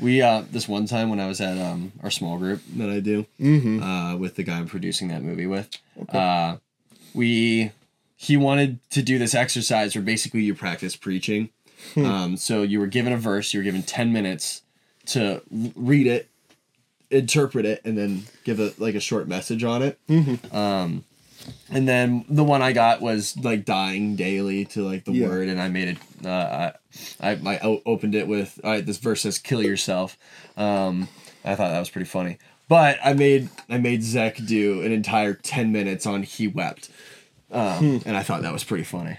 We 0.02 0.22
uh 0.22 0.44
this 0.52 0.68
one 0.68 0.86
time 0.88 1.10
when 1.10 1.20
I 1.22 1.28
was 1.28 1.40
at 1.40 1.58
um 1.58 1.94
our 2.04 2.12
small 2.12 2.38
group 2.38 2.62
that 2.76 2.90
I 2.90 3.00
do 3.00 3.26
Mm-hmm. 3.40 3.82
uh 3.82 4.18
with 4.18 4.36
the 4.36 4.44
guy 4.44 4.58
I'm 4.58 4.68
producing 4.68 5.08
that 5.10 5.22
movie 5.24 5.46
with, 5.48 5.70
uh 6.10 6.58
we 7.14 7.72
he 8.18 8.36
wanted 8.38 8.80
to 8.90 9.02
do 9.02 9.18
this 9.20 9.34
exercise 9.36 9.96
where 9.96 10.02
basically 10.04 10.42
you 10.44 10.54
practice 10.56 10.96
preaching. 10.96 11.50
Um 11.96 12.36
so 12.38 12.62
you 12.64 12.80
were 12.80 12.88
given 12.88 13.14
a 13.14 13.18
verse, 13.18 13.54
you 13.54 13.60
were 13.60 13.64
given 13.64 13.84
10 13.84 14.12
minutes 14.12 14.64
to 15.08 15.42
read 15.76 16.08
it, 16.08 16.28
interpret 17.12 17.66
it 17.66 17.82
and 17.86 17.96
then 17.98 18.24
give 18.44 18.60
a 18.60 18.74
like 18.80 18.96
a 18.96 19.00
short 19.00 19.28
message 19.28 19.64
on 19.64 19.82
it. 19.84 20.00
Um 20.52 21.04
and 21.70 21.88
then 21.88 22.26
the 22.30 22.44
one 22.44 22.62
I 22.62 22.72
got 22.74 23.02
was 23.02 23.36
like 23.38 23.66
dying 23.66 24.16
daily 24.16 24.66
to 24.66 24.84
like 24.84 25.06
the 25.06 25.12
Yeah. 25.14 25.28
word, 25.28 25.48
and 25.50 25.62
I 25.62 25.68
made 25.70 25.90
it. 25.90 25.98
Uh, 26.26 26.72
I, 27.22 27.32
I 27.32 27.40
I 27.56 27.60
o- 27.64 27.82
opened 27.86 28.16
it 28.16 28.28
with 28.28 28.60
all 28.64 28.72
right. 28.72 28.86
This 28.86 28.98
verse 28.98 29.22
says 29.22 29.38
"kill 29.38 29.64
yourself." 29.64 30.18
Um, 30.58 31.08
I 31.44 31.56
thought 31.56 31.70
that 31.70 31.80
was 31.80 31.90
pretty 31.90 32.08
funny, 32.08 32.38
but 32.68 32.98
I 33.04 33.14
made 33.14 33.50
I 33.70 33.78
made 33.78 34.04
Zek 34.04 34.38
do 34.46 34.82
an 34.82 34.92
entire 34.92 35.34
ten 35.34 35.72
minutes 35.72 36.06
on 36.06 36.24
"He 36.24 36.48
wept." 36.48 36.90
um, 37.52 38.02
and 38.06 38.18
I 38.18 38.24
thought 38.24 38.42
that 38.42 38.52
was 38.54 38.64
pretty 38.64 38.84
funny. 38.84 39.18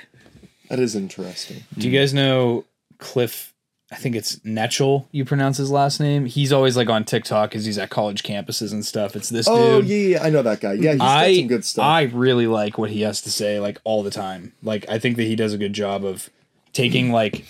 That 0.68 0.78
is 0.80 0.96
interesting. 0.96 1.62
Do 1.78 1.88
you 1.88 1.96
guys 1.96 2.12
know 2.12 2.64
Cliff? 2.98 3.52
I 3.92 3.94
think 3.96 4.16
it's 4.16 4.36
Knechtle. 4.40 5.06
You 5.12 5.24
pronounce 5.24 5.58
his 5.58 5.70
last 5.70 6.00
name. 6.00 6.26
He's 6.26 6.52
always 6.52 6.76
like 6.76 6.88
on 6.90 7.04
TikTok 7.04 7.50
because 7.50 7.64
he's 7.64 7.78
at 7.78 7.88
college 7.88 8.24
campuses 8.24 8.72
and 8.72 8.84
stuff. 8.84 9.14
It's 9.14 9.28
this 9.28 9.46
Oh 9.48 9.80
dude. 9.80 9.88
yeah, 9.88 9.96
yeah, 9.96 10.22
I 10.24 10.30
know 10.30 10.42
that 10.42 10.60
guy. 10.60 10.72
Yeah, 10.72 10.92
he's 10.92 10.98
got 11.00 11.34
some 11.36 11.46
good 11.46 11.64
stuff. 11.64 11.84
I 11.84 12.02
really 12.02 12.48
like 12.48 12.78
what 12.78 12.90
he 12.90 13.02
has 13.02 13.20
to 13.22 13.30
say 13.30 13.60
like 13.60 13.80
all 13.84 14.02
the 14.02 14.10
time. 14.10 14.52
Like 14.62 14.86
I 14.88 14.98
think 14.98 15.16
that 15.18 15.24
he 15.24 15.36
does 15.36 15.52
a 15.52 15.58
good 15.58 15.72
job 15.72 16.04
of 16.04 16.30
taking 16.72 17.12
like 17.12 17.44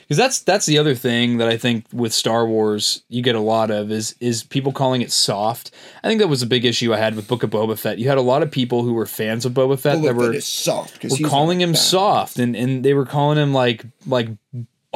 because 0.00 0.16
that's 0.16 0.40
that's 0.40 0.66
the 0.66 0.78
other 0.78 0.96
thing 0.96 1.36
that 1.38 1.48
I 1.48 1.56
think 1.56 1.86
with 1.92 2.12
Star 2.12 2.44
Wars 2.46 3.04
you 3.08 3.22
get 3.22 3.36
a 3.36 3.40
lot 3.40 3.70
of 3.70 3.92
is 3.92 4.16
is 4.18 4.42
people 4.42 4.72
calling 4.72 5.00
it 5.00 5.12
soft. 5.12 5.70
I 6.02 6.08
think 6.08 6.20
that 6.20 6.28
was 6.28 6.42
a 6.42 6.46
big 6.46 6.64
issue 6.64 6.92
I 6.92 6.96
had 6.98 7.14
with 7.14 7.28
Book 7.28 7.44
of 7.44 7.50
Boba 7.50 7.78
Fett. 7.78 7.98
You 7.98 8.08
had 8.08 8.18
a 8.18 8.22
lot 8.22 8.42
of 8.42 8.50
people 8.50 8.82
who 8.82 8.94
were 8.94 9.06
fans 9.06 9.44
of 9.44 9.52
Boba 9.52 9.78
Fett 9.78 10.02
that 10.02 10.16
were 10.16 10.40
soft 10.40 10.94
because 10.94 11.20
were 11.20 11.28
calling 11.28 11.60
him 11.60 11.76
soft 11.76 12.40
and 12.40 12.56
and 12.56 12.84
they 12.84 12.94
were 12.94 13.06
calling 13.06 13.38
him 13.38 13.54
like 13.54 13.84
like 14.08 14.28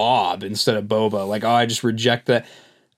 Bob 0.01 0.43
instead 0.43 0.79
of 0.79 0.87
Boba. 0.87 1.29
Like, 1.29 1.45
oh, 1.45 1.51
I 1.51 1.67
just 1.67 1.85
reject 1.85 2.25
that. 2.27 2.47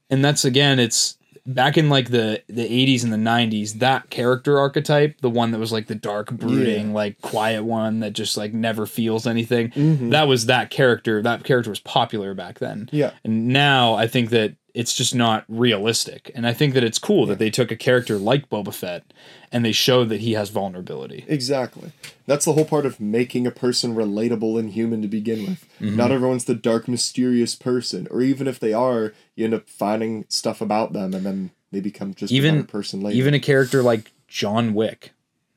And 0.08 0.24
that's 0.24 0.44
again, 0.44 0.78
it's 0.78 1.18
back 1.44 1.76
in 1.76 1.88
like 1.88 2.10
the 2.10 2.40
the 2.46 2.62
80s 2.62 3.02
and 3.02 3.12
the 3.12 3.16
90s, 3.16 3.80
that 3.80 4.08
character 4.08 4.56
archetype, 4.60 5.20
the 5.20 5.28
one 5.28 5.50
that 5.50 5.58
was 5.58 5.72
like 5.72 5.88
the 5.88 5.96
dark, 5.96 6.30
brooding, 6.30 6.92
like 6.92 7.20
quiet 7.20 7.64
one 7.64 7.98
that 8.00 8.12
just 8.12 8.36
like 8.36 8.54
never 8.54 8.86
feels 8.86 9.26
anything. 9.26 9.70
Mm-hmm. 9.70 10.10
That 10.10 10.28
was 10.28 10.46
that 10.46 10.70
character. 10.70 11.20
That 11.20 11.42
character 11.42 11.70
was 11.70 11.80
popular 11.80 12.34
back 12.34 12.60
then. 12.60 12.88
Yeah. 12.92 13.10
And 13.24 13.48
now 13.48 13.94
I 13.94 14.06
think 14.06 14.30
that 14.30 14.54
it's 14.72 14.94
just 14.94 15.12
not 15.12 15.44
realistic. 15.48 16.30
And 16.36 16.46
I 16.46 16.52
think 16.52 16.74
that 16.74 16.84
it's 16.84 17.00
cool 17.00 17.26
that 17.26 17.40
they 17.40 17.50
took 17.50 17.72
a 17.72 17.76
character 17.76 18.16
like 18.16 18.48
Boba 18.48 18.72
Fett 18.72 19.12
and 19.52 19.64
they 19.64 19.72
show 19.72 20.04
that 20.04 20.20
he 20.20 20.32
has 20.32 20.48
vulnerability. 20.50 21.24
Exactly. 21.28 21.92
That's 22.26 22.44
the 22.44 22.54
whole 22.54 22.64
part 22.64 22.86
of 22.86 22.98
making 23.00 23.46
a 23.46 23.50
person 23.50 23.94
relatable 23.94 24.58
and 24.58 24.70
human 24.70 25.02
to 25.02 25.08
begin 25.08 25.42
with. 25.46 25.66
Mm-hmm. 25.80 25.96
Not 25.96 26.10
everyone's 26.10 26.46
the 26.46 26.54
dark, 26.54 26.88
mysterious 26.88 27.54
person, 27.54 28.08
or 28.10 28.22
even 28.22 28.46
if 28.48 28.58
they 28.58 28.72
are, 28.72 29.12
you 29.36 29.44
end 29.44 29.54
up 29.54 29.68
finding 29.68 30.24
stuff 30.28 30.60
about 30.60 30.92
them, 30.92 31.12
and 31.14 31.24
then 31.26 31.50
they 31.70 31.80
become 31.80 32.14
just 32.14 32.32
a 32.32 32.36
Even- 32.36 32.56
better 32.56 32.66
person 32.68 33.00
later. 33.00 33.16
even 33.18 33.34
a 33.34 33.40
character 33.40 33.82
like 33.82 34.12
John 34.28 34.74
Wick. 34.74 35.12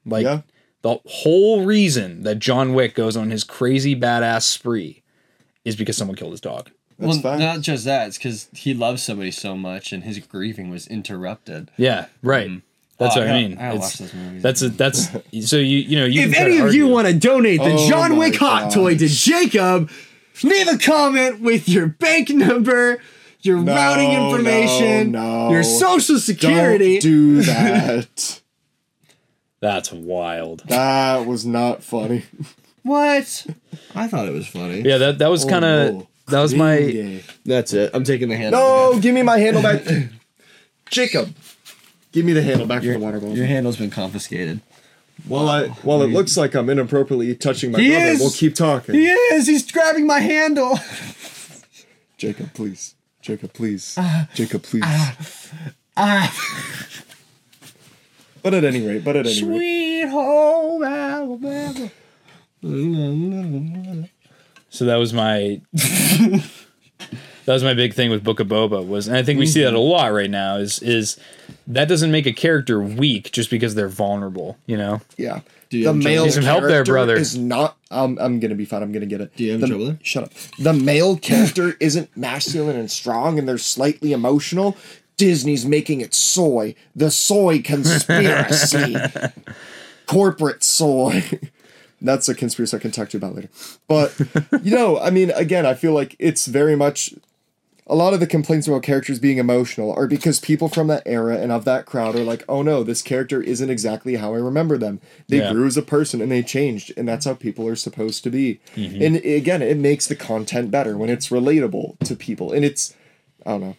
Like 0.06 0.24
Yeah. 0.26 0.41
the 0.82 1.00
whole 1.06 1.66
reason 1.66 2.24
that 2.24 2.39
John 2.39 2.74
Wick 2.74 2.93
goes 2.96 3.16
on 3.18 3.32
his 3.32 3.43
crazy 3.43 3.96
badass 3.96 4.43
spree 4.43 5.02
is 5.64 5.76
because 5.76 5.98
someone 5.98 6.16
killed 6.16 6.32
his 6.32 6.41
dog. 6.41 6.70
That's 7.00 7.14
well, 7.16 7.22
fact. 7.22 7.39
not 7.41 7.60
just 7.62 7.84
that; 7.86 8.08
it's 8.08 8.18
because 8.18 8.48
he 8.54 8.74
loves 8.74 9.04
somebody 9.04 9.32
so 9.32 9.58
much, 9.58 9.91
and 9.91 10.04
his 10.06 10.18
grieving 10.20 10.70
was 10.70 10.88
interrupted. 10.88 11.70
Yeah, 11.76 12.06
right. 12.24 12.62
That's 12.98 13.18
Oh, 13.18 13.20
what 13.22 13.30
I 13.30 13.32
I 13.32 13.41
mean. 13.41 13.52
I 13.54 13.56
gotta 13.56 13.76
It's- 13.76 13.82
watch 13.82 13.98
those 14.00 14.14
movies. 14.14 14.41
That's 14.43 14.62
a 14.62 14.70
that's 14.70 15.10
so 15.50 15.58
you 15.58 15.78
you 15.80 16.00
know 16.00 16.06
you 16.06 16.22
if 16.22 16.36
any 16.36 16.58
of 16.60 16.74
you 16.74 16.88
want 16.88 17.08
to 17.08 17.14
donate 17.14 17.60
the 17.60 17.74
Oh 17.74 17.89
John 17.89 18.12
my 18.14 18.18
Wick 18.20 18.36
hot 18.38 18.72
toy 18.72 18.98
to 18.98 19.08
Jacob, 19.08 19.89
leave 20.43 20.68
a 20.68 20.78
comment 20.78 21.41
with 21.41 21.68
your 21.68 21.88
bank 21.88 22.30
number, 22.30 23.02
your 23.41 23.58
No, 23.58 23.74
routing 23.74 24.12
information, 24.14 25.12
no, 25.12 25.48
no. 25.48 25.52
your 25.52 25.64
social 25.64 26.20
security. 26.20 27.00
Don't 27.00 27.10
do 27.12 27.41
that. 27.43 28.41
that's 29.60 29.91
wild. 29.91 30.64
that 30.68 31.26
was 31.26 31.46
not 31.46 31.84
funny. 31.84 32.24
what? 32.84 33.46
I 33.93 34.08
thought 34.08 34.28
it 34.28 34.34
was 34.34 34.48
funny. 34.48 34.82
Yeah, 34.82 34.98
that 35.00 35.18
that 35.20 35.28
was 35.30 35.43
kind 35.43 35.66
of 35.66 35.96
Oh, 35.96 36.08
that 36.28 36.41
was 36.41 36.56
my 36.56 36.78
cringy. 36.78 37.24
That's 37.46 37.74
it. 37.74 37.91
I'm 37.93 38.04
taking 38.06 38.30
the 38.30 38.38
hand. 38.38 38.54
No, 38.54 38.98
give 39.00 39.14
me 39.14 39.22
my 39.22 39.38
handle 39.38 39.62
back. 39.62 39.84
Jacob, 40.89 41.34
give 42.16 42.26
me 42.26 42.34
the 42.34 42.41
handle 42.41 42.66
back 42.66 42.82
for 42.82 42.88
the 42.88 42.97
water 42.97 43.20
bottle. 43.20 43.36
Your 43.38 43.45
handle's 43.45 43.76
been 43.78 43.91
confiscated. 43.91 44.61
While 45.28 45.47
I 45.49 45.68
while 45.68 46.01
it 46.01 46.07
looks 46.07 46.36
like 46.38 46.55
I'm 46.55 46.70
inappropriately 46.70 47.34
touching 47.36 47.72
my 47.72 47.80
He 47.80 47.89
brother, 47.89 48.05
is. 48.05 48.20
we'll 48.20 48.32
keep 48.32 48.55
talking. 48.55 48.95
He 48.95 49.07
is. 49.07 49.47
He's 49.47 49.70
grabbing 49.72 50.07
my 50.07 50.20
handle. 50.20 50.80
Jacob, 52.18 52.53
please. 52.53 52.95
Jacob, 53.22 53.53
please. 53.53 53.97
Jacob, 54.34 54.63
please. 54.63 54.84
Ah. 55.97 56.34
but 58.43 58.53
at 58.53 58.63
any 58.63 58.86
rate, 58.86 59.03
but 59.03 59.16
at 59.16 59.26
any 59.26 59.43
rate. 59.43 59.57
Sweet 59.57 60.07
home 60.09 60.84
Alabama. 60.84 61.91
So 64.70 64.84
that 64.86 64.97
was 64.97 65.13
my 65.13 65.61
that 67.46 67.54
was 67.54 67.64
my 67.64 67.74
big 67.74 67.93
thing 67.93 68.10
with 68.10 68.24
Book 68.24 68.39
of 68.39 68.48
Boba 68.48 68.86
was, 68.86 69.08
and 69.08 69.16
I 69.16 69.24
think 69.24 69.39
we 69.39 69.46
see 69.46 69.64
that 69.64 69.74
a 69.74 69.80
lot 69.80 70.12
right 70.12 70.30
now. 70.30 70.58
Is 70.58 70.80
is 70.80 71.18
that 71.68 71.88
doesn't 71.88 72.12
make 72.12 72.26
a 72.26 72.34
character 72.34 72.82
weak 72.82 73.32
just 73.32 73.50
because 73.50 73.76
they're 73.76 73.89
vulnerable, 73.89 74.58
you 74.66 74.78
know? 74.78 75.02
Yeah. 75.18 75.41
Do 75.70 75.78
you 75.78 75.86
the 75.86 75.93
have 75.93 76.02
trouble? 76.02 76.16
male 76.24 76.32
some 76.32 76.43
help 76.43 76.62
there, 76.62 76.70
character 76.70 76.93
brother. 76.93 77.16
is 77.16 77.38
not. 77.38 77.78
Um, 77.91 78.18
I'm 78.20 78.39
gonna 78.39 78.56
be 78.56 78.66
fine. 78.66 78.84
I'm 78.84 78.91
gonna 78.91 79.06
get 79.06 79.22
it. 79.22 79.36
Do 79.36 79.43
you 79.43 79.54
have 79.54 79.62
the, 79.62 79.68
trouble 79.68 79.86
there? 79.86 80.00
Shut 80.04 80.24
up. 80.24 80.34
The 80.60 80.74
male 80.74 81.18
character 81.18 81.76
isn't 81.80 82.16
masculine 82.16 82.76
and 82.76 82.89
strong, 82.89 83.39
and 83.39 83.48
they're 83.48 83.58
slightly 83.58 84.12
emotional. 84.12 84.78
Disney's 85.18 85.66
making 85.66 86.02
it 86.02 86.14
soy. 86.14 86.76
The 86.96 87.10
soy 87.10 87.62
conspiracy. 87.62 88.96
Corporate 90.06 90.64
soy. 90.64 91.24
That's 92.02 92.28
a 92.30 92.36
conspiracy 92.36 92.76
I 92.76 92.80
can 92.80 92.91
talk 92.91 93.10
to 93.10 93.18
you 93.18 93.20
about 93.20 93.36
later. 93.36 93.50
But 93.88 94.14
you 94.62 94.76
know, 94.76 95.00
I 95.00 95.10
mean, 95.10 95.32
again, 95.32 95.66
I 95.66 95.74
feel 95.74 95.93
like 95.93 96.16
it's 96.20 96.46
very 96.46 96.76
much 96.76 97.14
a 97.88 97.96
lot 97.96 98.14
of 98.16 98.20
the 98.20 98.26
complaints 98.28 98.68
about 98.68 98.82
characters 98.82 99.20
being 99.20 99.38
emotional 99.38 99.94
are 99.94 100.08
because 100.08 100.40
people 100.40 100.68
from 100.70 100.88
that 100.88 101.04
era 101.06 101.38
and 101.38 101.52
of 101.52 101.66
that 101.66 101.86
crowd 101.86 102.16
are 102.16 102.24
like, 102.24 102.44
oh 102.50 102.62
no, 102.64 102.84
this 102.84 103.04
character 103.04 103.42
isn't 103.44 103.70
exactly 103.70 104.16
how 104.16 104.34
I 104.34 104.38
remember 104.38 104.78
them. 104.78 105.00
They 105.28 105.38
Yeah. 105.38 105.54
grew 105.54 105.68
as 105.68 105.78
a 105.78 105.84
person 105.84 106.20
and 106.22 106.32
they 106.32 106.42
changed, 106.42 106.92
and 106.98 107.08
that's 107.08 107.26
how 107.26 107.36
people 107.36 107.68
are 107.68 107.76
supposed 107.76 108.24
to 108.24 108.32
be. 108.32 108.60
Mm-hmm. 108.76 109.02
And 109.04 109.16
again, 109.18 109.62
it 109.62 109.78
makes 109.78 110.08
the 110.08 110.16
content 110.16 110.72
better 110.72 110.98
when 110.98 111.10
it's 111.12 111.30
relatable 111.30 112.00
to 112.06 112.16
people. 112.16 112.52
And 112.52 112.66
it's, 112.66 112.96
I 113.46 113.52
don't 113.52 113.62
know. 113.62 113.76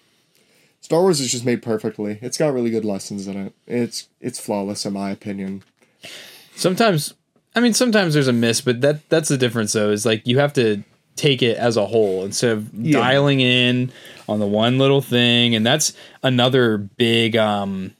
Star 0.80 1.00
Wars 1.02 1.18
is 1.20 1.32
just 1.32 1.44
made 1.44 1.62
perfectly. 1.64 2.20
It's 2.22 2.38
got 2.38 2.54
really 2.54 2.70
good 2.70 2.84
lessons 2.84 3.26
in 3.26 3.36
it. 3.36 3.54
It's 3.66 4.06
it's 4.20 4.38
flawless 4.38 4.86
in 4.86 4.92
my 4.92 5.10
opinion. 5.10 5.64
Sometimes, 6.54 7.12
I 7.56 7.60
mean, 7.60 7.74
sometimes 7.74 8.14
there's 8.14 8.28
a 8.28 8.32
miss, 8.32 8.60
but 8.60 8.80
that 8.82 9.08
that's 9.08 9.28
the 9.28 9.36
difference 9.36 9.72
though. 9.72 9.90
Is 9.90 10.06
like 10.06 10.24
you 10.28 10.38
have 10.38 10.52
to 10.52 10.84
take 11.16 11.42
it 11.42 11.56
as 11.56 11.76
a 11.76 11.86
whole 11.86 12.24
instead 12.24 12.52
of 12.52 12.90
dialing 12.92 13.40
in 13.40 13.90
on 14.28 14.38
the 14.38 14.46
one 14.46 14.78
little 14.78 15.00
thing, 15.00 15.54
and 15.54 15.64
that's 15.66 15.92
another 16.22 16.78
big 16.78 17.36
um 17.36 17.94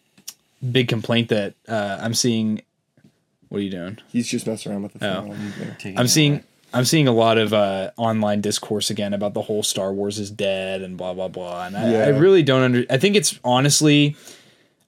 big 0.72 0.88
complaint 0.88 1.28
that 1.30 1.54
uh, 1.68 1.98
I'm 2.00 2.14
seeing. 2.14 2.62
What 3.48 3.58
are 3.58 3.62
you 3.62 3.70
doing? 3.70 3.98
He's 4.10 4.28
just 4.28 4.46
messing 4.46 4.72
around 4.72 4.82
with 4.82 4.94
the 4.94 5.08
Oh. 5.08 5.22
phone. 5.22 5.52
Taking 5.78 5.98
I'm 5.98 6.08
seeing. 6.08 6.42
I'm 6.74 6.84
seeing 6.84 7.06
a 7.08 7.12
lot 7.12 7.38
of 7.38 7.54
uh, 7.54 7.92
online 7.96 8.40
discourse 8.42 8.90
again 8.90 9.14
about 9.14 9.32
the 9.34 9.40
whole 9.42 9.62
Star 9.62 9.92
Wars 9.94 10.18
is 10.18 10.30
dead 10.30 10.82
and 10.82 10.96
blah 10.96 11.14
blah 11.14 11.28
blah, 11.28 11.64
and 11.66 11.76
I, 11.76 12.06
I 12.06 12.08
really 12.08 12.42
don't 12.42 12.62
under. 12.62 12.84
I 12.90 12.98
think 12.98 13.16
it's 13.16 13.38
honestly, 13.44 14.16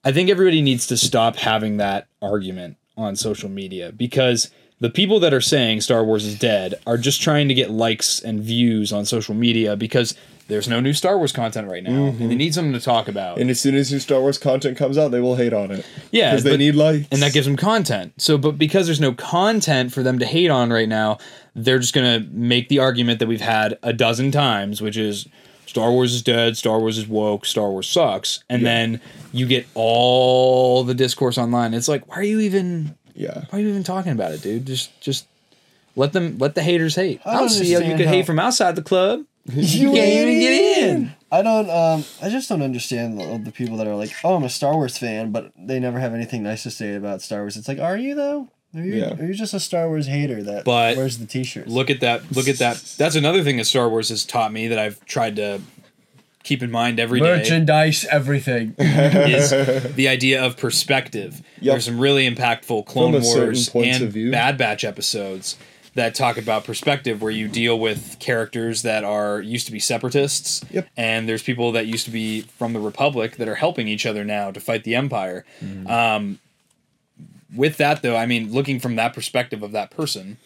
I 0.05 0.12
think 0.12 0.29
everybody 0.29 0.61
needs 0.61 0.87
to 0.89 0.97
stop 0.97 1.37
having 1.37 1.76
that 1.79 2.07
argument 2.20 2.76
on 2.97 3.14
social 3.14 3.49
media 3.49 3.93
because 3.93 4.51
the 4.81 4.91
people 4.91 5.20
that 5.20 5.35
are 5.35 5.41
saying 5.41 5.81
Star 5.81 6.05
Wars 6.05 6.24
is 6.24 6.39
dead 6.39 6.74
are 6.87 6.97
just 6.97 7.20
trying 7.20 7.49
to 7.49 7.55
get 7.55 7.70
likes 7.70 8.20
and 8.20 8.41
views 8.41 8.93
on 8.93 9.05
social 9.05 9.35
media 9.35 9.76
because 9.76 10.14
there's 10.49 10.66
no 10.66 10.81
new 10.81 10.95
Star 10.95 11.18
Wars 11.18 11.31
content 11.31 11.68
right 11.68 11.83
now, 11.83 12.07
and 12.07 12.18
they 12.18 12.24
mm-hmm. 12.24 12.37
need 12.37 12.55
something 12.55 12.72
to 12.72 12.81
talk 12.81 13.07
about. 13.07 13.39
And 13.39 13.51
as 13.51 13.61
soon 13.61 13.74
as 13.74 13.93
new 13.93 13.99
Star 13.99 14.20
Wars 14.20 14.39
content 14.39 14.79
comes 14.79 14.97
out, 14.97 15.11
they 15.11 15.20
will 15.20 15.37
hate 15.37 15.53
on 15.53 15.70
it. 15.70 15.87
Yeah, 16.11 16.31
Because 16.31 16.45
they 16.45 16.53
but- 16.53 16.59
need 16.59 16.74
likes. 16.74 17.07
and 17.11 17.20
that 17.22 17.35
gives 17.35 17.47
them 17.47 17.57
content. 17.57 18.14
So, 18.16 18.39
but 18.39 18.53
because 18.53 18.87
there's 18.87 19.01
no 19.01 19.12
content 19.12 19.93
for 19.93 20.03
them 20.03 20.18
to 20.20 20.26
hate 20.26 20.51
on 20.51 20.72
right 20.72 20.89
now, 20.89 21.18
they're 21.55 21.79
just 21.79 21.95
gonna 21.95 22.26
make 22.31 22.68
the 22.68 22.79
argument 22.79 23.18
that 23.18 23.29
we've 23.29 23.41
had 23.43 23.79
a 23.83 23.93
dozen 23.93 24.31
times, 24.31 24.81
which 24.81 24.97
is 24.97 25.29
Star 25.66 25.93
Wars 25.93 26.14
is 26.14 26.22
dead, 26.22 26.57
Star 26.57 26.79
Wars 26.79 26.97
is 26.97 27.07
woke, 27.07 27.45
Star 27.45 27.70
Wars 27.70 27.87
sucks, 27.87 28.43
and 28.49 28.64
then 28.64 29.03
you 29.33 29.47
get 29.47 29.66
all 29.74 30.83
the 30.83 30.95
discourse 30.95 31.37
online. 31.37 31.74
It's 31.74 31.89
like, 31.89 32.09
why 32.09 32.16
are 32.16 32.22
you 32.22 32.41
even? 32.41 32.97
Yeah. 33.19 33.45
Why 33.51 33.59
are 33.59 33.62
you 33.62 33.69
even 33.69 33.83
talking 33.85 34.12
about 34.12 34.33
it, 34.33 34.43
dude? 34.43 34.64
Just, 34.66 34.99
just 35.01 35.27
let 35.97 36.12
them, 36.12 36.39
let 36.39 36.55
the 36.55 36.62
haters 36.62 36.95
hate. 36.95 37.21
I 37.27 37.33
don't 37.33 37.41
don't 37.41 37.49
see 37.51 37.73
how 37.73 37.81
you 37.81 37.97
could 37.97 38.07
how- 38.07 38.12
hate 38.12 38.27
from 38.27 38.39
outside 38.39 38.77
the 38.77 38.83
club. 38.83 39.25
You 39.51 39.93
can't 39.93 40.29
even 40.29 40.41
get 40.41 40.79
in. 40.79 41.12
I 41.33 41.41
don't. 41.41 41.71
Um, 41.71 42.05
I 42.23 42.29
just 42.29 42.51
don't 42.51 42.61
understand 42.61 43.19
the, 43.19 43.41
the 43.43 43.51
people 43.51 43.79
that 43.79 43.87
are 43.87 43.95
like, 43.97 44.12
"Oh, 44.23 44.35
I'm 44.35 44.45
a 44.45 44.49
Star 44.51 44.75
Wars 44.75 44.99
fan," 44.99 45.33
but 45.33 45.53
they 45.59 45.81
never 45.81 45.99
have 45.99 46.12
anything 46.12 46.43
nice 46.43 46.64
to 46.64 46.71
say 46.71 46.95
about 46.95 47.23
Star 47.23 47.41
Wars. 47.41 47.57
It's 47.57 47.66
like, 47.66 47.79
are 47.79 47.97
you 47.97 48.14
though? 48.14 48.49
Are 48.75 48.81
you? 48.83 48.97
Yeah. 48.97 49.14
Are 49.14 49.25
you 49.25 49.33
just 49.33 49.55
a 49.55 49.61
Star 49.61 49.89
Wars 49.89 50.07
hater 50.07 50.43
that 50.43 50.66
But 50.66 50.99
wears 50.99 51.16
the 51.16 51.25
T-shirts? 51.25 51.71
look 51.71 51.89
at 51.89 52.01
that 52.01 52.31
look 52.37 52.47
at 52.47 52.59
that 52.59 52.77
that's 52.99 53.16
another 53.16 53.43
thing 53.43 53.57
that 53.57 53.64
star 53.64 53.89
wars 53.89 54.11
has 54.11 54.27
taught 54.27 54.53
me 54.53 54.69
that 54.69 54.79
i've 54.79 55.03
tried 55.07 55.37
to 55.37 55.62
keep 56.49 56.62
in 56.62 56.70
mind 56.70 56.99
every 56.99 57.20
day 57.20 57.26
merchandise, 57.36 58.07
everything. 58.11 58.74
is 58.78 59.51
the 59.96 60.09
idea 60.09 60.42
of 60.42 60.57
perspective 60.57 61.42
Yep. 61.61 61.72
there's 61.74 61.84
some 61.84 61.99
really 62.01 62.28
impactful 62.28 62.86
clone 62.86 63.12
From 63.12 63.22
wars 63.22 63.68
and 63.74 64.12
bad 64.32 64.57
batch 64.57 64.82
episodes 64.84 65.57
that 65.94 66.14
talk 66.14 66.36
about 66.38 66.64
perspective 66.64 67.20
where 67.20 67.32
you 67.32 67.49
deal 67.49 67.78
with 67.78 68.16
characters 68.20 68.82
that 68.82 69.03
are 69.05 69.40
used 69.42 69.66
to 69.66 69.72
be 69.72 69.80
separatists 69.80 70.62
Yep. 70.70 70.88
and 70.96 71.28
there's 71.28 71.42
people 71.42 71.72
that 71.72 71.86
used 71.86 72.05
to 72.07 72.11
be 72.12 72.42
from 72.42 72.72
the 72.72 72.80
republic 72.80 73.36
that 73.36 73.49
are 73.49 73.57
helping 73.57 73.88
each 73.88 74.07
other 74.07 74.24
now 74.24 74.51
to 74.51 74.61
fight 74.61 74.84
the 74.84 74.94
empire 74.94 75.44
Mm-hmm. 75.62 75.86
um, 75.88 76.38
with 77.55 77.76
that 77.78 78.03
though, 78.03 78.16
I 78.16 78.26
mean, 78.26 78.53
looking 78.53 78.78
from 78.78 78.96
that 78.96 79.14
perspective 79.14 79.62
of 79.62 79.72
that 79.72 79.90
person, 79.90 80.36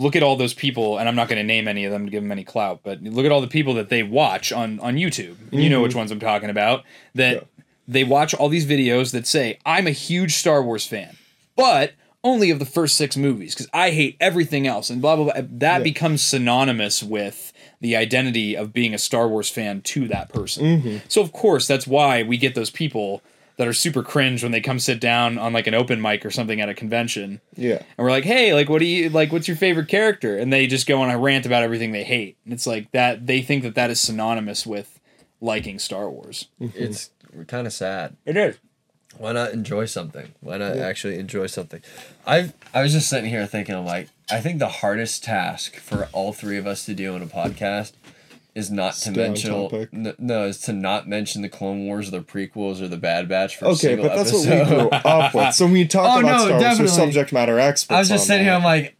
look 0.00 0.16
at 0.16 0.22
all 0.22 0.36
those 0.36 0.54
people, 0.54 0.98
and 0.98 1.08
I'm 1.08 1.14
not 1.14 1.28
going 1.28 1.38
to 1.38 1.44
name 1.44 1.68
any 1.68 1.84
of 1.84 1.92
them 1.92 2.06
to 2.06 2.10
give 2.10 2.22
them 2.22 2.32
any 2.32 2.44
clout, 2.44 2.80
but 2.82 3.02
look 3.02 3.26
at 3.26 3.32
all 3.32 3.40
the 3.40 3.46
people 3.46 3.74
that 3.74 3.88
they 3.88 4.02
watch 4.02 4.50
on 4.52 4.80
on 4.80 4.96
YouTube. 4.96 5.36
You 5.52 5.68
know 5.68 5.82
which 5.82 5.90
mm-hmm. 5.90 5.98
ones 5.98 6.10
I'm 6.10 6.20
talking 6.20 6.50
about. 6.50 6.84
That 7.14 7.34
Yeah. 7.34 7.62
they 7.86 8.04
watch 8.04 8.34
all 8.34 8.48
these 8.48 8.66
videos 8.66 9.12
that 9.12 9.26
say 9.26 9.58
I'm 9.64 9.86
a 9.86 9.92
huge 9.92 10.34
Star 10.34 10.62
Wars 10.62 10.86
fan, 10.86 11.16
but 11.54 11.92
only 12.22 12.50
of 12.50 12.58
the 12.58 12.66
first 12.66 12.96
six 12.96 13.16
movies 13.16 13.54
because 13.54 13.68
I 13.72 13.90
hate 13.90 14.16
everything 14.20 14.66
else, 14.66 14.90
and 14.90 15.00
blah 15.00 15.16
blah 15.16 15.32
blah. 15.32 15.42
That 15.48 15.82
becomes 15.82 16.22
synonymous 16.22 17.02
with 17.02 17.52
the 17.80 17.96
identity 17.96 18.56
of 18.56 18.72
being 18.72 18.92
a 18.94 18.98
Star 18.98 19.26
Wars 19.28 19.48
fan 19.48 19.80
to 19.82 20.08
that 20.08 20.28
person. 20.28 20.64
Mm-hmm. 20.64 20.96
So 21.08 21.22
of 21.22 21.32
course 21.32 21.66
that's 21.66 21.86
why 21.86 22.22
we 22.22 22.36
get 22.36 22.54
those 22.54 22.70
people 22.70 23.22
that 23.60 23.68
are 23.68 23.74
super 23.74 24.02
cringe 24.02 24.42
when 24.42 24.52
they 24.52 24.60
come 24.62 24.78
sit 24.78 24.98
down 24.98 25.36
on 25.36 25.52
like 25.52 25.66
an 25.66 25.74
open 25.74 26.00
mic 26.00 26.24
or 26.24 26.30
something 26.30 26.62
at 26.62 26.70
a 26.70 26.74
convention 26.74 27.42
Yeah. 27.56 27.74
and 27.76 27.98
we're 27.98 28.10
like, 28.10 28.24
hey, 28.24 28.54
like, 28.54 28.70
what 28.70 28.78
do 28.78 28.86
you 28.86 29.10
like? 29.10 29.32
What's 29.32 29.46
your 29.48 29.56
favorite 29.58 29.86
character? 29.88 30.38
And 30.38 30.50
they 30.50 30.66
just 30.66 30.86
go 30.86 31.02
on 31.02 31.10
a 31.10 31.18
rant 31.18 31.44
about 31.44 31.62
everything 31.62 31.92
they 31.92 32.04
hate. 32.04 32.38
And 32.46 32.54
it's 32.54 32.66
like 32.66 32.90
that. 32.92 33.26
They 33.26 33.42
think 33.42 33.62
that 33.64 33.74
that 33.74 33.90
is 33.90 34.00
synonymous 34.00 34.64
with 34.66 34.98
liking 35.42 35.78
Star 35.78 36.08
Wars. 36.08 36.48
It's 36.74 37.10
kind 37.48 37.66
of 37.66 37.74
sad. 37.74 38.16
It 38.24 38.38
is. 38.38 38.56
Why 39.18 39.32
not 39.32 39.52
enjoy 39.52 39.84
something? 39.84 40.32
Why 40.40 40.56
not 40.56 40.78
actually 40.78 41.18
enjoy 41.18 41.46
something? 41.48 41.82
I 42.26 42.54
I 42.72 42.80
was 42.82 42.92
just 42.94 43.10
sitting 43.10 43.28
here 43.28 43.44
thinking, 43.46 43.74
I'm 43.74 43.84
like, 43.84 44.08
I 44.30 44.40
think 44.40 44.58
the 44.58 44.68
hardest 44.68 45.22
task 45.22 45.76
for 45.76 46.08
all 46.12 46.32
three 46.32 46.56
of 46.56 46.66
us 46.66 46.86
to 46.86 46.94
do 46.94 47.14
in 47.14 47.20
a 47.22 47.26
podcast 47.26 47.92
is 48.54 48.70
not 48.70 48.94
to 48.94 48.98
Stay 48.98 49.10
on 49.10 49.16
mention 49.16 49.88
n- 49.92 50.14
no, 50.18 50.44
is 50.46 50.58
to 50.62 50.72
not 50.72 51.08
mention 51.08 51.42
the 51.42 51.48
Clone 51.48 51.86
Wars 51.86 52.08
or 52.08 52.12
the 52.12 52.20
prequels 52.20 52.80
or 52.82 52.88
the 52.88 52.96
Bad 52.96 53.28
Batch 53.28 53.56
for 53.56 53.66
a 53.66 53.68
Okay, 53.68 53.76
single 53.78 54.08
but 54.08 54.16
that's 54.16 54.30
episode. 54.30 54.58
what 54.58 54.68
we 54.68 54.76
grew 54.76 54.88
up 54.90 55.34
with. 55.34 55.54
So 55.54 55.66
when 55.66 55.76
you 55.76 55.86
talk 55.88 56.16
Oh, 56.16 56.20
about 56.20 56.30
no, 56.32 56.38
Star 56.38 56.50
Wars, 56.50 56.62
definitely. 56.62 56.84
we're 56.84 56.88
subject 57.06 57.32
matter 57.32 57.58
experts. 57.58 57.94
I 57.96 57.98
was 58.00 58.08
just 58.08 58.22
on 58.22 58.26
sitting 58.26 58.44
here. 58.46 58.54
I'm 58.54 58.64
like, 58.64 58.96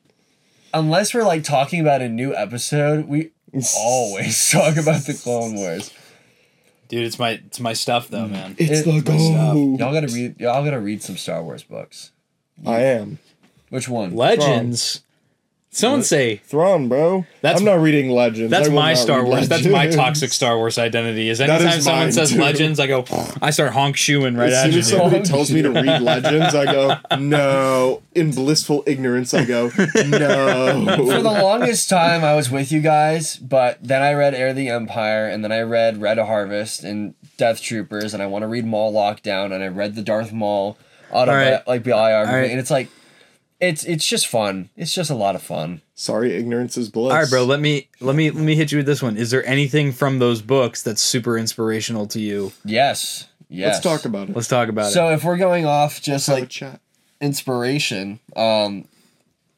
unless 0.75 1.13
we're 1.15 1.25
like 1.25 1.43
talking 1.45 1.81
about 1.81 2.01
a 2.03 2.09
new 2.09 2.35
episode, 2.35 3.07
we 3.07 3.31
always 3.77 4.51
talk 4.53 4.77
about 4.77 5.03
the 5.03 5.15
Clone 5.15 5.55
Wars. 5.57 5.93
Dude, 6.89 7.05
it's 7.05 7.19
my 7.19 7.31
it's 7.47 7.61
my 7.61 7.73
stuff 7.73 8.09
though, 8.09 8.25
mm. 8.27 8.31
man. 8.31 8.55
It's 8.59 8.81
It- 8.81 8.85
the 8.85 8.93
my 8.93 9.19
stuff. 9.19 9.55
go. 9.55 9.77
Y'all 9.79 9.93
gotta 9.93 10.09
read. 10.09 10.41
Y'all 10.41 10.65
gotta 10.65 10.81
read 10.81 11.03
some 11.03 11.17
Star 11.17 11.43
Wars 11.43 11.63
books. 11.63 12.13
I 12.67 12.81
am. 12.83 13.19
Which 13.69 13.89
one? 13.89 14.15
Legends. 14.17 15.03
Someone 15.73 16.03
say 16.03 16.37
Thrawn, 16.45 16.89
bro. 16.89 17.27
That's- 17.43 17.61
I'm 17.61 17.65
not 17.65 17.81
reading 17.81 18.11
Legends. 18.11 18.51
that's 18.51 18.69
my 18.69 18.93
Star 18.95 19.21
read 19.21 19.29
Wars. 19.29 19.49
That's 19.49 19.67
my 19.67 19.87
toxic 19.89 20.33
Star 20.33 20.57
Wars 20.57 20.79
identity. 20.79 21.29
Is 21.29 21.39
That 21.39 21.49
anytime 21.49 21.79
is 21.79 21.85
someone 21.85 22.13
says 22.13 22.33
too. 22.33 22.41
Legends, 22.41 22.81
I 22.81 22.89
go, 22.89 23.05
I 23.41 23.51
start 23.51 23.73
honk 23.73 23.97
shoeing 23.97 24.37
right 24.37 24.49
As 24.49 24.55
at 24.55 24.63
soon 24.65 24.73
you. 24.73 24.79
as 24.81 24.91
dude. 24.91 24.99
somebody 24.99 25.23
tells 25.25 25.51
me 25.53 25.63
to 25.63 25.71
read 25.71 26.03
Legends, 26.03 26.55
I 26.57 26.65
go, 26.65 26.97
no. 27.19 28.03
In 28.17 28.33
blissful 28.33 28.83
ignorance, 28.87 29.33
I 29.33 29.45
go, 29.45 29.71
no. 30.19 30.97
For 30.97 31.23
the 31.23 31.31
longest 31.31 31.89
time, 31.89 32.25
I 32.25 32.35
was 32.35 32.51
with 32.51 32.73
you 32.73 32.81
guys, 32.81 33.37
but 33.37 33.79
then 33.81 34.03
I 34.03 34.13
read 34.15 34.35
Heir 34.35 34.49
of 34.49 34.57
the 34.57 34.69
Empire, 34.69 35.27
and 35.29 35.45
then 35.45 35.53
I 35.53 35.61
read 35.61 36.01
Red 36.01 36.19
Harvest 36.19 36.83
and 36.83 37.15
Death 37.37 37.63
Troopers, 37.63 38.13
and 38.13 38.23
I 38.23 38.27
want 38.27 38.43
to 38.43 38.49
read 38.49 38.67
Maul 38.67 38.93
Lockdown, 38.93 39.53
and 39.53 39.63
I 39.63 39.69
read 39.69 39.95
the 39.95 40.03
Darth 40.03 40.33
Maul 40.33 40.77
auto 41.13 41.33
right. 41.33 41.67
like 41.69 41.85
biography, 41.85 42.35
All 42.35 42.41
right. 42.41 42.51
and 42.51 42.59
it's 42.61 42.71
like, 42.71 42.89
it's 43.61 43.85
it's 43.85 44.07
just 44.07 44.27
fun. 44.27 44.71
It's 44.77 44.95
just 44.95 45.11
a 45.11 45.15
lot 45.15 45.35
of 45.35 45.43
fun. 45.43 45.83
Sorry, 45.95 46.35
ignorance 46.35 46.77
is 46.77 46.89
bliss. 46.89 47.13
All 47.13 47.19
right, 47.21 47.29
bro. 47.29 47.45
Let 47.45 47.61
me 47.61 47.89
let 48.01 48.17
me 48.17 48.31
let 48.31 48.43
me 48.43 48.55
hit 48.57 48.73
you 48.73 48.79
with 48.79 48.87
this 48.87 49.03
one. 49.03 49.17
Is 49.17 49.31
there 49.31 49.45
anything 49.47 49.93
from 49.93 50.19
those 50.19 50.41
books 50.43 50.83
that's 50.83 51.03
super 51.03 51.37
inspirational 51.37 52.07
to 52.09 52.21
you? 52.21 52.53
Yes, 52.65 53.29
yes. 53.49 53.75
Let's 53.75 53.81
talk 53.81 54.05
about 54.07 54.31
it. 54.31 54.35
Let's 54.37 54.49
talk 54.49 54.69
about 54.69 54.87
it. 54.87 54.93
So 54.93 55.11
if 55.11 55.25
we're 55.25 55.37
going 55.37 55.67
off 55.67 56.01
just 56.01 56.27
Have 56.29 56.39
a 56.39 56.41
like 56.41 56.49
chat. 56.49 56.81
inspiration, 57.21 58.19
um, 58.35 58.89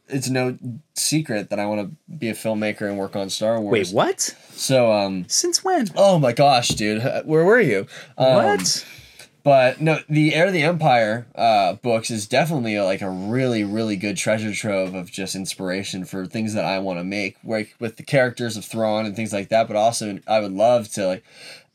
it's 0.09 0.28
no 0.28 0.59
secret 0.94 1.50
that 1.50 1.59
I 1.61 1.66
want 1.66 1.80
to 1.88 2.12
be 2.14 2.28
a 2.28 2.34
filmmaker 2.34 2.82
and 2.82 2.98
work 2.98 3.14
on 3.16 3.30
Star 3.30 3.61
Wars. 3.61 3.72
Wait, 3.72 3.94
what? 3.94 4.20
So 4.50 4.92
um, 4.92 5.24
Since 5.28 5.62
when? 5.64 5.88
oh 5.96 6.18
my 6.18 6.32
gosh, 6.32 6.68
dude, 6.68 7.03
where 7.24 7.44
were 7.44 7.61
you? 7.61 7.86
Um, 8.18 8.34
what? 8.34 8.86
But 9.45 9.80
no, 9.80 9.99
the 10.09 10.34
Heir 10.34 10.47
of 10.47 10.53
the 10.53 10.62
Empire 10.62 11.26
uh, 11.34 11.74
books 11.74 12.11
is 12.11 12.28
definitely 12.28 12.78
like 12.78 13.03
a 13.03 13.11
really, 13.11 13.64
really 13.64 13.97
good 13.97 14.16
treasure 14.16 14.55
trove 14.55 14.95
of 14.95 15.11
just 15.11 15.34
inspiration 15.34 16.05
for 16.05 16.26
things 16.26 16.55
that 16.55 16.64
I 16.64 16.78
want 16.78 17.01
to 17.01 17.05
make, 17.05 17.36
like 17.43 17.74
with 17.80 17.97
the 17.97 18.05
characters 18.05 18.57
of 18.57 18.64
Thrawn 18.64 19.05
and 19.05 19.16
things 19.16 19.32
like 19.32 19.49
that. 19.49 19.66
But 19.66 19.76
also, 19.76 20.20
I 20.28 20.40
would 20.40 20.53
love 20.53 20.88
to 20.93 21.07
like. 21.07 21.24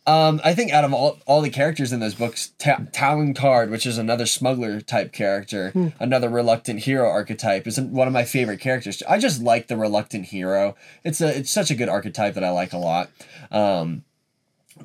Um, 0.05 0.39
I 0.45 0.53
think 0.53 0.71
out 0.71 0.85
of 0.85 0.93
all, 0.93 1.19
all 1.25 1.41
the 1.41 1.49
characters 1.49 1.91
in 1.91 1.99
those 1.99 2.15
books, 2.15 2.53
Ta- 2.59 2.85
Talon 2.93 3.33
Karrde, 3.33 3.69
which 3.69 3.85
is 3.85 3.97
another 3.97 4.25
smuggler 4.25 4.79
type 4.79 5.11
character, 5.11 5.73
another 5.99 6.29
reluctant 6.29 6.79
hero 6.79 7.09
archetype, 7.09 7.67
is 7.67 7.77
one 7.77 8.07
of 8.07 8.13
my 8.13 8.23
favorite 8.23 8.61
characters. 8.61 9.03
I 9.09 9.17
just 9.17 9.41
like 9.41 9.67
the 9.67 9.75
reluctant 9.75 10.27
hero. 10.27 10.77
It's 11.03 11.19
a 11.19 11.37
it's 11.37 11.51
such 11.51 11.71
a 11.71 11.75
good 11.75 11.89
archetype 11.89 12.35
that 12.35 12.43
I 12.45 12.51
like 12.51 12.71
a 12.71 12.77
lot. 12.77 13.09
Um, 13.51 14.05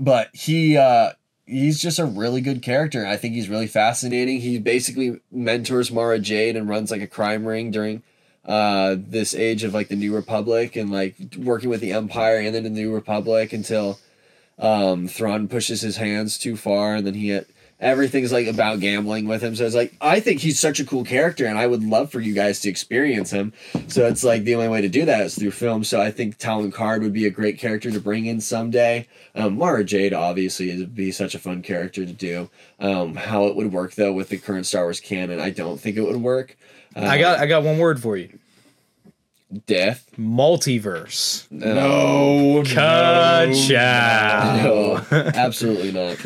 but 0.01 0.31
he 0.35 0.77
uh 0.77 1.13
he's 1.53 1.81
just 1.81 1.99
a 1.99 2.07
really 2.07 2.41
good 2.41 2.63
character. 2.63 3.07
I 3.07 3.17
think 3.17 3.35
he's 3.35 3.49
really 3.49 3.67
fascinating. 3.67 4.41
He 4.41 4.59
basically 4.59 5.21
mentors 5.31 5.93
Mara 5.93 6.19
Jade 6.19 6.57
and 6.57 6.69
runs 6.69 6.91
like 6.91 7.03
a 7.03 7.07
crime 7.07 7.47
ring 7.47 7.71
during 7.71 8.03
uh 8.45 8.97
this 8.99 9.35
age 9.35 9.63
of 9.63 9.73
like 9.73 9.87
the 9.87 9.95
New 9.95 10.13
Republic 10.13 10.75
and 10.75 10.91
like 10.91 11.15
working 11.39 11.71
with 11.71 11.81
the 11.81 11.93
Empire 11.93 12.39
and 12.39 12.53
then 12.53 12.65
the 12.65 12.71
New 12.71 12.93
Republic 12.93 13.53
until 13.53 14.01
um 14.59 15.07
Thrawn 15.07 15.47
pushes 15.47 15.83
his 15.83 15.99
hands 15.99 16.39
too 16.39 16.57
far 16.57 16.97
and 16.97 17.07
then 17.07 17.15
he 17.15 17.41
everything's 17.83 18.33
like 18.33 18.47
about 18.47 18.81
gambling 18.81 19.27
with 19.27 19.43
him. 19.43 19.55
So 19.55 19.67
it's 19.67 19.75
like 19.75 19.93
I 20.01 20.21
think 20.21 20.41
he's 20.41 20.59
such 20.59 20.81
a 20.81 20.85
cool 20.87 21.05
character 21.05 21.45
and 21.45 21.59
I 21.59 21.67
would 21.67 21.83
love 21.85 22.11
for 22.11 22.21
you 22.21 22.33
guys 22.33 22.61
to 22.61 22.71
experience 22.71 23.31
him. 23.31 23.53
So 23.89 24.07
it's 24.07 24.25
like 24.25 24.45
the 24.45 24.55
only 24.55 24.69
way 24.69 24.81
to 24.81 24.89
do 24.89 25.05
that 25.05 25.21
is 25.23 25.35
through 25.35 25.51
film. 25.51 25.85
So 25.85 26.01
I 26.01 26.11
think 26.11 26.39
Talon 26.39 26.73
Karrde 26.73 27.03
would 27.03 27.13
be 27.13 27.27
a 27.27 27.31
great 27.31 27.59
character 27.59 27.91
to 27.91 28.01
bring 28.01 28.25
in 28.25 28.41
someday. 28.41 29.07
Um, 29.35 29.59
Mara 29.59 29.85
Jade 29.85 30.15
obviously 30.15 30.75
would 30.79 30.95
be 30.95 31.11
such 31.13 31.35
a 31.35 31.39
fun 31.39 31.61
character 31.61 32.07
to 32.07 32.13
do. 32.13 32.49
Um, 32.81 33.17
how 33.17 33.47
it 33.49 33.57
would 33.57 33.73
work 33.73 33.95
though 33.97 34.13
with 34.13 34.29
the 34.31 34.39
current 34.39 34.65
Star 34.67 34.85
Wars 34.85 35.01
canon, 35.01 35.41
I 35.41 35.51
don't 35.51 35.79
think 35.79 35.97
it 35.99 36.03
would 36.03 36.17
work. 36.23 36.57
Uh, 36.97 37.01
I 37.01 37.19
got 37.19 37.39
I 37.41 37.47
got 37.47 37.65
one 37.65 37.79
word 37.79 38.01
for 38.01 38.17
you. 38.17 38.39
death. 39.67 40.09
Multiverse. 40.19 41.51
No. 41.51 42.63
Ka-chow. 42.65 44.63
No, 44.63 45.05
absolutely 45.11 45.93
not. 45.93 46.17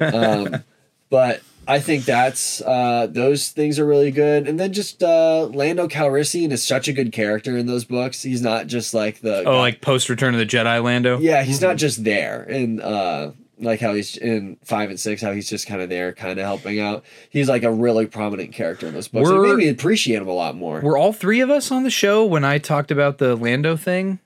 Um, 0.14 0.62
but 1.10 1.42
I 1.68 1.78
think 1.78 2.04
that's 2.04 2.62
uh, 2.62 3.06
those 3.10 3.50
things 3.50 3.78
are 3.78 3.84
really 3.86 4.10
good, 4.10 4.48
and 4.48 4.58
then 4.58 4.72
just 4.72 5.02
uh, 5.02 5.44
Lando 5.44 5.86
Calrissian 5.86 6.50
is 6.50 6.62
such 6.64 6.88
a 6.88 6.92
good 6.92 7.12
character 7.12 7.56
in 7.56 7.66
those 7.66 7.84
books. 7.84 8.22
He's 8.22 8.42
not 8.42 8.66
just 8.66 8.94
like 8.94 9.20
the 9.20 9.44
Oh, 9.44 9.58
like 9.58 9.80
post 9.80 10.08
Return 10.08 10.34
of 10.34 10.40
the 10.40 10.46
Jedi 10.46 10.82
Lando. 10.82 11.18
yeah, 11.18 11.42
he's 11.42 11.60
not 11.60 11.76
just 11.76 12.02
there, 12.02 12.42
and 12.42 12.80
uh, 12.80 13.32
like 13.60 13.78
how 13.80 13.92
he's 13.92 14.16
in 14.16 14.56
five 14.64 14.88
and 14.90 14.98
six, 14.98 15.20
how 15.22 15.32
he's 15.32 15.48
just 15.50 15.66
kind 15.68 15.82
of 15.82 15.88
there, 15.90 16.12
kind 16.12 16.38
of 16.40 16.44
helping 16.46 16.80
out. 16.80 17.04
He's 17.28 17.48
like 17.48 17.62
a 17.62 17.70
really 17.70 18.06
prominent 18.06 18.52
character 18.52 18.86
in 18.88 18.94
those 18.94 19.06
books. 19.08 19.28
It 19.28 19.32
We're- 19.34 19.50
made 19.50 19.58
me 19.58 19.68
appreciate 19.68 20.22
him 20.22 20.28
a 20.28 20.32
lot 20.32 20.56
more. 20.56 20.80
Were 20.80 20.96
all 20.96 21.12
three 21.12 21.40
of 21.40 21.50
us 21.50 21.70
on 21.70 21.82
the 21.84 21.90
show 21.90 22.24
when 22.24 22.42
I 22.44 22.58
talked 22.58 22.90
about 22.90 23.18
the 23.18 23.36
Lando 23.36 23.76
thing? 23.76 24.18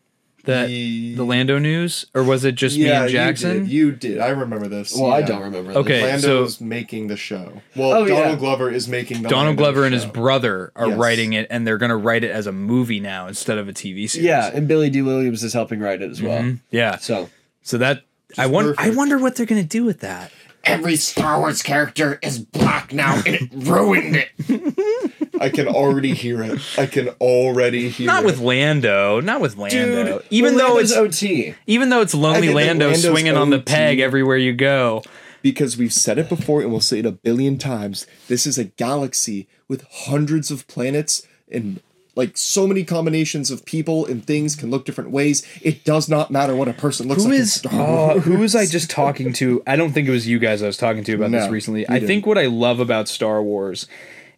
That 0.44 0.68
Ye- 0.68 1.14
the 1.14 1.24
Lando 1.24 1.58
news, 1.58 2.06
or 2.14 2.22
was 2.22 2.44
it 2.44 2.54
just 2.54 2.76
me 2.78 2.90
and 2.90 3.08
Jackson? 3.10 3.66
You 3.66 3.92
did. 3.92 4.04
you 4.08 4.14
did. 4.16 4.20
I 4.20 4.28
remember 4.28 4.68
this. 4.68 4.94
well, 4.96 5.10
I 5.12 5.22
don't 5.22 5.42
remember. 5.42 5.68
this. 5.72 5.76
Okay. 5.78 6.02
Lando's 6.02 6.56
so- 6.58 6.64
making 6.64 7.06
the 7.08 7.16
show. 7.16 7.62
Well, 7.74 7.92
Oh, 7.92 8.06
Donald 8.06 8.28
yeah. 8.32 8.36
Glover 8.36 8.70
is 8.70 8.86
making 8.86 9.22
the 9.22 9.28
Donald 9.30 9.56
Lando 9.56 9.62
Glover 9.62 9.84
and 9.86 9.94
his 9.94 10.04
brother 10.04 10.70
are 10.76 10.88
Yes. 10.88 10.98
writing 10.98 11.32
it, 11.32 11.46
and 11.50 11.66
they're 11.66 11.78
gonna 11.78 11.96
write 11.96 12.24
it 12.24 12.30
as 12.30 12.46
a 12.46 12.52
movie 12.52 13.00
now 13.00 13.26
instead 13.26 13.56
of 13.58 13.68
a 13.68 13.72
TV 13.72 14.06
series. 14.06 14.26
Yeah, 14.26 14.50
and 14.52 14.68
Billy 14.68 14.90
Dee 14.90 15.02
Williams 15.02 15.42
is 15.42 15.52
helping 15.54 15.80
write 15.80 16.02
it 16.02 16.10
as 16.10 16.20
well. 16.22 16.42
Mhm. 16.42 16.60
yeah. 16.70 16.96
So 16.98 17.30
So 17.62 17.78
that 17.78 18.02
I 18.36 18.46
wonder. 18.46 18.74
I 18.76 18.90
wonder 18.90 19.16
what 19.18 19.36
they're 19.36 19.46
gonna 19.46 19.62
do 19.62 19.84
with 19.84 20.00
that. 20.00 20.30
Every 20.64 20.96
Star 20.96 21.38
Wars 21.40 21.62
character 21.62 22.18
is 22.22 22.38
black 22.38 22.92
now, 22.92 23.22
and 23.26 23.34
it 23.34 23.48
ruined 23.52 24.16
it. 24.16 24.28
I 25.40 25.48
can 25.48 25.66
already 25.68 26.14
hear 26.14 26.42
it. 26.42 26.60
I 26.78 26.86
can 26.86 27.08
already 27.20 27.88
hear 27.88 28.06
Not 28.06 28.22
it. 28.22 28.26
with 28.26 28.38
Lando. 28.40 29.20
Not 29.20 29.40
with 29.40 29.56
Lando. 29.56 30.18
Dude, 30.18 30.26
even 30.30 30.54
well, 30.54 30.68
though 30.68 30.74
Lando's 30.74 30.90
it's 30.92 31.22
OT. 31.22 31.54
even 31.66 31.88
though 31.88 32.00
it's 32.00 32.14
lonely 32.14 32.38
I 32.38 32.40
think 32.40 32.52
that 32.52 32.54
Lando 32.66 32.86
Lando's 32.86 33.04
swinging 33.04 33.36
on 33.36 33.50
the 33.50 33.60
peg 33.60 33.98
everywhere 34.00 34.36
you 34.36 34.52
go. 34.52 35.02
because 35.42 35.76
we've 35.76 35.92
said 35.92 36.18
it 36.18 36.28
before 36.28 36.60
and 36.62 36.70
we'll 36.70 36.80
say 36.80 37.00
it 37.00 37.06
a 37.06 37.12
billion 37.12 37.58
times. 37.58 38.06
This 38.28 38.46
is 38.46 38.58
a 38.58 38.64
galaxy 38.64 39.48
with 39.68 39.84
hundreds 39.90 40.50
of 40.50 40.66
planets 40.68 41.26
and 41.50 41.80
like 42.16 42.36
so 42.38 42.66
many 42.68 42.84
combinations 42.84 43.50
of 43.50 43.64
people 43.64 44.06
and 44.06 44.24
things 44.24 44.54
can 44.54 44.70
look 44.70 44.84
different 44.84 45.10
ways. 45.10 45.44
It 45.60 45.84
does 45.84 46.08
not 46.08 46.30
matter 46.30 46.54
what 46.54 46.68
a 46.68 46.72
person 46.72 47.08
looks 47.08 47.24
Who 47.24 47.30
like. 47.30 47.36
in 47.38 47.42
is 47.42 47.52
Star 47.54 48.12
uh, 48.12 48.18
who 48.20 48.38
was 48.38 48.54
I 48.54 48.66
just 48.66 48.88
talking 48.88 49.32
to? 49.34 49.62
I 49.66 49.74
don't 49.74 49.92
think 49.92 50.06
it 50.06 50.12
was 50.12 50.28
you 50.28 50.38
guys 50.38 50.62
I 50.62 50.66
was 50.66 50.76
talking 50.76 51.02
to 51.04 51.14
about 51.14 51.32
this 51.32 51.50
recently. 51.50 51.88
I 51.88 51.98
think 51.98 52.06
didn't. 52.08 52.26
what 52.26 52.38
I 52.38 52.46
love 52.46 52.78
about 52.78 53.08
Star 53.08 53.42
Wars 53.42 53.88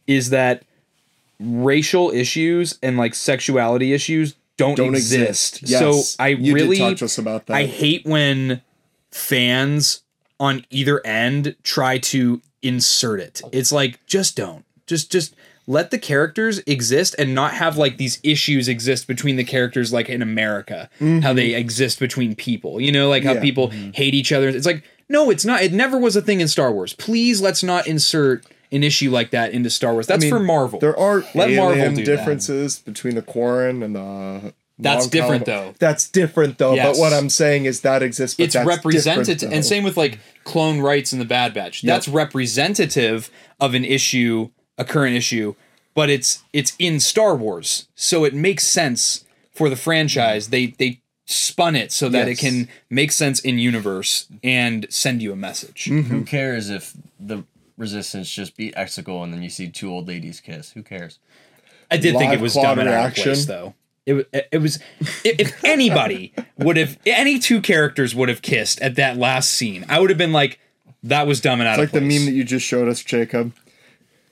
is 0.07 0.31
that 0.31 0.63
racial 1.39 2.11
issues 2.11 2.79
and 2.83 2.97
like 2.97 3.15
sexuality 3.15 3.93
issues 3.93 4.35
don't, 4.57 4.75
Don't 4.75 4.95
exist. 4.95 5.63
exist. 5.63 5.71
Yes. 5.71 5.81
So 5.81 6.23
I 6.23 6.29
You 6.29 6.55
did 6.55 6.63
really 6.63 6.79
talk 6.79 6.97
to 6.99 7.05
us 7.05 7.19
about 7.19 7.47
that. 7.47 7.55
I 7.55 7.67
hate 7.67 8.07
when 8.07 8.63
fans 9.11 10.03
on 10.41 10.65
either 10.71 11.05
end 11.07 11.57
try 11.63 11.99
to 11.99 12.41
insert 12.63 13.21
it. 13.21 13.43
It's 13.53 13.71
like 13.71 14.05
just 14.07 14.37
don't. 14.37 14.65
Just 14.87 15.13
just 15.13 15.35
let 15.67 15.91
the 15.91 15.99
characters 15.99 16.61
exist 16.67 17.15
and 17.19 17.35
not 17.35 17.53
have 17.55 17.77
like 17.77 17.97
these 17.99 18.19
issues 18.23 18.69
exist 18.69 19.07
between 19.07 19.37
the 19.37 19.45
characters 19.45 19.93
like 19.93 20.09
in 20.09 20.23
America, 20.23 20.89
how 21.01 21.33
they 21.33 21.51
mm-hmm. 21.51 21.59
exist 21.59 21.99
between 21.99 22.35
people. 22.35 22.81
You 22.81 22.93
know, 22.93 23.09
like 23.09 23.25
how 23.25 23.35
Yeah. 23.35 23.41
people 23.41 23.69
mm-hmm. 23.69 23.91
hate 23.93 24.15
each 24.15 24.33
other. 24.33 24.49
It's 24.49 24.67
like 24.67 24.85
no, 25.09 25.31
it's 25.31 25.45
not. 25.45 25.63
It 25.63 25.73
never 25.73 25.99
was 25.99 26.17
a 26.17 26.23
thing 26.23 26.41
in 26.41 26.49
Star 26.49 26.73
Wars. 26.73 26.95
Please 26.95 27.41
let's 27.41 27.63
not 27.63 27.87
insert 27.87 28.45
an 28.73 28.83
issue 28.83 29.11
like 29.11 29.31
that 29.31 29.53
into 29.53 29.71
Star 29.71 29.93
Wars. 29.93 30.07
That's 30.07 30.23
mean, 30.23 30.31
for 30.31 30.41
Marvel. 30.41 30.79
There 30.81 30.99
are 30.99 31.25
Let 31.35 31.51
alien 31.51 31.57
Marvel 31.57 31.89
do 31.91 32.05
that. 32.05 32.05
differences 32.05 32.79
between 32.79 33.15
the 33.15 33.23
Quarren 33.23 33.83
and 33.83 33.95
the. 33.95 34.55
That's 34.79 35.05
non-Caliban- 35.05 35.41
different, 35.41 35.47
though. 35.47 35.75
That's 35.79 36.11
different 36.11 36.59
though. 36.59 36.75
Yes. 36.75 36.97
But 36.97 37.01
what 37.01 37.13
I'm 37.15 37.31
saying 37.31 37.65
is 37.65 37.81
that 37.81 38.03
exists. 38.03 38.37
But 38.37 38.45
it's 38.45 38.55
that's 38.55 38.67
representative 38.67 39.51
and 39.51 39.65
same 39.65 39.85
with 39.85 39.97
like 39.97 40.19
clone 40.45 40.81
rights 40.81 41.15
in 41.15 41.19
the 41.19 41.25
bad 41.25 41.55
batch 41.55 41.81
that's 41.81 42.07
representative 42.09 43.31
of 43.59 43.75
an 43.75 43.85
issue 43.85 44.51
a 44.79 44.85
current 44.85 45.17
issue 45.17 45.55
but 45.95 46.09
it's 46.11 46.43
it's 46.53 46.75
in 46.79 47.01
star 47.01 47.35
wars 47.35 47.89
so 47.95 48.25
it 48.25 48.35
makes 48.35 48.65
sense 48.65 49.25
for 49.53 49.69
the 49.69 49.77
franchise 49.77 50.51
they 50.51 50.67
they 50.79 51.01
spun 51.25 51.75
it 51.75 51.91
so 51.91 52.09
that 52.09 52.29
it 52.29 52.39
can 52.39 52.69
make 52.91 53.11
sense 53.11 53.41
in 53.41 53.59
universe 53.59 54.27
and 54.45 54.87
send 54.91 55.21
you 55.23 55.33
a 55.33 55.37
message 55.37 55.87
Mm-hmm. 55.91 56.03
Who 56.15 56.25
cares 56.25 56.71
if 56.71 56.93
the 57.19 57.45
resistance 57.77 58.31
just 58.31 58.57
beat 58.57 58.75
Exegol 58.75 59.23
and 59.25 59.33
then 59.33 59.43
you 59.43 59.51
see 59.51 59.69
two 59.69 59.91
old 59.91 60.09
ladies 60.09 60.41
kiss? 60.41 60.73
Who 60.73 60.83
cares? 60.83 61.19
i 61.91 61.97
did 61.97 62.17
think 62.19 62.33
it 62.33 62.41
was 62.41 62.55
dumb 62.55 62.79
and 62.81 62.89
out 62.89 63.11
of 63.11 63.15
place 63.15 63.47
though 63.47 63.73
it, 64.07 64.15
wa- 64.15 64.41
it 64.51 64.59
was 64.59 64.81
if 65.25 65.39
if 65.39 65.65
anybody 65.65 66.33
would 66.59 66.77
have 66.77 66.99
any 67.07 67.39
two 67.39 67.61
characters 67.61 68.13
would 68.13 68.29
have 68.29 68.43
kissed 68.43 68.81
at 68.81 68.97
that 68.97 69.17
last 69.17 69.51
scene 69.55 69.85
i 69.89 70.01
would 70.01 70.11
have 70.11 70.19
been 70.19 70.33
like 70.33 70.59
that 71.05 71.29
was 71.29 71.41
dumb 71.41 71.61
and 71.61 71.69
out 71.69 71.75
It's 71.79 71.93
like 71.93 72.03
of 72.03 72.09
the 72.09 72.17
meme 72.19 72.27
that 72.27 72.33
you 72.33 72.43
just 72.43 72.67
showed 72.67 72.89
us, 72.89 73.01
Jacob. 73.05 73.53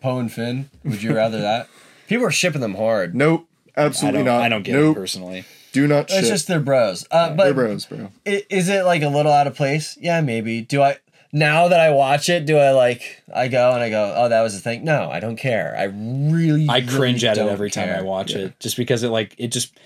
Poe 0.01 0.19
and 0.19 0.33
Finn. 0.33 0.69
Would 0.83 1.03
you 1.05 1.15
rather 1.15 1.41
that? 1.41 1.69
People 2.09 2.27
are 2.27 2.33
shipping 2.33 2.61
them 2.61 2.75
hard. 2.75 3.15
Nope, 3.15 3.49
absolutely 3.77 4.25
don't. 4.25 4.41
I 4.41 4.49
don't 4.49 4.65
get 4.65 4.73
nope, 4.73 4.97
it 4.97 4.99
personally. 4.99 5.45
Do 5.71 5.87
not. 5.87 6.05
It's 6.11 6.15
ship. 6.15 6.25
just 6.25 6.49
their 6.49 6.59
bros. 6.59 7.07
Uh, 7.13 7.33
but 7.35 7.45
They're 7.45 7.55
bros, 7.55 7.87
bro. 7.87 8.11
i- 8.27 8.45
is 8.51 8.69
it 8.69 8.85
like 8.85 9.03
a 9.03 9.09
little 9.09 9.31
out 9.31 9.47
of 9.47 9.55
place? 9.55 9.97
Yeah, 10.01 10.21
maybe. 10.21 10.63
Do 10.63 10.83
I 10.83 10.97
now 11.35 11.67
that 11.67 11.81
I 11.81 11.91
watch 11.91 12.29
it? 12.29 12.47
Do 12.47 12.57
I 12.57 12.71
like? 12.71 13.23
I 13.35 13.49
go 13.49 13.73
and 13.73 13.83
I 13.83 13.91
go, 13.91 14.15
oh, 14.17 14.29
that 14.29 14.41
was 14.43 14.55
a 14.55 14.61
thing. 14.61 14.85
No, 14.85 15.11
I 15.11 15.19
don't 15.19 15.37
care. 15.37 15.75
I 15.77 15.85
really, 15.85 16.69
I 16.69 16.79
really 16.79 16.87
cringe 16.87 17.25
at 17.25 17.37
it 17.37 17.47
every 17.47 17.71
time 17.71 17.91
I 17.91 17.95
care. 17.97 18.05
watch 18.05 18.31
it, 18.31 18.59
just 18.61 18.77
because 18.77 19.03
it 19.03 19.09
like 19.09 19.35
it 19.37 19.49
just. 19.49 19.77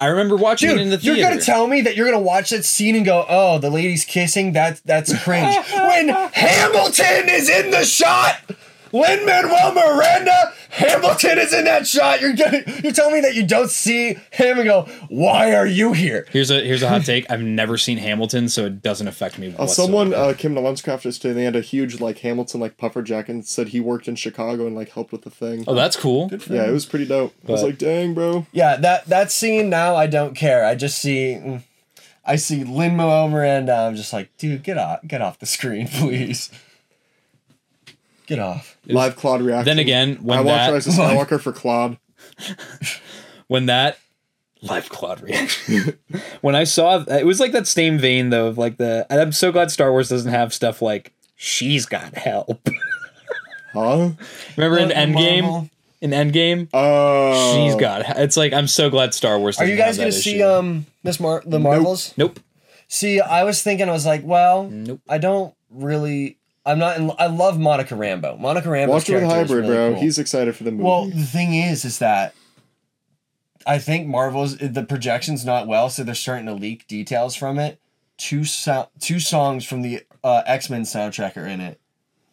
I 0.00 0.06
remember 0.06 0.34
watching 0.36 0.70
Dude, 0.70 0.78
it 0.78 0.82
in 0.82 0.90
the 0.90 0.98
theater. 0.98 1.18
you're 1.20 1.28
gonna 1.28 1.40
tell 1.40 1.66
me 1.66 1.80
that 1.82 1.96
you're 1.96 2.06
gonna 2.06 2.20
watch 2.20 2.50
that 2.50 2.64
scene 2.64 2.94
and 2.96 3.04
go, 3.04 3.26
"Oh, 3.28 3.58
the 3.58 3.70
lady's 3.70 4.04
kissing." 4.04 4.52
That's 4.52 4.80
that's 4.80 5.12
cringe. 5.24 5.54
when 5.72 6.08
Hamilton 6.32 7.28
is 7.28 7.48
in 7.48 7.70
the 7.72 7.84
shot, 7.84 8.36
Lin 8.92 9.24
Manuel 9.26 9.74
Miranda, 9.74 10.52
Hamilton 10.70 11.38
is 11.38 11.52
in 11.52 11.64
that 11.64 11.86
shot. 11.86 12.20
You're 12.20 12.34
gonna, 12.34 12.62
you're 12.82 12.92
telling 12.92 13.14
me 13.14 13.20
that 13.20 13.34
you 13.34 13.46
don't 13.46 13.70
see 13.70 14.14
him 14.30 14.58
and 14.58 14.64
go, 14.64 14.82
"Why 15.08 15.54
are 15.54 15.66
you 15.66 15.92
here?" 15.92 16.26
here's 16.30 16.50
a 16.50 16.60
here's 16.62 16.82
a 16.82 16.88
hot 16.88 17.04
take. 17.04 17.30
I've 17.30 17.42
never 17.42 17.76
seen 17.78 17.98
Hamilton, 17.98 18.48
so 18.48 18.66
it 18.66 18.82
doesn't 18.82 19.08
affect 19.08 19.38
me. 19.38 19.54
Uh, 19.58 19.66
someone 19.66 20.14
uh, 20.14 20.34
came 20.36 20.54
to 20.54 20.60
Lunchcrafters 20.60 21.20
today. 21.20 21.32
They 21.34 21.44
had 21.44 21.56
a 21.56 21.60
huge 21.60 22.00
like 22.00 22.18
Hamilton 22.18 22.60
like 22.60 22.76
puffer 22.76 23.02
jacket 23.02 23.32
and 23.32 23.46
said 23.46 23.68
he 23.68 23.80
worked 23.80 24.08
in 24.08 24.16
Chicago 24.16 24.66
and 24.66 24.74
like 24.76 24.90
helped 24.90 25.12
with 25.12 25.22
the 25.22 25.30
thing. 25.30 25.64
oh, 25.66 25.74
that's 25.74 25.96
cool. 25.96 26.30
yeah, 26.48 26.66
it 26.68 26.72
was 26.72 26.86
pretty 26.86 27.06
dope. 27.06 27.34
I 27.48 27.52
was 27.52 27.62
like, 27.62 27.78
dang, 27.78 28.14
bro. 28.14 28.46
Yeah, 28.52 28.76
that 28.76 29.06
that 29.06 29.32
scene 29.32 29.68
now 29.70 29.96
I 29.96 30.06
don't 30.06 30.34
care. 30.34 30.64
I 30.64 30.74
just 30.74 30.98
see, 30.98 31.38
mm, 31.40 31.62
I 32.24 32.36
see 32.36 32.64
Lin 32.64 32.96
Manuel 32.96 33.28
Miranda. 33.28 33.74
I'm 33.74 33.96
just 33.96 34.12
like, 34.12 34.36
dude, 34.38 34.62
get 34.62 34.78
off, 34.78 35.00
get 35.06 35.20
off 35.22 35.38
the 35.38 35.46
screen, 35.46 35.88
please. 35.92 36.50
Get 38.36 38.38
off. 38.42 38.78
Live 38.86 39.16
Claude 39.16 39.42
reaction. 39.42 39.64
Then 39.66 39.78
again, 39.78 40.16
when 40.22 40.38
I 40.38 40.40
watched 40.40 40.56
that- 40.66 40.72
Rise 40.72 40.86
of 40.86 40.94
Skywalker 41.28 41.40
for 41.40 41.52
Claude. 41.52 41.98
when 43.48 43.66
that 43.66 43.98
live 44.62 44.88
Claude 44.88 45.20
reaction. 45.22 45.98
when 46.40 46.54
I 46.54 46.64
saw 46.64 47.04
it 47.08 47.26
was 47.26 47.40
like 47.40 47.52
that 47.52 47.66
same 47.66 47.98
vein 47.98 48.30
though 48.30 48.46
of 48.48 48.58
like 48.58 48.76
the. 48.78 49.06
And 49.10 49.20
I'm 49.20 49.32
so 49.32 49.52
glad 49.52 49.70
Star 49.70 49.90
Wars 49.90 50.08
doesn't 50.08 50.30
have 50.30 50.54
stuff 50.54 50.80
like 50.82 51.12
she's 51.36 51.86
got 51.86 52.14
help. 52.16 52.68
Huh? 53.74 54.10
Remember 54.58 54.76
in 54.76 54.88
The 54.88 54.94
Endgame? 54.94 55.42
Marvel- 55.44 55.70
In 56.02 56.10
Endgame, 56.10 56.68
Oh. 56.74 57.54
she's 57.54 57.74
got. 57.76 58.02
It's 58.18 58.36
like 58.36 58.52
I'm 58.52 58.66
so 58.66 58.90
glad 58.90 59.14
Star 59.14 59.38
Wars. 59.38 59.56
Are 59.56 59.60
Doesn't 59.62 59.70
you 59.70 59.76
guys 59.82 59.96
have 59.96 60.02
gonna 60.04 60.12
see 60.12 60.34
issue. 60.40 60.44
um 60.46 60.84
Miss 61.02 61.18
Mar 61.18 61.42
the 61.46 61.58
Marvels? 61.58 62.12
Nope. 62.18 62.38
See, 62.88 63.18
I 63.18 63.44
was 63.44 63.62
thinking, 63.62 63.88
I 63.88 63.92
was 63.92 64.04
like, 64.04 64.20
well, 64.24 64.64
Nope. 64.68 65.00
I 65.08 65.16
don't 65.16 65.54
really. 65.70 66.36
I'm 66.64 66.78
not. 66.78 66.96
In, 66.98 67.10
I 67.18 67.26
love 67.26 67.58
Monica 67.58 67.94
Rambeau. 67.94 68.38
Monica 68.38 68.68
Rambeau. 68.68 68.88
Watch 68.88 69.10
it 69.10 69.14
with 69.14 69.24
Hybrid, 69.24 69.66
bro. 69.66 69.94
He's 69.94 70.18
excited 70.18 70.54
for 70.54 70.64
the 70.64 70.70
movie. 70.70 70.84
well. 70.84 71.06
The 71.06 71.24
thing 71.24 71.54
is, 71.54 71.84
is 71.84 71.98
that 71.98 72.34
I 73.66 73.78
think 73.78 74.06
Marvel's 74.06 74.56
the 74.58 74.84
projection's 74.84 75.44
not 75.44 75.66
well, 75.66 75.90
so 75.90 76.04
they're 76.04 76.14
starting 76.14 76.46
to 76.46 76.54
leak 76.54 76.86
details 76.86 77.34
from 77.34 77.58
it. 77.58 77.80
Two 78.16 78.44
so- 78.44 78.88
two 79.00 79.18
songs 79.18 79.64
from 79.64 79.82
the 79.82 80.02
uh, 80.22 80.42
X 80.46 80.70
Men 80.70 80.82
soundtrack 80.82 81.36
are 81.36 81.46
in 81.46 81.60
it, 81.60 81.80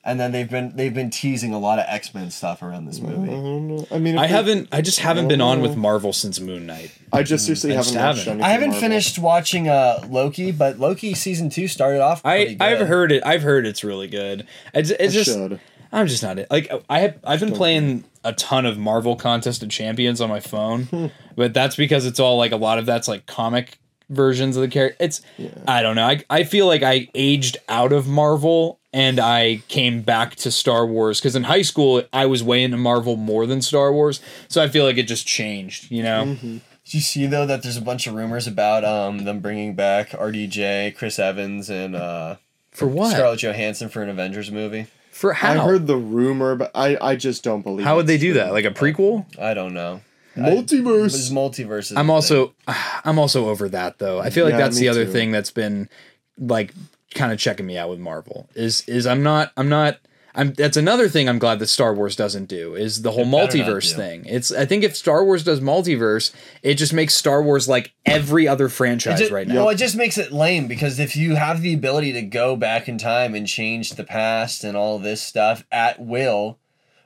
and 0.09 0.19
then 0.19 0.31
they've 0.31 0.49
been 0.49 0.75
they've 0.75 0.93
been 0.93 1.09
teasing 1.09 1.53
a 1.53 1.59
lot 1.59 1.79
of 1.79 1.85
X 1.87 2.13
Men 2.13 2.31
stuff 2.31 2.61
around 2.61 2.85
this 2.85 2.99
I 2.99 3.03
movie. 3.03 3.29
don't 3.31 3.67
know. 3.67 3.87
I 3.91 3.99
mean, 3.99 4.17
I 4.17 4.27
they- 4.27 4.33
haven't. 4.33 4.69
I 4.71 4.81
just 4.81 4.99
haven't 4.99 5.27
been 5.27 5.41
on 5.41 5.61
with. 5.61 5.77
Marvel 5.77 6.11
since 6.11 6.39
Moon 6.39 6.65
Knight. 6.65 6.91
I 7.13 7.23
just 7.23 7.45
seriously 7.45 7.71
I 7.71 7.75
haven't 7.75 7.93
just 7.93 8.25
haven't. 8.25 8.41
I 8.43 8.49
haven't 8.49 8.69
Marvel. 8.71 8.81
finished 8.81 9.19
watching 9.19 9.69
uh, 9.69 10.05
Loki, 10.09 10.51
but 10.51 10.79
Loki 10.79 11.13
season 11.13 11.49
two 11.49 11.67
started 11.67 12.01
off. 12.01 12.25
I 12.25 12.45
good. 12.45 12.61
I've 12.61 12.87
heard 12.87 13.11
it. 13.11 13.23
I've 13.25 13.43
heard 13.43 13.65
it's 13.65 13.83
really 13.83 14.07
good. 14.07 14.45
It's, 14.73 14.89
it's 14.89 15.13
I 15.13 15.17
just 15.17 15.31
should. 15.31 15.59
I'm 15.91 16.07
just 16.07 16.21
not 16.23 16.37
it. 16.39 16.49
Like 16.51 16.71
I 16.89 16.99
have 16.99 17.19
I've 17.23 17.39
been 17.39 17.53
playing 17.53 18.03
a 18.23 18.33
ton 18.33 18.65
of 18.65 18.77
Marvel 18.77 19.15
Contest 19.15 19.63
of 19.63 19.69
Champions 19.69 20.19
on 20.21 20.29
my 20.29 20.39
phone, 20.39 21.11
but 21.35 21.53
that's 21.53 21.75
because 21.75 22.05
it's 22.05 22.19
all 22.19 22.37
like 22.37 22.51
a 22.51 22.57
lot 22.57 22.77
of 22.77 22.85
that's 22.85 23.07
like 23.07 23.25
comic 23.25 23.79
versions 24.09 24.55
of 24.55 24.61
the 24.61 24.67
character. 24.67 24.97
It's 24.99 25.21
I 25.67 25.81
don't 25.81 25.95
know. 25.95 26.05
I 26.05 26.23
I 26.29 26.43
feel 26.43 26.67
like 26.67 26.83
I 26.83 27.07
aged 27.13 27.57
out 27.67 27.93
of 27.93 28.07
Marvel 28.07 28.79
and 28.91 29.19
I 29.19 29.61
came 29.67 30.01
back 30.01 30.35
to 30.37 30.51
Star 30.51 30.85
Wars 30.85 31.19
because 31.19 31.35
in 31.35 31.43
high 31.43 31.61
school 31.61 32.03
I 32.11 32.25
was 32.25 32.43
way 32.43 32.63
into 32.63 32.77
Marvel 32.77 33.15
more 33.15 33.45
than 33.45 33.61
Star 33.61 33.93
Wars, 33.93 34.21
so 34.47 34.61
I 34.63 34.67
feel 34.67 34.85
like 34.85 34.97
it 34.97 35.07
just 35.07 35.27
changed. 35.27 35.91
You 35.91 36.03
know. 36.03 36.37
Did 36.41 36.95
you 36.95 37.01
see 37.01 37.27
though 37.27 37.45
that 37.45 37.61
there's 37.61 37.77
a 37.77 37.81
bunch 37.81 38.07
of 38.07 38.15
rumors 38.15 38.47
about 38.47 38.83
um 38.83 39.25
them 39.25 39.39
bringing 39.39 39.75
back 39.75 40.09
RDJ, 40.09 40.95
Chris 40.95 41.19
Evans, 41.19 41.69
and 41.69 41.95
uh, 41.95 42.37
For 42.71 42.87
what? 42.87 43.11
Scarlett 43.11 43.43
Johansson 43.43 43.89
for 43.89 44.01
an 44.01 44.09
Avengers 44.09 44.51
movie? 44.51 44.87
For 45.11 45.33
how? 45.33 45.51
I 45.51 45.57
heard 45.57 45.85
the 45.85 45.97
rumor, 45.97 46.55
but 46.55 46.71
I, 46.73 46.97
I 47.01 47.15
just 47.17 47.43
don't 47.43 47.61
believe. 47.61 47.85
how 47.85 47.97
would 47.97 48.07
they 48.07 48.17
do 48.17 48.31
true. 48.31 48.41
that? 48.41 48.53
Like 48.53 48.63
a 48.65 48.71
prequel? 48.71 49.25
I 49.37 49.53
don't 49.53 49.73
know. 49.73 50.01
Multiverse? 50.39 51.05
It's 51.15 51.29
multiverse. 51.29 51.95
I'm 51.95 52.07
the 52.07 52.13
also 52.13 52.53
I'm 53.03 53.19
also 53.19 53.49
over 53.49 53.69
that 53.69 53.99
though. 53.99 54.19
I 54.19 54.29
feel 54.29 54.45
like 54.45 54.53
Yeah, 54.53 54.59
that's 54.59 54.77
the 54.77 54.89
other 54.89 55.05
too. 55.05 55.11
thing 55.11 55.31
that's 55.31 55.51
been 55.51 55.89
like 56.37 56.73
kind 57.13 57.31
of 57.31 57.39
checking 57.39 57.65
me 57.65 57.77
out 57.77 57.89
with 57.89 57.99
Marvel. 57.99 58.49
Is 58.55 58.81
is 58.87 59.05
I'm 59.05 59.23
not 59.23 59.51
I'm 59.57 59.69
not 59.69 59.97
I'm 60.35 60.53
that's 60.53 60.77
another 60.77 61.09
thing 61.09 61.27
I'm 61.27 61.39
glad 61.39 61.59
that 61.59 61.67
Star 61.67 61.93
Wars 61.93 62.15
doesn't 62.15 62.45
do 62.45 62.75
is 62.75 63.01
the 63.01 63.11
whole 63.11 63.21
It 63.21 63.31
better 63.31 63.57
not 63.59 63.67
multiverse 63.67 63.95
thing. 63.95 64.25
It's 64.25 64.51
I 64.51 64.65
think 64.65 64.83
if 64.83 64.95
Star 64.95 65.23
Wars 65.23 65.43
does 65.43 65.59
multiverse, 65.59 66.31
it 66.61 66.75
just 66.75 66.93
makes 66.93 67.13
Star 67.13 67.41
Wars 67.41 67.67
like 67.67 67.93
every 68.05 68.47
other 68.47 68.69
franchise 68.69 69.19
just, 69.19 69.31
right 69.31 69.47
now. 69.47 69.55
Well, 69.55 69.69
it 69.69 69.75
just 69.75 69.95
makes 69.95 70.17
it 70.17 70.31
lame 70.31 70.67
because 70.67 70.99
if 70.99 71.15
you 71.15 71.35
have 71.35 71.61
the 71.61 71.73
ability 71.73 72.13
to 72.13 72.21
go 72.21 72.55
back 72.55 72.87
in 72.87 72.97
time 72.97 73.33
and 73.33 73.47
change 73.47 73.91
the 73.91 74.03
past 74.03 74.63
and 74.63 74.77
all 74.77 74.99
this 74.99 75.21
stuff 75.21 75.65
at 75.71 75.99
will, 75.99 76.59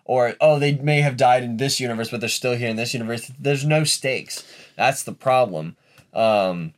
or 0.05 0.33
oh, 0.41 0.59
they 0.59 0.75
may 0.75 1.01
have 1.01 1.17
died 1.17 1.43
in 1.43 1.57
this 1.57 1.79
universe, 1.79 2.09
but 2.09 2.19
they're 2.19 2.29
still 2.29 2.55
here 2.55 2.69
in 2.69 2.75
this 2.75 2.93
universe. 2.93 3.31
There's 3.39 3.65
no 3.65 3.83
stakes. 3.83 4.43
That's 4.75 5.03
the 5.03 5.13
problem. 5.13 5.75
Um, 6.13 6.73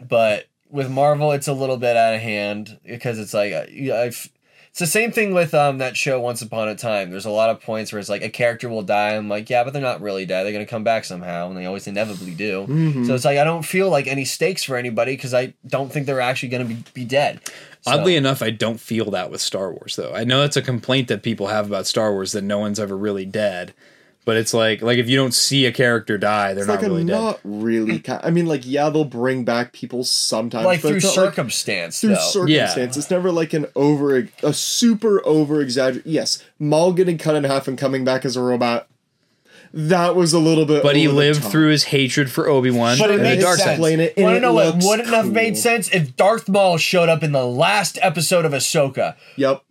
but 0.00 0.46
with 0.70 0.90
Marvel, 0.90 1.32
it's 1.32 1.48
a 1.48 1.52
little 1.52 1.76
bit 1.76 1.96
out 1.96 2.14
of 2.14 2.20
hand 2.20 2.78
because 2.84 3.18
it's 3.18 3.34
like 3.34 3.52
I've. 3.52 4.30
It's 4.72 4.78
the 4.78 4.86
same 4.86 5.12
thing 5.12 5.34
with 5.34 5.52
um 5.52 5.76
that 5.78 5.98
show 5.98 6.18
Once 6.18 6.40
Upon 6.40 6.66
a 6.66 6.74
Time. 6.74 7.10
There's 7.10 7.26
a 7.26 7.30
lot 7.30 7.50
of 7.50 7.60
points 7.60 7.92
where 7.92 8.00
it's 8.00 8.08
like 8.08 8.22
a 8.22 8.30
character 8.30 8.70
will 8.70 8.82
die. 8.82 9.10
I'm 9.16 9.28
like, 9.28 9.50
yeah, 9.50 9.64
but 9.64 9.74
they're 9.74 9.82
not 9.82 10.00
really 10.00 10.24
dead. 10.24 10.44
They're 10.44 10.52
gonna 10.52 10.64
come 10.64 10.82
back 10.82 11.04
somehow, 11.04 11.48
and 11.48 11.56
they 11.58 11.66
always 11.66 11.86
inevitably 11.86 12.34
do. 12.34 12.62
Mm-hmm. 12.66 13.04
So 13.04 13.14
it's 13.14 13.26
like 13.26 13.36
I 13.36 13.44
don't 13.44 13.64
feel 13.64 13.90
like 13.90 14.06
any 14.06 14.24
stakes 14.24 14.64
for 14.64 14.78
anybody 14.78 15.14
because 15.14 15.34
I 15.34 15.52
don't 15.66 15.92
think 15.92 16.06
they're 16.06 16.22
actually 16.22 16.48
gonna 16.48 16.64
be, 16.64 16.82
be 16.94 17.04
dead. 17.04 17.40
So- 17.82 17.90
Oddly 17.90 18.16
enough, 18.16 18.40
I 18.40 18.48
don't 18.48 18.80
feel 18.80 19.10
that 19.10 19.30
with 19.30 19.42
Star 19.42 19.70
Wars 19.72 19.96
though. 19.96 20.14
I 20.14 20.24
know 20.24 20.40
that's 20.40 20.56
a 20.56 20.62
complaint 20.62 21.08
that 21.08 21.22
people 21.22 21.48
have 21.48 21.66
about 21.66 21.86
Star 21.86 22.10
Wars 22.10 22.32
that 22.32 22.42
no 22.42 22.58
one's 22.58 22.80
ever 22.80 22.96
really 22.96 23.26
dead. 23.26 23.74
But 24.24 24.36
it's 24.36 24.54
like 24.54 24.82
like 24.82 24.98
if 24.98 25.08
you 25.08 25.16
don't 25.16 25.34
see 25.34 25.66
a 25.66 25.72
character 25.72 26.16
die, 26.16 26.54
they're 26.54 26.62
It's 26.62 26.68
not 26.68 26.74
like 26.80 26.86
a 26.86 26.90
really 26.90 27.04
dead. 27.04 27.12
not 27.12 27.40
really. 27.42 27.98
Ki- 27.98 28.12
I 28.22 28.30
mean, 28.30 28.46
like 28.46 28.62
yeah, 28.64 28.88
they'll 28.88 29.04
bring 29.04 29.44
back 29.44 29.72
people 29.72 30.04
sometimes, 30.04 30.64
like 30.64 30.80
but 30.80 30.88
through 30.88 30.96
it's 30.98 31.06
like 31.06 31.14
circumstance, 31.14 32.00
through 32.00 32.10
though. 32.10 32.20
circumstance. 32.20 32.96
It's 32.96 33.10
never 33.10 33.32
like 33.32 33.52
an 33.52 33.66
over 33.74 34.28
a 34.44 34.52
super 34.52 35.20
over 35.26 35.60
exaggerate. 35.60 36.06
Yes, 36.06 36.42
Maul 36.60 36.92
getting 36.92 37.18
cut 37.18 37.34
in 37.34 37.42
half 37.44 37.66
and 37.66 37.76
coming 37.76 38.04
back 38.04 38.24
as 38.24 38.36
a 38.36 38.42
robot. 38.42 38.86
That 39.74 40.14
was 40.14 40.32
a 40.34 40.38
little 40.38 40.66
bit. 40.66 40.82
but 40.82 40.96
he 40.96 41.08
lived 41.08 41.42
through 41.42 41.70
his 41.70 41.84
hatred 41.84 42.30
for 42.30 42.46
Obi 42.46 42.70
Wan 42.70 42.98
But 42.98 43.08
it 43.10 43.14
and 43.14 43.24
the 43.24 43.28
makes 43.30 43.42
dark 43.42 43.56
sense. 43.56 43.64
side. 43.64 43.72
Explain 43.72 44.00
it, 44.00 44.12
and 44.18 44.24
Want 44.24 44.34
to 44.34 44.36
it 44.36 44.40
know 44.42 44.52
what 44.52 44.76
wouldn't 44.84 45.08
have 45.08 45.32
made 45.32 45.56
sense 45.56 45.88
if 45.94 46.14
Darth 46.14 46.46
Maul 46.48 46.76
showed 46.76 47.08
up 47.08 47.22
in 47.22 47.32
the 47.32 47.46
last 47.46 47.98
episode 48.02 48.44
of 48.44 48.52
Ahsoka? 48.52 49.16
Yep. 49.36 49.62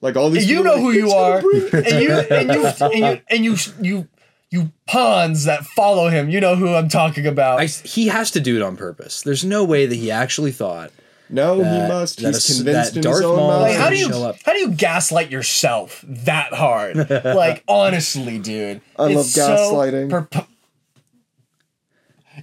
Like 0.00 0.16
all 0.16 0.30
these. 0.30 0.48
you 0.48 0.62
know 0.62 0.74
are 0.74 0.78
who 0.78 0.92
you 0.92 1.10
are, 1.10 1.38
and 1.38 2.02
you 2.02 2.12
and 2.12 2.52
you 2.52 2.66
and 2.66 2.94
you 2.94 3.20
and 3.30 3.44
you 3.44 3.56
you 3.80 4.08
you 4.50 4.72
pawns 4.86 5.44
that 5.44 5.64
follow 5.66 6.08
him. 6.08 6.30
You 6.30 6.40
know 6.40 6.54
who 6.56 6.72
I'm 6.74 6.88
talking 6.88 7.26
about. 7.26 7.60
I, 7.60 7.66
he 7.66 8.06
has 8.08 8.30
to 8.32 8.40
do 8.40 8.56
it 8.56 8.62
on 8.62 8.76
purpose. 8.76 9.22
There's 9.22 9.44
no 9.44 9.64
way 9.64 9.86
that 9.86 9.94
he 9.96 10.10
actually 10.10 10.52
thought 10.52 10.90
No, 11.28 11.58
that- 11.62 11.82
he 11.82 11.88
must. 11.92 12.18
that 12.22 12.28
He's 12.34 12.48
a- 12.50 12.54
convinced 12.54 12.94
that 12.94 13.04
in 13.04 13.10
his 13.12 13.20
own 13.22 13.36
mind. 13.36 13.62
like 13.62 13.76
how 13.76 13.90
do 13.90 13.96
you 13.98 14.08
show 14.08 14.22
up. 14.24 14.36
how 14.46 14.52
do 14.52 14.58
you 14.60 14.70
gaslight 14.70 15.30
yourself 15.30 16.04
that 16.06 16.52
hard? 16.54 17.10
like 17.24 17.64
honestly, 17.68 18.38
dude. 18.38 18.80
I 18.96 19.02
love 19.08 19.26
it's 19.26 19.34
so 19.34 19.48
gaslighting. 19.74 20.46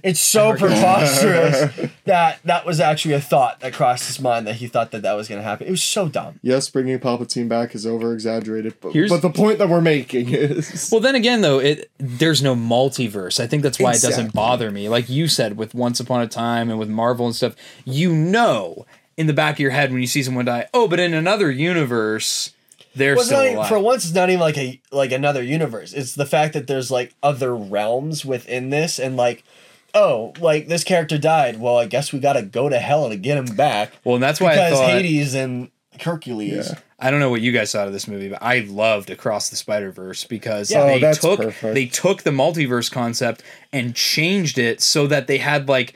Perpo- 0.06 0.10
it's 0.10 0.20
so 0.20 0.54
preposterous 0.54 1.90
that 2.04 2.38
that 2.44 2.64
was 2.66 2.80
actually 2.80 3.14
a 3.14 3.20
thought 3.20 3.60
that 3.60 3.72
crossed 3.72 4.06
his 4.06 4.20
mind 4.20 4.46
that 4.46 4.56
he 4.56 4.66
thought 4.66 4.90
that 4.92 5.02
that 5.02 5.12
was 5.14 5.28
going 5.28 5.40
to 5.40 5.44
happen. 5.44 5.66
It 5.66 5.70
was 5.70 5.82
so 5.82 6.08
dumb. 6.08 6.38
Yes, 6.42 6.68
bringing 6.70 6.98
Palpatine 6.98 7.48
back 7.48 7.74
is 7.74 7.86
over 7.86 8.12
exaggerated, 8.12 8.74
but, 8.80 8.92
Here's- 8.92 9.10
but 9.10 9.22
the 9.22 9.30
point 9.30 9.58
that 9.58 9.68
we're 9.68 9.80
making 9.80 10.30
is 10.30 10.88
Well, 10.92 11.00
then 11.00 11.14
again, 11.14 11.40
though, 11.40 11.58
it 11.58 11.90
there's 11.98 12.42
no 12.42 12.54
multiverse. 12.54 13.40
I 13.40 13.46
think 13.46 13.62
that's 13.62 13.78
why 13.78 13.92
it 13.92 14.02
doesn't 14.02 14.32
bother 14.32 14.70
me. 14.70 14.88
Like 14.88 15.08
you 15.08 15.28
said, 15.28 15.56
with 15.56 15.74
Once 15.74 16.00
Upon 16.00 16.22
a 16.22 16.28
Time 16.28 16.70
and 16.70 16.78
with 16.78 16.88
Marvel 16.88 17.26
and 17.26 17.34
stuff, 17.34 17.54
you 17.84 18.12
know, 18.14 18.86
in 19.16 19.26
the 19.26 19.32
back 19.32 19.54
of 19.56 19.60
your 19.60 19.70
head 19.70 19.90
when 19.92 20.00
you 20.00 20.06
see 20.06 20.22
someone 20.22 20.44
die, 20.44 20.68
oh, 20.74 20.86
but 20.88 21.00
in 21.00 21.14
another 21.14 21.50
universe, 21.50 22.52
they're 22.94 23.14
Well, 23.14 23.20
it's 23.20 23.26
still 23.28 23.38
not 23.38 23.44
even- 23.46 23.56
alive. 23.58 23.68
for 23.68 23.78
once, 23.78 24.04
it's 24.04 24.14
not 24.14 24.28
even 24.30 24.40
like 24.40 24.58
a 24.58 24.80
like 24.92 25.12
another 25.12 25.42
universe. 25.42 25.92
It's 25.92 26.14
the 26.14 26.26
fact 26.26 26.54
that 26.54 26.66
there's 26.66 26.90
like 26.90 27.14
other 27.22 27.54
realms 27.54 28.24
within 28.24 28.70
this, 28.70 28.98
and 28.98 29.16
like, 29.16 29.44
oh, 29.96 30.32
like 30.40 30.68
this 30.68 30.84
character 30.84 31.18
died. 31.18 31.58
Well, 31.60 31.76
I 31.78 31.86
guess 31.86 32.12
we 32.12 32.18
got 32.20 32.34
to 32.34 32.42
go 32.42 32.68
to 32.68 32.78
hell 32.78 33.08
to 33.08 33.16
get 33.16 33.36
him 33.38 33.56
back 33.56 33.92
well, 34.04 34.14
and 34.16 34.22
that's 34.22 34.40
why 34.40 34.52
I 34.52 34.54
because 34.56 34.72
thought 34.78 34.90
Hades 34.90 35.34
and 35.34 35.70
Hercules. 36.00 36.68
Yeah. 36.72 36.78
I 36.98 37.10
don't 37.10 37.20
know 37.20 37.28
what 37.30 37.42
you 37.42 37.52
guys 37.52 37.72
thought 37.72 37.86
of 37.86 37.92
this 37.92 38.08
movie, 38.08 38.28
but 38.30 38.42
I 38.42 38.60
loved 38.60 39.10
Across 39.10 39.50
the 39.50 39.56
Spider 39.56 39.90
Verse 39.90 40.24
because 40.24 40.70
Yeah. 40.70 40.82
Oh, 40.82 40.86
they 40.86 40.98
that's 41.00 41.18
took 41.18 41.40
perfect. 41.40 41.74
they 41.74 41.86
took 41.86 42.22
the 42.22 42.30
multiverse 42.30 42.90
concept 42.90 43.42
and 43.72 43.94
changed 43.94 44.56
it 44.58 44.80
so 44.80 45.06
that 45.06 45.26
they 45.26 45.38
had 45.38 45.68
like 45.68 45.94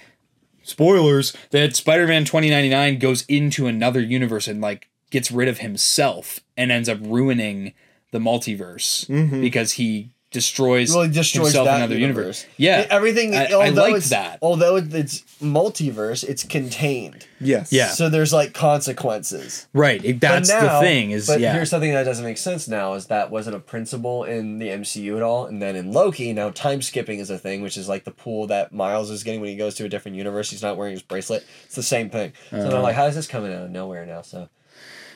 spoilers 0.62 1.36
that 1.50 1.74
Spider 1.76 2.06
Man 2.06 2.24
twenty 2.24 2.50
ninety 2.50 2.68
nine 2.68 2.98
goes 2.98 3.24
into 3.28 3.66
another 3.66 4.00
universe 4.00 4.46
and 4.48 4.60
like 4.60 4.88
gets 5.10 5.30
rid 5.30 5.48
of 5.48 5.58
himself 5.58 6.40
and 6.56 6.70
ends 6.70 6.88
up 6.88 6.98
ruining 7.00 7.72
the 8.12 8.18
multiverse 8.18 9.06
Mm-hmm. 9.06 9.40
because 9.40 9.72
he 9.72 10.10
destroys, 10.30 10.94
Well, 10.94 11.02
he 11.04 11.10
destroys 11.10 11.46
himself 11.48 11.66
in 11.66 11.72
that 11.72 11.76
another 11.78 11.98
universe. 11.98 12.42
universe. 12.42 12.46
Yeah, 12.56 12.80
It- 12.80 12.88
everything. 12.90 13.34
I, 13.34 13.46
I 13.46 13.52
although 13.52 13.82
liked 13.82 13.96
it's, 13.98 14.10
that. 14.10 14.38
Although 14.40 14.76
it's 14.76 15.22
multiverse, 15.42 16.22
it's 16.22 16.44
contained. 16.44 17.26
yes, 17.40 17.72
Yeah. 17.72 17.88
So 17.88 18.08
there's 18.08 18.32
like 18.32 18.52
consequences. 18.52 19.66
Right, 19.72 20.04
it- 20.04 20.20
that's 20.20 20.48
now- 20.48 20.78
the 20.80 20.86
thing. 20.86 21.10
Is 21.10 21.26
But 21.26 21.40
yeah, 21.40 21.52
here's 21.52 21.70
something 21.70 21.92
that 21.92 22.04
doesn't 22.04 22.24
make 22.24 22.38
sense 22.38 22.68
now 22.68 22.94
is 22.94 23.06
that 23.06 23.30
wasn't 23.30 23.56
a 23.56 23.60
principle 23.60 24.24
in 24.24 24.58
the 24.58 24.68
MCU 24.68 25.16
at 25.16 25.22
all. 25.22 25.46
And 25.46 25.60
then 25.60 25.74
in 25.76 25.92
Loki, 25.92 26.32
now 26.32 26.50
time 26.50 26.82
skipping 26.82 27.18
is 27.18 27.30
a 27.30 27.38
thing, 27.38 27.62
which 27.62 27.76
is 27.76 27.88
like 27.88 28.04
the 28.04 28.10
pool 28.10 28.46
that 28.48 28.72
Miles 28.72 29.10
is 29.10 29.24
getting 29.24 29.40
when 29.40 29.50
he 29.50 29.56
goes 29.56 29.74
to 29.76 29.84
a 29.84 29.88
different 29.88 30.16
universe. 30.16 30.50
He's 30.50 30.62
not 30.62 30.76
wearing 30.76 30.92
his 30.92 31.02
bracelet. 31.02 31.44
It's 31.64 31.74
the 31.74 31.82
same 31.82 32.10
thing. 32.10 32.32
So 32.50 32.56
Uh-huh. 32.58 32.76
I'm 32.76 32.82
like, 32.82 32.94
how 32.96 33.06
is 33.06 33.14
this 33.14 33.26
coming 33.26 33.52
out 33.52 33.62
of 33.64 33.70
nowhere 33.70 34.06
now? 34.06 34.22
So 34.22 34.48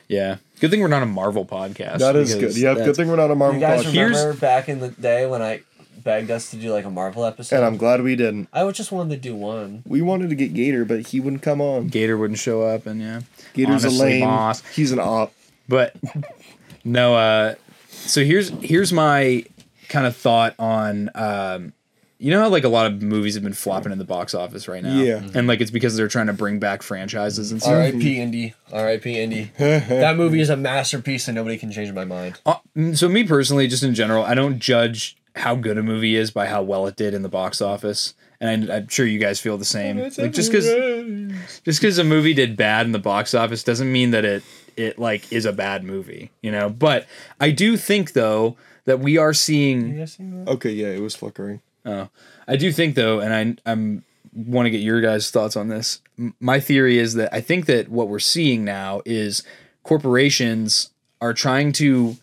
yeah. 0.08 0.36
Good 0.60 0.70
thing 0.70 0.80
we're 0.80 0.88
not 0.88 1.02
a 1.02 1.06
Marvel 1.06 1.44
podcast. 1.44 1.98
that 1.98 2.16
is 2.16 2.34
good. 2.34 2.56
Yeah, 2.56 2.74
good 2.74 2.96
thing 2.96 3.08
we're 3.08 3.16
not 3.16 3.30
a 3.30 3.34
Marvel 3.34 3.60
podcast. 3.60 3.60
you 3.60 3.66
guys 3.66 3.84
podcast, 3.86 3.92
Here's- 3.92 4.16
remember 4.18 4.40
back 4.40 4.68
in 4.68 4.80
the 4.80 4.88
day 4.88 5.26
when 5.26 5.42
I 5.42 5.62
begged 6.02 6.30
us 6.30 6.50
to 6.50 6.56
do 6.56 6.70
like 6.72 6.84
a 6.84 6.90
Marvel 6.90 7.24
episode? 7.24 7.56
and 7.56 7.64
I'm 7.64 7.76
glad 7.76 8.02
we 8.02 8.14
didn't. 8.16 8.48
I 8.52 8.64
would 8.64 8.74
just 8.74 8.92
wanted 8.92 9.10
to 9.10 9.20
do 9.20 9.34
one. 9.34 9.82
We 9.86 10.02
wanted 10.02 10.28
to 10.30 10.34
get 10.34 10.52
Gator, 10.54 10.84
but 10.84 11.08
he 11.08 11.20
wouldn't 11.20 11.42
come 11.42 11.60
on. 11.60 11.88
Gator 11.88 12.16
wouldn't 12.18 12.38
show 12.38 12.62
up, 12.62 12.86
and 12.86 13.00
yeah. 13.00 13.20
Gator's 13.54 13.84
Honestly, 13.84 13.98
a 13.98 14.10
lame. 14.10 14.20
boss. 14.24 14.62
He's 14.74 14.92
an 14.92 14.98
op. 15.00 15.32
But 15.68 15.96
no, 16.84 17.14
uh 17.14 17.54
so 17.90 18.22
here's 18.24 18.50
here's 18.60 18.92
my 18.92 19.44
kind 19.88 20.06
of 20.06 20.16
thought 20.16 20.54
on 20.58 21.10
um 21.14 21.72
you 22.24 22.30
know 22.30 22.40
how 22.40 22.48
like 22.48 22.64
a 22.64 22.70
lot 22.70 22.86
of 22.86 23.02
movies 23.02 23.34
have 23.34 23.42
been 23.42 23.52
flopping 23.52 23.92
in 23.92 23.98
the 23.98 24.04
box 24.04 24.32
office 24.32 24.66
right 24.66 24.82
now? 24.82 24.96
Yeah. 24.96 25.28
And 25.34 25.46
like 25.46 25.60
it's 25.60 25.70
because 25.70 25.94
they're 25.94 26.08
trying 26.08 26.28
to 26.28 26.32
bring 26.32 26.58
back 26.58 26.82
franchises 26.82 27.52
and 27.52 27.60
stuff. 27.60 27.74
R.I.P. 27.74 28.18
Indy. 28.18 28.54
R.I.P. 28.72 29.20
Indy. 29.20 29.50
that 29.58 30.16
movie 30.16 30.40
is 30.40 30.48
a 30.48 30.56
masterpiece, 30.56 31.28
and 31.28 31.34
nobody 31.34 31.58
can 31.58 31.70
change 31.70 31.92
my 31.92 32.06
mind. 32.06 32.40
Uh, 32.46 32.56
so 32.94 33.10
me 33.10 33.24
personally, 33.24 33.68
just 33.68 33.82
in 33.82 33.94
general, 33.94 34.24
I 34.24 34.32
don't 34.32 34.58
judge 34.58 35.18
how 35.36 35.54
good 35.54 35.76
a 35.76 35.82
movie 35.82 36.16
is 36.16 36.30
by 36.30 36.46
how 36.46 36.62
well 36.62 36.86
it 36.86 36.96
did 36.96 37.12
in 37.12 37.20
the 37.20 37.28
box 37.28 37.60
office. 37.60 38.14
And 38.40 38.72
I, 38.72 38.76
I'm 38.76 38.88
sure 38.88 39.04
you 39.04 39.18
guys 39.18 39.38
feel 39.38 39.58
the 39.58 39.66
same. 39.66 39.98
Like 39.98 40.32
just 40.32 40.50
because 40.50 40.64
just 41.62 41.78
because 41.78 41.98
a 41.98 42.04
movie 42.04 42.32
did 42.32 42.56
bad 42.56 42.86
in 42.86 42.92
the 42.92 42.98
box 42.98 43.34
office 43.34 43.62
doesn't 43.62 43.92
mean 43.92 44.12
that 44.12 44.24
it 44.24 44.42
it 44.78 44.98
like 44.98 45.30
is 45.30 45.44
a 45.44 45.52
bad 45.52 45.84
movie, 45.84 46.30
you 46.40 46.50
know. 46.50 46.70
But 46.70 47.06
I 47.38 47.50
do 47.50 47.76
think 47.76 48.14
though 48.14 48.56
that 48.86 49.00
we 49.00 49.18
are 49.18 49.34
seeing. 49.34 50.06
Okay, 50.48 50.70
yeah, 50.70 50.88
it 50.88 51.02
was 51.02 51.14
flickering. 51.14 51.60
Oh, 51.84 52.08
I 52.48 52.56
do 52.56 52.72
think 52.72 52.94
though, 52.94 53.20
and 53.20 53.58
I 53.66 53.70
I'm 53.70 54.04
want 54.34 54.66
to 54.66 54.70
get 54.70 54.80
your 54.80 55.00
guys' 55.00 55.30
thoughts 55.30 55.56
on 55.56 55.68
this. 55.68 56.00
My 56.40 56.58
theory 56.60 56.98
is 56.98 57.14
that 57.14 57.32
I 57.32 57.40
think 57.40 57.66
that 57.66 57.88
what 57.88 58.08
we're 58.08 58.18
seeing 58.18 58.64
now 58.64 59.02
is 59.04 59.42
corporations 59.82 60.90
are 61.20 61.32
trying 61.32 61.72
to 61.72 62.16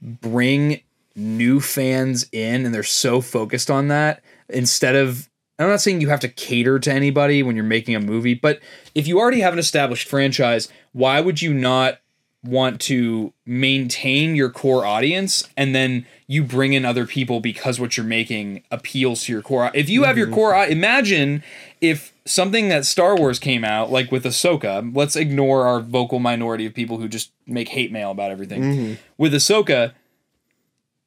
bring 0.00 0.80
new 1.16 1.60
fans 1.60 2.26
in, 2.32 2.64
and 2.66 2.74
they're 2.74 2.82
so 2.82 3.20
focused 3.20 3.70
on 3.70 3.88
that 3.88 4.22
instead 4.48 4.96
of. 4.96 5.28
I'm 5.56 5.68
not 5.68 5.80
saying 5.80 6.00
you 6.00 6.08
have 6.08 6.18
to 6.20 6.28
cater 6.28 6.80
to 6.80 6.92
anybody 6.92 7.44
when 7.44 7.54
you're 7.54 7.64
making 7.64 7.94
a 7.94 8.00
movie, 8.00 8.34
but 8.34 8.58
if 8.96 9.06
you 9.06 9.20
already 9.20 9.38
have 9.38 9.52
an 9.52 9.60
established 9.60 10.08
franchise, 10.08 10.68
why 10.90 11.20
would 11.20 11.40
you 11.40 11.54
not 11.54 12.00
want 12.44 12.80
to 12.82 13.32
maintain 13.46 14.36
your 14.36 14.50
core 14.50 14.84
audience 14.84 15.48
and 15.56 15.74
then 15.74 16.06
you 16.26 16.44
bring 16.44 16.72
in 16.72 16.84
other 16.84 17.06
people 17.06 17.40
because 17.40 17.80
what 17.80 17.96
you're 17.96 18.06
making 18.06 18.62
appeals 18.70 19.24
to 19.24 19.32
your 19.32 19.42
core. 19.42 19.70
If 19.74 19.88
you 19.88 20.04
have 20.04 20.18
your 20.18 20.26
mm-hmm. 20.26 20.34
core, 20.34 20.66
imagine 20.66 21.42
if 21.80 22.12
something 22.26 22.68
that 22.68 22.84
Star 22.84 23.16
Wars 23.16 23.38
came 23.38 23.64
out 23.64 23.90
like 23.90 24.10
with 24.10 24.24
Ahsoka. 24.24 24.94
Let's 24.94 25.16
ignore 25.16 25.66
our 25.66 25.80
vocal 25.80 26.18
minority 26.18 26.66
of 26.66 26.74
people 26.74 26.98
who 26.98 27.08
just 27.08 27.32
make 27.46 27.68
hate 27.68 27.92
mail 27.92 28.10
about 28.10 28.30
everything. 28.30 28.62
Mm-hmm. 28.62 28.94
With 29.18 29.34
Ahsoka, 29.34 29.92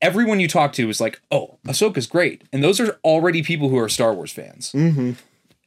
everyone 0.01 0.39
you 0.39 0.47
talk 0.47 0.73
to 0.73 0.89
is 0.89 1.01
like, 1.01 1.21
"Oh, 1.31 1.57
Ahsoka's 1.65 2.07
great," 2.07 2.43
and 2.51 2.63
those 2.63 2.79
are 2.79 2.99
already 3.03 3.41
people 3.43 3.69
who 3.69 3.77
are 3.77 3.89
Star 3.89 4.13
Wars 4.13 4.31
fans. 4.31 4.71
Mm-hmm. 4.73 5.13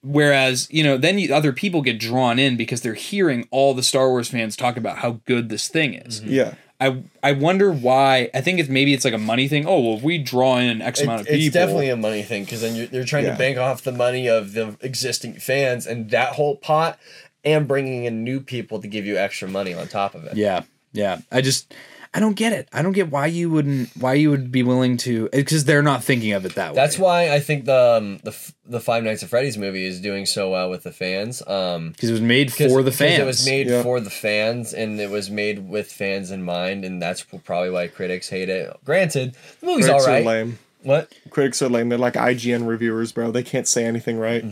Whereas, 0.02 0.66
you 0.70 0.82
know, 0.82 0.96
then 0.96 1.18
you, 1.18 1.34
other 1.34 1.52
people 1.52 1.82
get 1.82 1.98
drawn 1.98 2.38
in 2.38 2.56
because 2.56 2.80
they're 2.80 2.94
hearing 2.94 3.46
all 3.50 3.74
the 3.74 3.82
Star 3.82 4.08
Wars 4.08 4.28
fans 4.28 4.56
talk 4.56 4.76
about 4.76 4.98
how 4.98 5.20
good 5.26 5.48
this 5.50 5.68
thing 5.68 5.94
is. 5.94 6.20
Mm-hmm. 6.20 6.30
Yeah. 6.32 6.54
I 6.82 7.02
I 7.22 7.32
wonder 7.32 7.70
why. 7.70 8.30
I 8.32 8.40
think 8.40 8.58
it's 8.58 8.70
maybe 8.70 8.94
it's 8.94 9.04
like 9.04 9.12
a 9.12 9.18
money 9.18 9.48
thing. 9.48 9.66
Oh 9.66 9.78
well, 9.80 9.96
if 9.98 10.02
we 10.02 10.16
draw 10.16 10.56
in 10.56 10.80
X 10.80 11.00
It- 11.00 11.04
amount 11.04 11.20
of 11.20 11.26
it's 11.26 11.36
people, 11.36 11.52
definitely 11.60 11.90
a 11.90 11.96
money 11.96 12.22
thing 12.22 12.44
because 12.44 12.62
then 12.62 12.74
you're, 12.74 12.86
they're 12.86 13.04
trying 13.04 13.26
Yeah. 13.26 13.32
to 13.32 13.38
bank 13.38 13.58
off 13.58 13.82
the 13.82 13.92
money 13.92 14.26
of 14.26 14.54
the 14.54 14.78
existing 14.80 15.34
fans 15.34 15.86
and 15.86 16.08
that 16.10 16.32
whole 16.36 16.56
pot 16.56 16.98
and 17.44 17.68
bringing 17.68 18.04
in 18.06 18.24
new 18.24 18.40
people 18.40 18.80
to 18.80 18.88
give 18.88 19.04
you 19.04 19.18
extra 19.18 19.46
money 19.46 19.74
on 19.74 19.88
top 19.88 20.14
of 20.14 20.24
it. 20.24 20.38
yeah, 20.38 20.62
yeah. 20.94 21.18
I 21.30 21.42
just 21.42 21.74
I 22.12 22.18
don't 22.18 22.34
get 22.34 22.52
it. 22.52 22.68
I 22.72 22.82
don't 22.82 22.92
get 22.92 23.08
why 23.10 23.26
you 23.26 23.50
wouldn't 23.50 23.90
why 23.96 24.14
you 24.14 24.30
would 24.30 24.50
be 24.50 24.64
willing 24.64 24.96
to 24.98 25.28
because 25.32 25.64
they're 25.64 25.82
not 25.82 26.02
thinking 26.02 26.32
of 26.32 26.44
it 26.44 26.56
that 26.56 26.70
way. 26.72 26.74
That's 26.74 26.98
why 26.98 27.30
I 27.32 27.38
think 27.38 27.66
the 27.66 27.96
um, 27.98 28.18
the 28.24 28.36
the 28.66 28.80
Five 28.80 29.04
Nights 29.04 29.22
at 29.22 29.28
Freddy's 29.28 29.56
movie 29.56 29.84
is 29.84 30.00
doing 30.00 30.26
so 30.26 30.50
well 30.50 30.70
with 30.70 30.82
the 30.82 30.90
fans. 30.90 31.40
Um, 31.46 31.90
because 31.90 32.08
it 32.08 32.12
was 32.12 32.20
made 32.20 32.52
for 32.52 32.82
the 32.82 32.90
fans. 32.90 33.20
It 33.20 33.26
was 33.26 33.46
made 33.46 33.68
Yeah. 33.68 33.82
for 33.84 34.00
the 34.00 34.10
fans, 34.10 34.74
and 34.74 35.00
it 35.00 35.08
was 35.08 35.30
made 35.30 35.68
with 35.68 35.92
fans 35.92 36.32
in 36.32 36.42
mind, 36.42 36.84
and 36.84 37.00
that's 37.00 37.22
probably 37.22 37.70
why 37.70 37.86
critics 37.86 38.28
hate 38.28 38.48
it. 38.48 38.76
Granted, 38.84 39.36
the 39.60 39.66
movie's 39.66 39.86
Critics 39.86 40.06
all 40.06 40.12
are 40.14 40.20
lame. 40.20 40.58
What, 40.82 41.12
Critics 41.30 41.62
are 41.62 41.68
lame. 41.68 41.90
They're 41.90 41.98
like 41.98 42.14
IGN 42.14 42.66
reviewers, 42.66 43.12
bro. 43.12 43.30
They 43.30 43.42
can't 43.44 43.68
say 43.68 43.84
anything 43.84 44.18
right. 44.18 44.42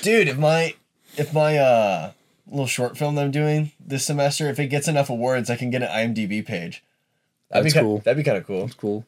dude? 0.00 0.28
If 0.28 0.38
my 0.38 0.74
if 1.18 1.34
my 1.34 1.58
uh 1.58 2.12
little 2.48 2.66
short 2.66 2.96
film 2.96 3.16
that 3.16 3.24
I'm 3.24 3.30
doing 3.32 3.72
this 3.84 4.06
semester, 4.06 4.48
if 4.48 4.58
it 4.58 4.68
gets 4.68 4.88
enough 4.88 5.10
awards, 5.10 5.50
I 5.50 5.56
can 5.56 5.70
get 5.70 5.82
an 5.82 5.88
IMDb 5.88 6.46
page. 6.46 6.82
That'd 7.50 7.64
That's 7.64 7.74
be 7.74 7.78
ki- 7.80 7.84
cool. 7.84 7.98
That'd 7.98 8.16
be 8.16 8.24
kind 8.24 8.38
of 8.38 8.46
cool. 8.46 8.60
That's 8.62 8.74
cool. 8.74 9.06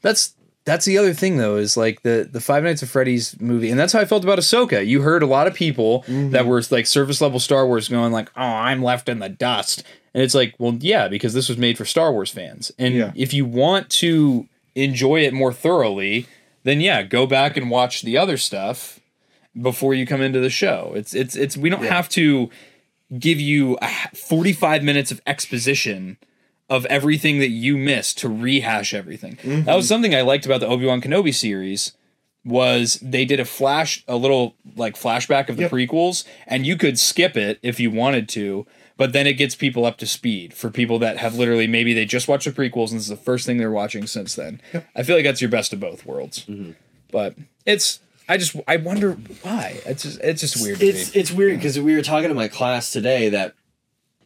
That's 0.00 0.34
that's 0.64 0.84
the 0.84 0.98
other 0.98 1.12
thing 1.12 1.38
though 1.38 1.56
is 1.56 1.76
like 1.76 2.02
the 2.02 2.28
the 2.30 2.40
Five 2.40 2.64
Nights 2.64 2.82
at 2.82 2.88
Freddy's 2.88 3.40
movie, 3.40 3.70
and 3.70 3.78
that's 3.78 3.92
how 3.92 4.00
I 4.00 4.04
felt 4.04 4.24
about 4.24 4.38
Ahsoka. 4.38 4.86
You 4.86 5.02
heard 5.02 5.22
a 5.22 5.26
lot 5.26 5.46
of 5.46 5.54
people 5.54 6.02
mm-hmm. 6.02 6.30
that 6.30 6.46
were 6.46 6.62
like 6.70 6.86
surface 6.86 7.20
level 7.20 7.40
Star 7.40 7.66
Wars 7.66 7.88
going 7.88 8.12
like, 8.12 8.30
"Oh, 8.36 8.42
I'm 8.42 8.82
left 8.82 9.08
in 9.08 9.18
the 9.18 9.28
dust," 9.28 9.82
and 10.14 10.22
it's 10.22 10.34
like, 10.34 10.54
well, 10.58 10.76
yeah, 10.80 11.08
because 11.08 11.34
this 11.34 11.48
was 11.48 11.58
made 11.58 11.76
for 11.78 11.84
Star 11.84 12.12
Wars 12.12 12.30
fans, 12.30 12.70
and 12.78 12.94
Yeah. 12.94 13.12
if 13.14 13.34
you 13.34 13.44
want 13.44 13.90
to 13.90 14.48
enjoy 14.74 15.20
it 15.20 15.32
more 15.34 15.52
thoroughly, 15.52 16.26
then 16.64 16.80
yeah, 16.80 17.02
go 17.02 17.26
back 17.26 17.56
and 17.56 17.70
watch 17.70 18.02
the 18.02 18.16
other 18.16 18.36
stuff 18.36 19.00
before 19.60 19.94
you 19.94 20.06
come 20.06 20.22
into 20.22 20.40
the 20.40 20.50
show. 20.50 20.92
It's 20.94 21.14
it's 21.14 21.34
it's 21.36 21.56
we 21.56 21.70
don't 21.70 21.84
have 21.84 22.08
to 22.10 22.50
give 23.18 23.38
you 23.38 23.76
a 23.82 23.86
h- 23.86 24.18
45 24.18 24.82
minutes 24.82 25.10
of 25.12 25.20
exposition 25.26 26.16
of 26.72 26.86
everything 26.86 27.38
that 27.38 27.50
you 27.50 27.76
missed 27.76 28.16
to 28.16 28.30
rehash 28.30 28.94
everything. 28.94 29.32
That 29.42 29.46
mm-hmm. 29.46 29.74
was 29.76 29.86
something 29.86 30.14
I 30.14 30.22
liked 30.22 30.46
about 30.46 30.60
the 30.60 30.66
Obi-Wan 30.66 31.02
Kenobi 31.02 31.34
series 31.34 31.92
was 32.46 32.98
they 33.02 33.26
did 33.26 33.38
a 33.38 33.44
flash 33.44 34.02
a 34.08 34.16
little 34.16 34.54
like 34.74 34.94
flashback 34.94 35.50
of 35.50 35.56
the 35.56 35.64
Yep. 35.64 35.70
prequels 35.70 36.24
and 36.46 36.64
you 36.66 36.76
could 36.78 36.98
skip 36.98 37.36
it 37.36 37.58
if 37.62 37.78
you 37.78 37.90
wanted 37.90 38.26
to, 38.30 38.66
but 38.96 39.12
then 39.12 39.26
it 39.26 39.34
gets 39.34 39.54
people 39.54 39.84
up 39.84 39.98
to 39.98 40.06
speed 40.06 40.54
for 40.54 40.70
people 40.70 40.98
that 40.98 41.18
have 41.18 41.34
literally 41.34 41.66
maybe 41.66 41.92
they 41.92 42.06
just 42.06 42.26
watched 42.26 42.46
the 42.46 42.52
prequels 42.52 42.88
and 42.88 42.96
this 42.98 43.02
is 43.04 43.08
the 43.08 43.16
first 43.16 43.44
thing 43.44 43.58
they're 43.58 43.70
watching 43.70 44.06
since 44.06 44.34
then. 44.34 44.58
I 44.96 45.02
feel 45.02 45.14
like 45.14 45.24
that's 45.26 45.42
your 45.42 45.50
best 45.50 45.74
of 45.74 45.78
both 45.80 46.06
worlds. 46.06 46.46
Mm-hmm. 46.46 46.70
But 47.10 47.36
it's 47.66 48.00
I 48.30 48.38
just 48.38 48.56
I 48.66 48.76
wonder 48.78 49.12
why. 49.42 49.82
It's 49.84 50.04
just 50.04 50.20
it's 50.20 50.40
just 50.40 50.62
weird 50.62 50.80
to 50.80 50.86
It's 50.86 51.14
me. 51.14 51.20
it's 51.20 51.30
weird 51.30 51.58
because 51.58 51.78
we 51.78 51.94
were 51.94 52.02
talking 52.02 52.30
to 52.30 52.34
my 52.34 52.48
class 52.48 52.90
today 52.90 53.28
that 53.28 53.54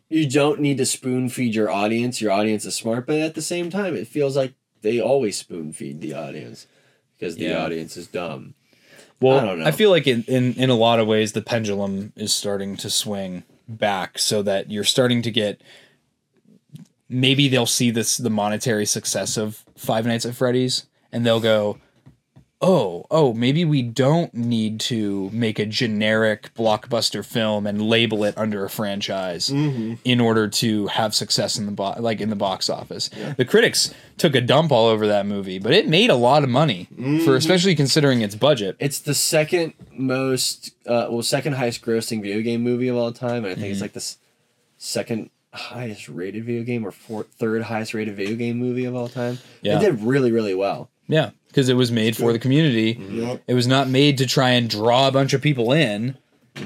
you 0.09 0.29
don't 0.29 0.61
need 0.61 0.79
to 0.79 0.87
spoon 0.87 1.29
feed 1.29 1.55
your 1.55 1.71
audience. 1.71 2.21
Your 2.21 2.33
audience 2.33 2.65
is 2.65 2.75
smart, 2.75 3.07
but 3.07 3.19
at 3.19 3.35
the 3.35 3.43
same 3.43 3.71
time, 3.71 3.97
it 3.97 4.07
feels 4.07 4.37
like 4.37 4.55
they 4.83 5.01
always 5.01 5.37
spoon 5.37 5.73
feed 5.73 6.01
the 6.01 6.15
audience 6.15 6.67
because 7.19 7.37
the 7.37 7.47
Yeah. 7.47 7.65
audience 7.65 7.97
is 7.97 8.07
dumb. 8.07 8.55
Well, 9.21 9.39
I 9.39 9.45
don't 9.45 9.59
know. 9.61 9.65
I 9.67 9.71
feel 9.71 9.91
like 9.91 10.07
in, 10.07 10.25
in 10.29 10.53
in 10.55 10.71
a 10.71 10.75
lot 10.75 11.01
of 11.01 11.07
ways 11.07 11.33
the 11.33 11.43
pendulum 11.43 12.13
is 12.17 12.35
starting 12.35 12.77
to 12.77 12.91
swing 12.91 13.45
back 13.69 14.19
so 14.19 14.43
that 14.43 14.71
you're 14.71 14.85
starting 14.85 15.23
to 15.23 15.31
get 15.31 15.61
maybe 17.09 17.49
they'll 17.49 17.67
see 17.67 17.91
this 17.91 18.17
the 18.17 18.31
monetary 18.31 18.87
success 18.87 19.37
of 19.37 19.65
Five 19.77 20.07
Nights 20.07 20.27
at 20.27 20.35
Freddy's 20.35 20.87
and 21.13 21.25
they'll 21.25 21.41
go 21.41 21.79
oh 22.61 23.05
oh 23.11 23.35
maybe 23.35 23.65
we 23.65 23.83
don't 23.83 24.33
need 24.33 24.81
to 24.81 25.29
make 25.31 25.59
a 25.59 25.67
generic 25.67 26.53
blockbuster 26.55 27.25
film 27.25 27.67
and 27.67 27.83
label 27.83 28.25
it 28.25 28.37
under 28.39 28.65
a 28.65 28.71
franchise 28.71 29.51
mm-hmm. 29.51 29.95
in 30.05 30.21
order 30.21 30.49
to 30.49 30.87
have 30.87 31.15
success 31.15 31.59
in 31.59 31.67
the 31.67 31.73
bo- 31.73 31.95
like 31.99 32.21
in 32.21 32.31
the 32.31 32.37
box 32.37 32.71
office. 32.71 33.11
The 33.37 33.45
critics 33.45 33.93
took 34.17 34.35
a 34.35 34.41
dump 34.41 34.73
all 34.73 34.87
over 34.87 35.07
that 35.07 35.27
movie 35.27 35.59
but 35.59 35.73
it 35.73 35.89
made 35.89 36.11
a 36.11 36.15
lot 36.15 36.43
of 36.43 36.49
money 36.49 36.89
for 36.95 37.03
mm-hmm. 37.03 37.31
especially 37.33 37.75
considering 37.75 38.21
its 38.23 38.35
budget. 38.35 38.77
It's 38.79 39.01
the 39.01 39.15
second 39.15 39.75
most, 39.93 40.75
uh, 40.87 41.09
well, 41.11 41.23
second 41.23 41.55
highest 41.55 41.83
grossing 41.83 42.23
video 42.23 42.41
game 42.43 42.63
movie 42.63 42.89
of 42.89 42.97
all 42.97 43.13
time, 43.13 43.45
and 43.45 43.53
I 43.53 43.55
think 43.55 43.67
it's 43.67 43.77
mm-hmm. 43.77 43.85
like 43.85 43.93
the 43.93 43.99
s- 43.99 44.19
second 44.79 45.31
highest 45.53 46.09
rated 46.09 46.45
video 46.45 46.63
game 46.63 46.87
or 46.87 46.91
fourth, 46.91 47.29
third 47.33 47.63
highest 47.63 47.95
rated 47.95 48.15
video 48.15 48.37
game 48.37 48.59
movie 48.59 48.85
of 48.85 48.95
all 48.95 49.09
time. 49.09 49.39
Yeah. 49.63 49.79
It 49.79 49.81
did 49.81 50.03
really, 50.03 50.33
really 50.33 50.55
well. 50.55 50.91
Yeah, 51.09 51.31
because 51.57 51.71
it 51.71 51.75
was 51.75 51.91
made 51.91 52.15
for 52.15 52.35
the 52.35 52.39
community. 52.39 53.01
Yep. 53.01 53.45
It 53.47 53.55
was 53.55 53.67
not 53.67 53.89
made 53.89 54.19
to 54.19 54.27
try 54.27 54.51
and 54.51 54.69
draw 54.69 55.09
a 55.09 55.11
bunch 55.11 55.33
of 55.33 55.41
people 55.41 55.73
in. 55.73 56.19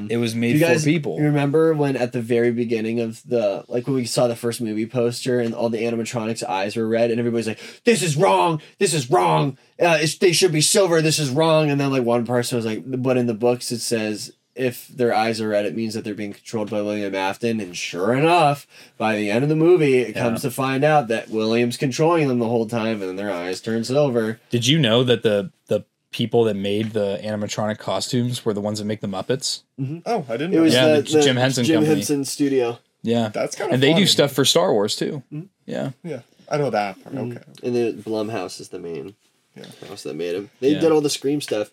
It 0.09 0.17
was 0.17 0.35
made 0.35 0.55
You 0.55 0.61
guys 0.61 0.83
for 0.83 0.91
people. 0.91 1.17
you 1.19 1.25
remember 1.27 1.75
when 1.75 1.97
at 1.97 2.13
the 2.13 2.21
very 2.21 2.51
beginning 2.51 2.99
of 2.99 3.23
the 3.25 3.65
like 3.69 3.87
when 3.87 3.95
we 3.95 4.05
saw 4.05 4.27
the 4.27 4.35
first 4.35 4.61
movie 4.61 4.87
poster 4.87 5.39
and 5.39 5.55
all 5.55 5.69
the 5.69 5.83
animatronics 5.83 6.43
eyes 6.45 6.77
were 6.77 6.87
red 6.87 7.11
and 7.11 7.19
everybody's 7.21 7.49
like 7.49 7.59
this 7.85 8.01
is 8.03 8.17
wrong 8.17 8.61
this 8.79 8.95
is 8.95 9.11
wrong 9.11 9.59
uh, 9.81 9.99
it's, 10.01 10.17
they 10.19 10.31
should 10.31 10.53
be 10.53 10.61
silver 10.61 11.03
this 11.03 11.19
is 11.19 11.31
wrong 11.31 11.71
and 11.71 11.81
then 11.81 11.91
like 11.91 12.05
one 12.05 12.25
person 12.25 12.55
was 12.55 12.65
like 12.67 12.85
but 12.87 13.17
in 13.17 13.27
the 13.27 13.35
books 13.35 13.73
it 13.73 13.81
says 13.81 14.33
if 14.61 14.87
their 14.89 15.15
eyes 15.15 15.41
are 15.41 15.49
red 15.49 15.65
it 15.67 15.75
means 15.75 15.95
that 15.95 16.05
they're 16.05 16.15
being 16.15 16.33
controlled 16.33 16.71
by 16.71 16.83
William 16.83 17.15
Afton 17.15 17.61
and 17.61 17.77
sure 17.77 18.13
enough 18.15 18.67
by 18.99 19.17
the 19.17 19.31
end 19.31 19.43
of 19.43 19.49
the 19.49 19.57
movie 19.57 19.99
it 19.99 20.13
comes 20.15 20.43
to 20.43 20.51
find 20.51 20.85
out 20.85 21.09
that 21.09 21.29
William's 21.31 21.77
controlling 21.77 22.29
them 22.29 22.39
the 22.39 22.49
whole 22.49 22.67
time 22.67 23.01
and 23.01 23.09
then 23.09 23.17
their 23.17 23.33
eyes 23.33 23.61
turn 23.61 23.83
silver 23.85 24.39
Did 24.51 24.67
you 24.67 24.79
know 24.79 25.03
that 25.05 25.23
the 25.23 25.51
the 25.69 25.85
people 26.13 26.45
that 26.45 26.55
made 26.55 26.91
the 26.93 27.19
animatronic 27.23 27.79
costumes 27.79 28.45
were 28.45 28.53
the 28.53 28.61
ones 28.61 28.81
that 28.81 28.85
make 28.85 29.01
the 29.01 29.07
Muppets? 29.07 29.63
Mm-hmm. 29.81 29.99
Oh, 30.07 30.25
I 30.29 30.33
didn't. 30.37 30.53
it 30.53 30.57
know 30.57 30.63
was 30.63 30.75
that. 30.75 30.89
Yeah, 30.89 30.95
the, 31.01 31.03
the 31.13 31.23
Jim 31.23 31.37
Henson 31.37 31.65
Jim 31.65 31.77
Company. 31.77 31.95
Henson 31.97 32.25
studio 32.25 32.79
Yeah, 33.03 33.29
That's 33.29 33.55
kinda 33.57 33.73
and 33.75 33.83
they 33.83 33.91
do 33.91 33.95
funny. 33.95 34.07
stuff 34.07 34.33
for 34.33 34.45
Star 34.45 34.73
Wars 34.73 34.97
too. 34.97 35.23
Mm-hmm. 35.33 35.47
Yeah, 35.67 35.91
Yeah, 36.03 36.21
I 36.51 36.59
know 36.59 36.71
that. 36.71 37.03
Part. 37.03 37.15
Mm-hmm. 37.15 37.31
Okay. 37.37 37.43
And 37.63 37.75
the 37.77 37.93
Blumhouse 38.03 38.61
is 38.61 38.71
the 38.71 38.81
main 38.81 39.15
Yeah. 39.57 39.67
house 39.89 40.03
that 40.03 40.17
made 40.17 40.35
them. 40.35 40.51
They 40.61 40.73
Yeah. 40.73 40.81
did 40.81 40.91
all 40.93 41.01
the 41.01 41.09
Scream 41.11 41.41
stuff. 41.41 41.71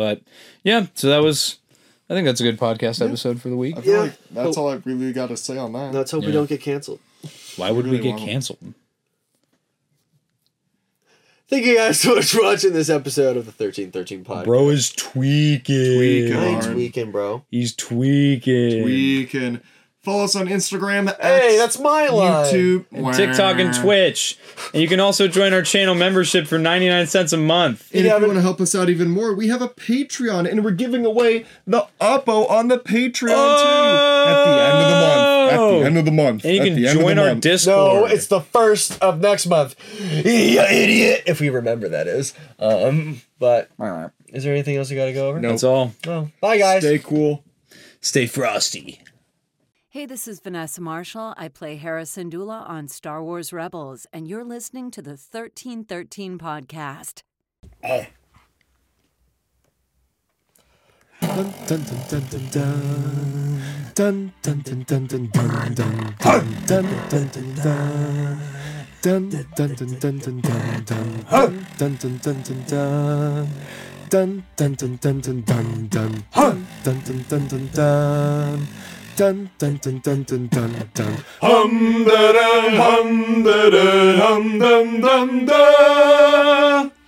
But 0.00 0.22
yeah. 0.64 0.86
So 0.94 1.08
that 1.10 1.18
was. 1.22 1.58
I 2.08 2.14
think 2.14 2.24
that's 2.24 2.40
a 2.40 2.42
good 2.44 2.58
podcast 2.58 3.06
episode 3.06 3.40
for 3.40 3.50
the 3.50 3.56
week. 3.56 3.76
I 3.76 3.82
feel 3.82 3.92
Yeah. 3.92 4.00
like 4.00 4.18
that's 4.32 4.56
oh. 4.58 4.62
all 4.62 4.70
I 4.72 4.76
really 4.84 5.12
got 5.12 5.28
to 5.28 5.36
say 5.36 5.56
on 5.58 5.72
that. 5.74 5.92
Let's 5.94 6.10
hope 6.10 6.24
we 6.24 6.32
don't 6.32 6.48
get 6.48 6.60
canceled. 6.60 6.98
Why 7.56 7.70
would 7.70 7.84
we 7.84 7.92
really 7.92 8.02
get 8.02 8.10
want 8.10 8.22
'em. 8.22 8.28
canceled? 8.28 8.74
Thank 11.48 11.66
you 11.66 11.76
guys 11.76 12.00
so 12.02 12.14
much 12.14 12.32
for 12.32 12.42
watching 12.42 12.72
this 12.72 12.88
episode 12.90 13.36
of 13.36 13.44
the 13.46 13.52
thirteen 13.52 13.90
thirteen 13.92 14.24
podcast. 14.24 14.44
Bro 14.44 14.70
is 14.70 14.90
tweaking. 14.90 15.96
Tweaking. 15.98 16.32
Thanks, 16.32 16.66
Darn. 16.66 16.76
weekend, 16.78 17.12
bro. 17.12 17.44
He's 17.50 17.74
tweaking. 17.76 18.84
we 18.84 19.26
can 19.26 19.62
follow 20.02 20.24
us 20.24 20.34
on 20.36 20.46
Instagram. 20.46 21.06
Hey, 21.20 21.54
X, 21.54 21.58
that's 21.58 21.78
my 21.78 22.08
line. 22.08 22.46
YouTube, 22.52 22.86
and 22.92 23.14
TikTok 23.14 23.58
and 23.58 23.74
Twitch. 23.74 24.38
And 24.72 24.82
you 24.82 24.88
can 24.88 25.00
also 25.00 25.28
join 25.28 25.52
our 25.52 25.62
channel 25.62 25.94
membership 25.94 26.46
for 26.46 26.58
99 26.58 27.06
cents 27.06 27.32
a 27.32 27.36
month. 27.36 27.90
And 27.94 28.04
Yeah, 28.04 28.16
if 28.16 28.20
you 28.20 28.26
want 28.26 28.38
to 28.38 28.42
help 28.42 28.60
us 28.60 28.74
out 28.74 28.88
even 28.88 29.10
more, 29.10 29.34
we 29.34 29.48
have 29.48 29.62
a 29.62 29.68
Patreon, 29.68 30.50
and 30.50 30.64
we're 30.64 30.70
giving 30.72 31.04
away 31.04 31.44
the 31.66 31.86
Appo 32.00 32.50
on 32.50 32.68
the 32.68 32.78
Patreon 32.78 33.28
too 33.28 34.30
at 34.30 34.44
the 34.44 34.62
end 34.62 34.78
of 34.78 34.88
the 34.88 35.00
month. 35.00 35.50
At 35.50 35.56
the 35.80 35.86
end 35.86 35.98
of 35.98 36.04
the 36.04 36.10
month. 36.12 36.44
And 36.44 36.54
you 36.54 36.60
At 36.60 36.64
can 36.66 36.74
the 36.76 36.86
end 36.88 36.98
of 36.98 37.04
join 37.04 37.18
our 37.18 37.26
month. 37.26 37.40
Discord. 37.42 37.76
No, 37.76 38.04
it's 38.06 38.26
the 38.28 38.40
first 38.40 39.02
of 39.02 39.20
next 39.20 39.46
month. 39.46 39.74
You 40.00 40.60
idiot! 40.60 41.24
If 41.26 41.40
we 41.40 41.48
remember 41.50 41.88
that 41.88 42.06
is. 42.06 42.34
Um, 42.58 43.20
but 43.38 43.70
is 44.28 44.44
there 44.44 44.52
anything 44.52 44.76
else 44.76 44.90
you 44.90 44.96
got 44.96 45.06
to 45.06 45.12
go 45.12 45.28
over? 45.28 45.40
No. 45.40 45.48
That's 45.50 45.64
all. 45.64 45.92
No. 46.06 46.30
Bye, 46.40 46.58
guys. 46.58 46.82
Stay 46.82 46.98
cool. 46.98 47.42
Stay 48.00 48.26
frosty. 48.26 49.00
Hey, 49.92 50.06
this 50.06 50.28
is 50.28 50.38
Vanessa 50.38 50.80
Marshall. 50.80 51.34
I 51.36 51.48
play 51.48 51.74
Hera 51.74 52.04
Syndulla 52.04 52.62
on 52.68 52.86
Star 52.86 53.24
Wars 53.24 53.52
Rebels, 53.52 54.06
and 54.12 54.28
you're 54.28 54.44
listening 54.44 54.92
to 54.92 55.02
the 55.02 55.18
1313 55.18 56.38
podcast 56.38 57.22
dun 79.20 79.50
dun 79.60 79.78
dun 79.84 80.00
dun 80.02 80.24
dun 80.24 80.48
dun 80.48 80.72
dun. 80.96 81.12
Hum 81.42 82.04
da 82.06 82.32
da 82.36 82.50
hum 82.80 83.44
da 83.44 83.70
da 83.74 83.86
hum 84.20 84.58
dum 84.58 85.00
dum 85.02 85.46
da. 85.46 86.99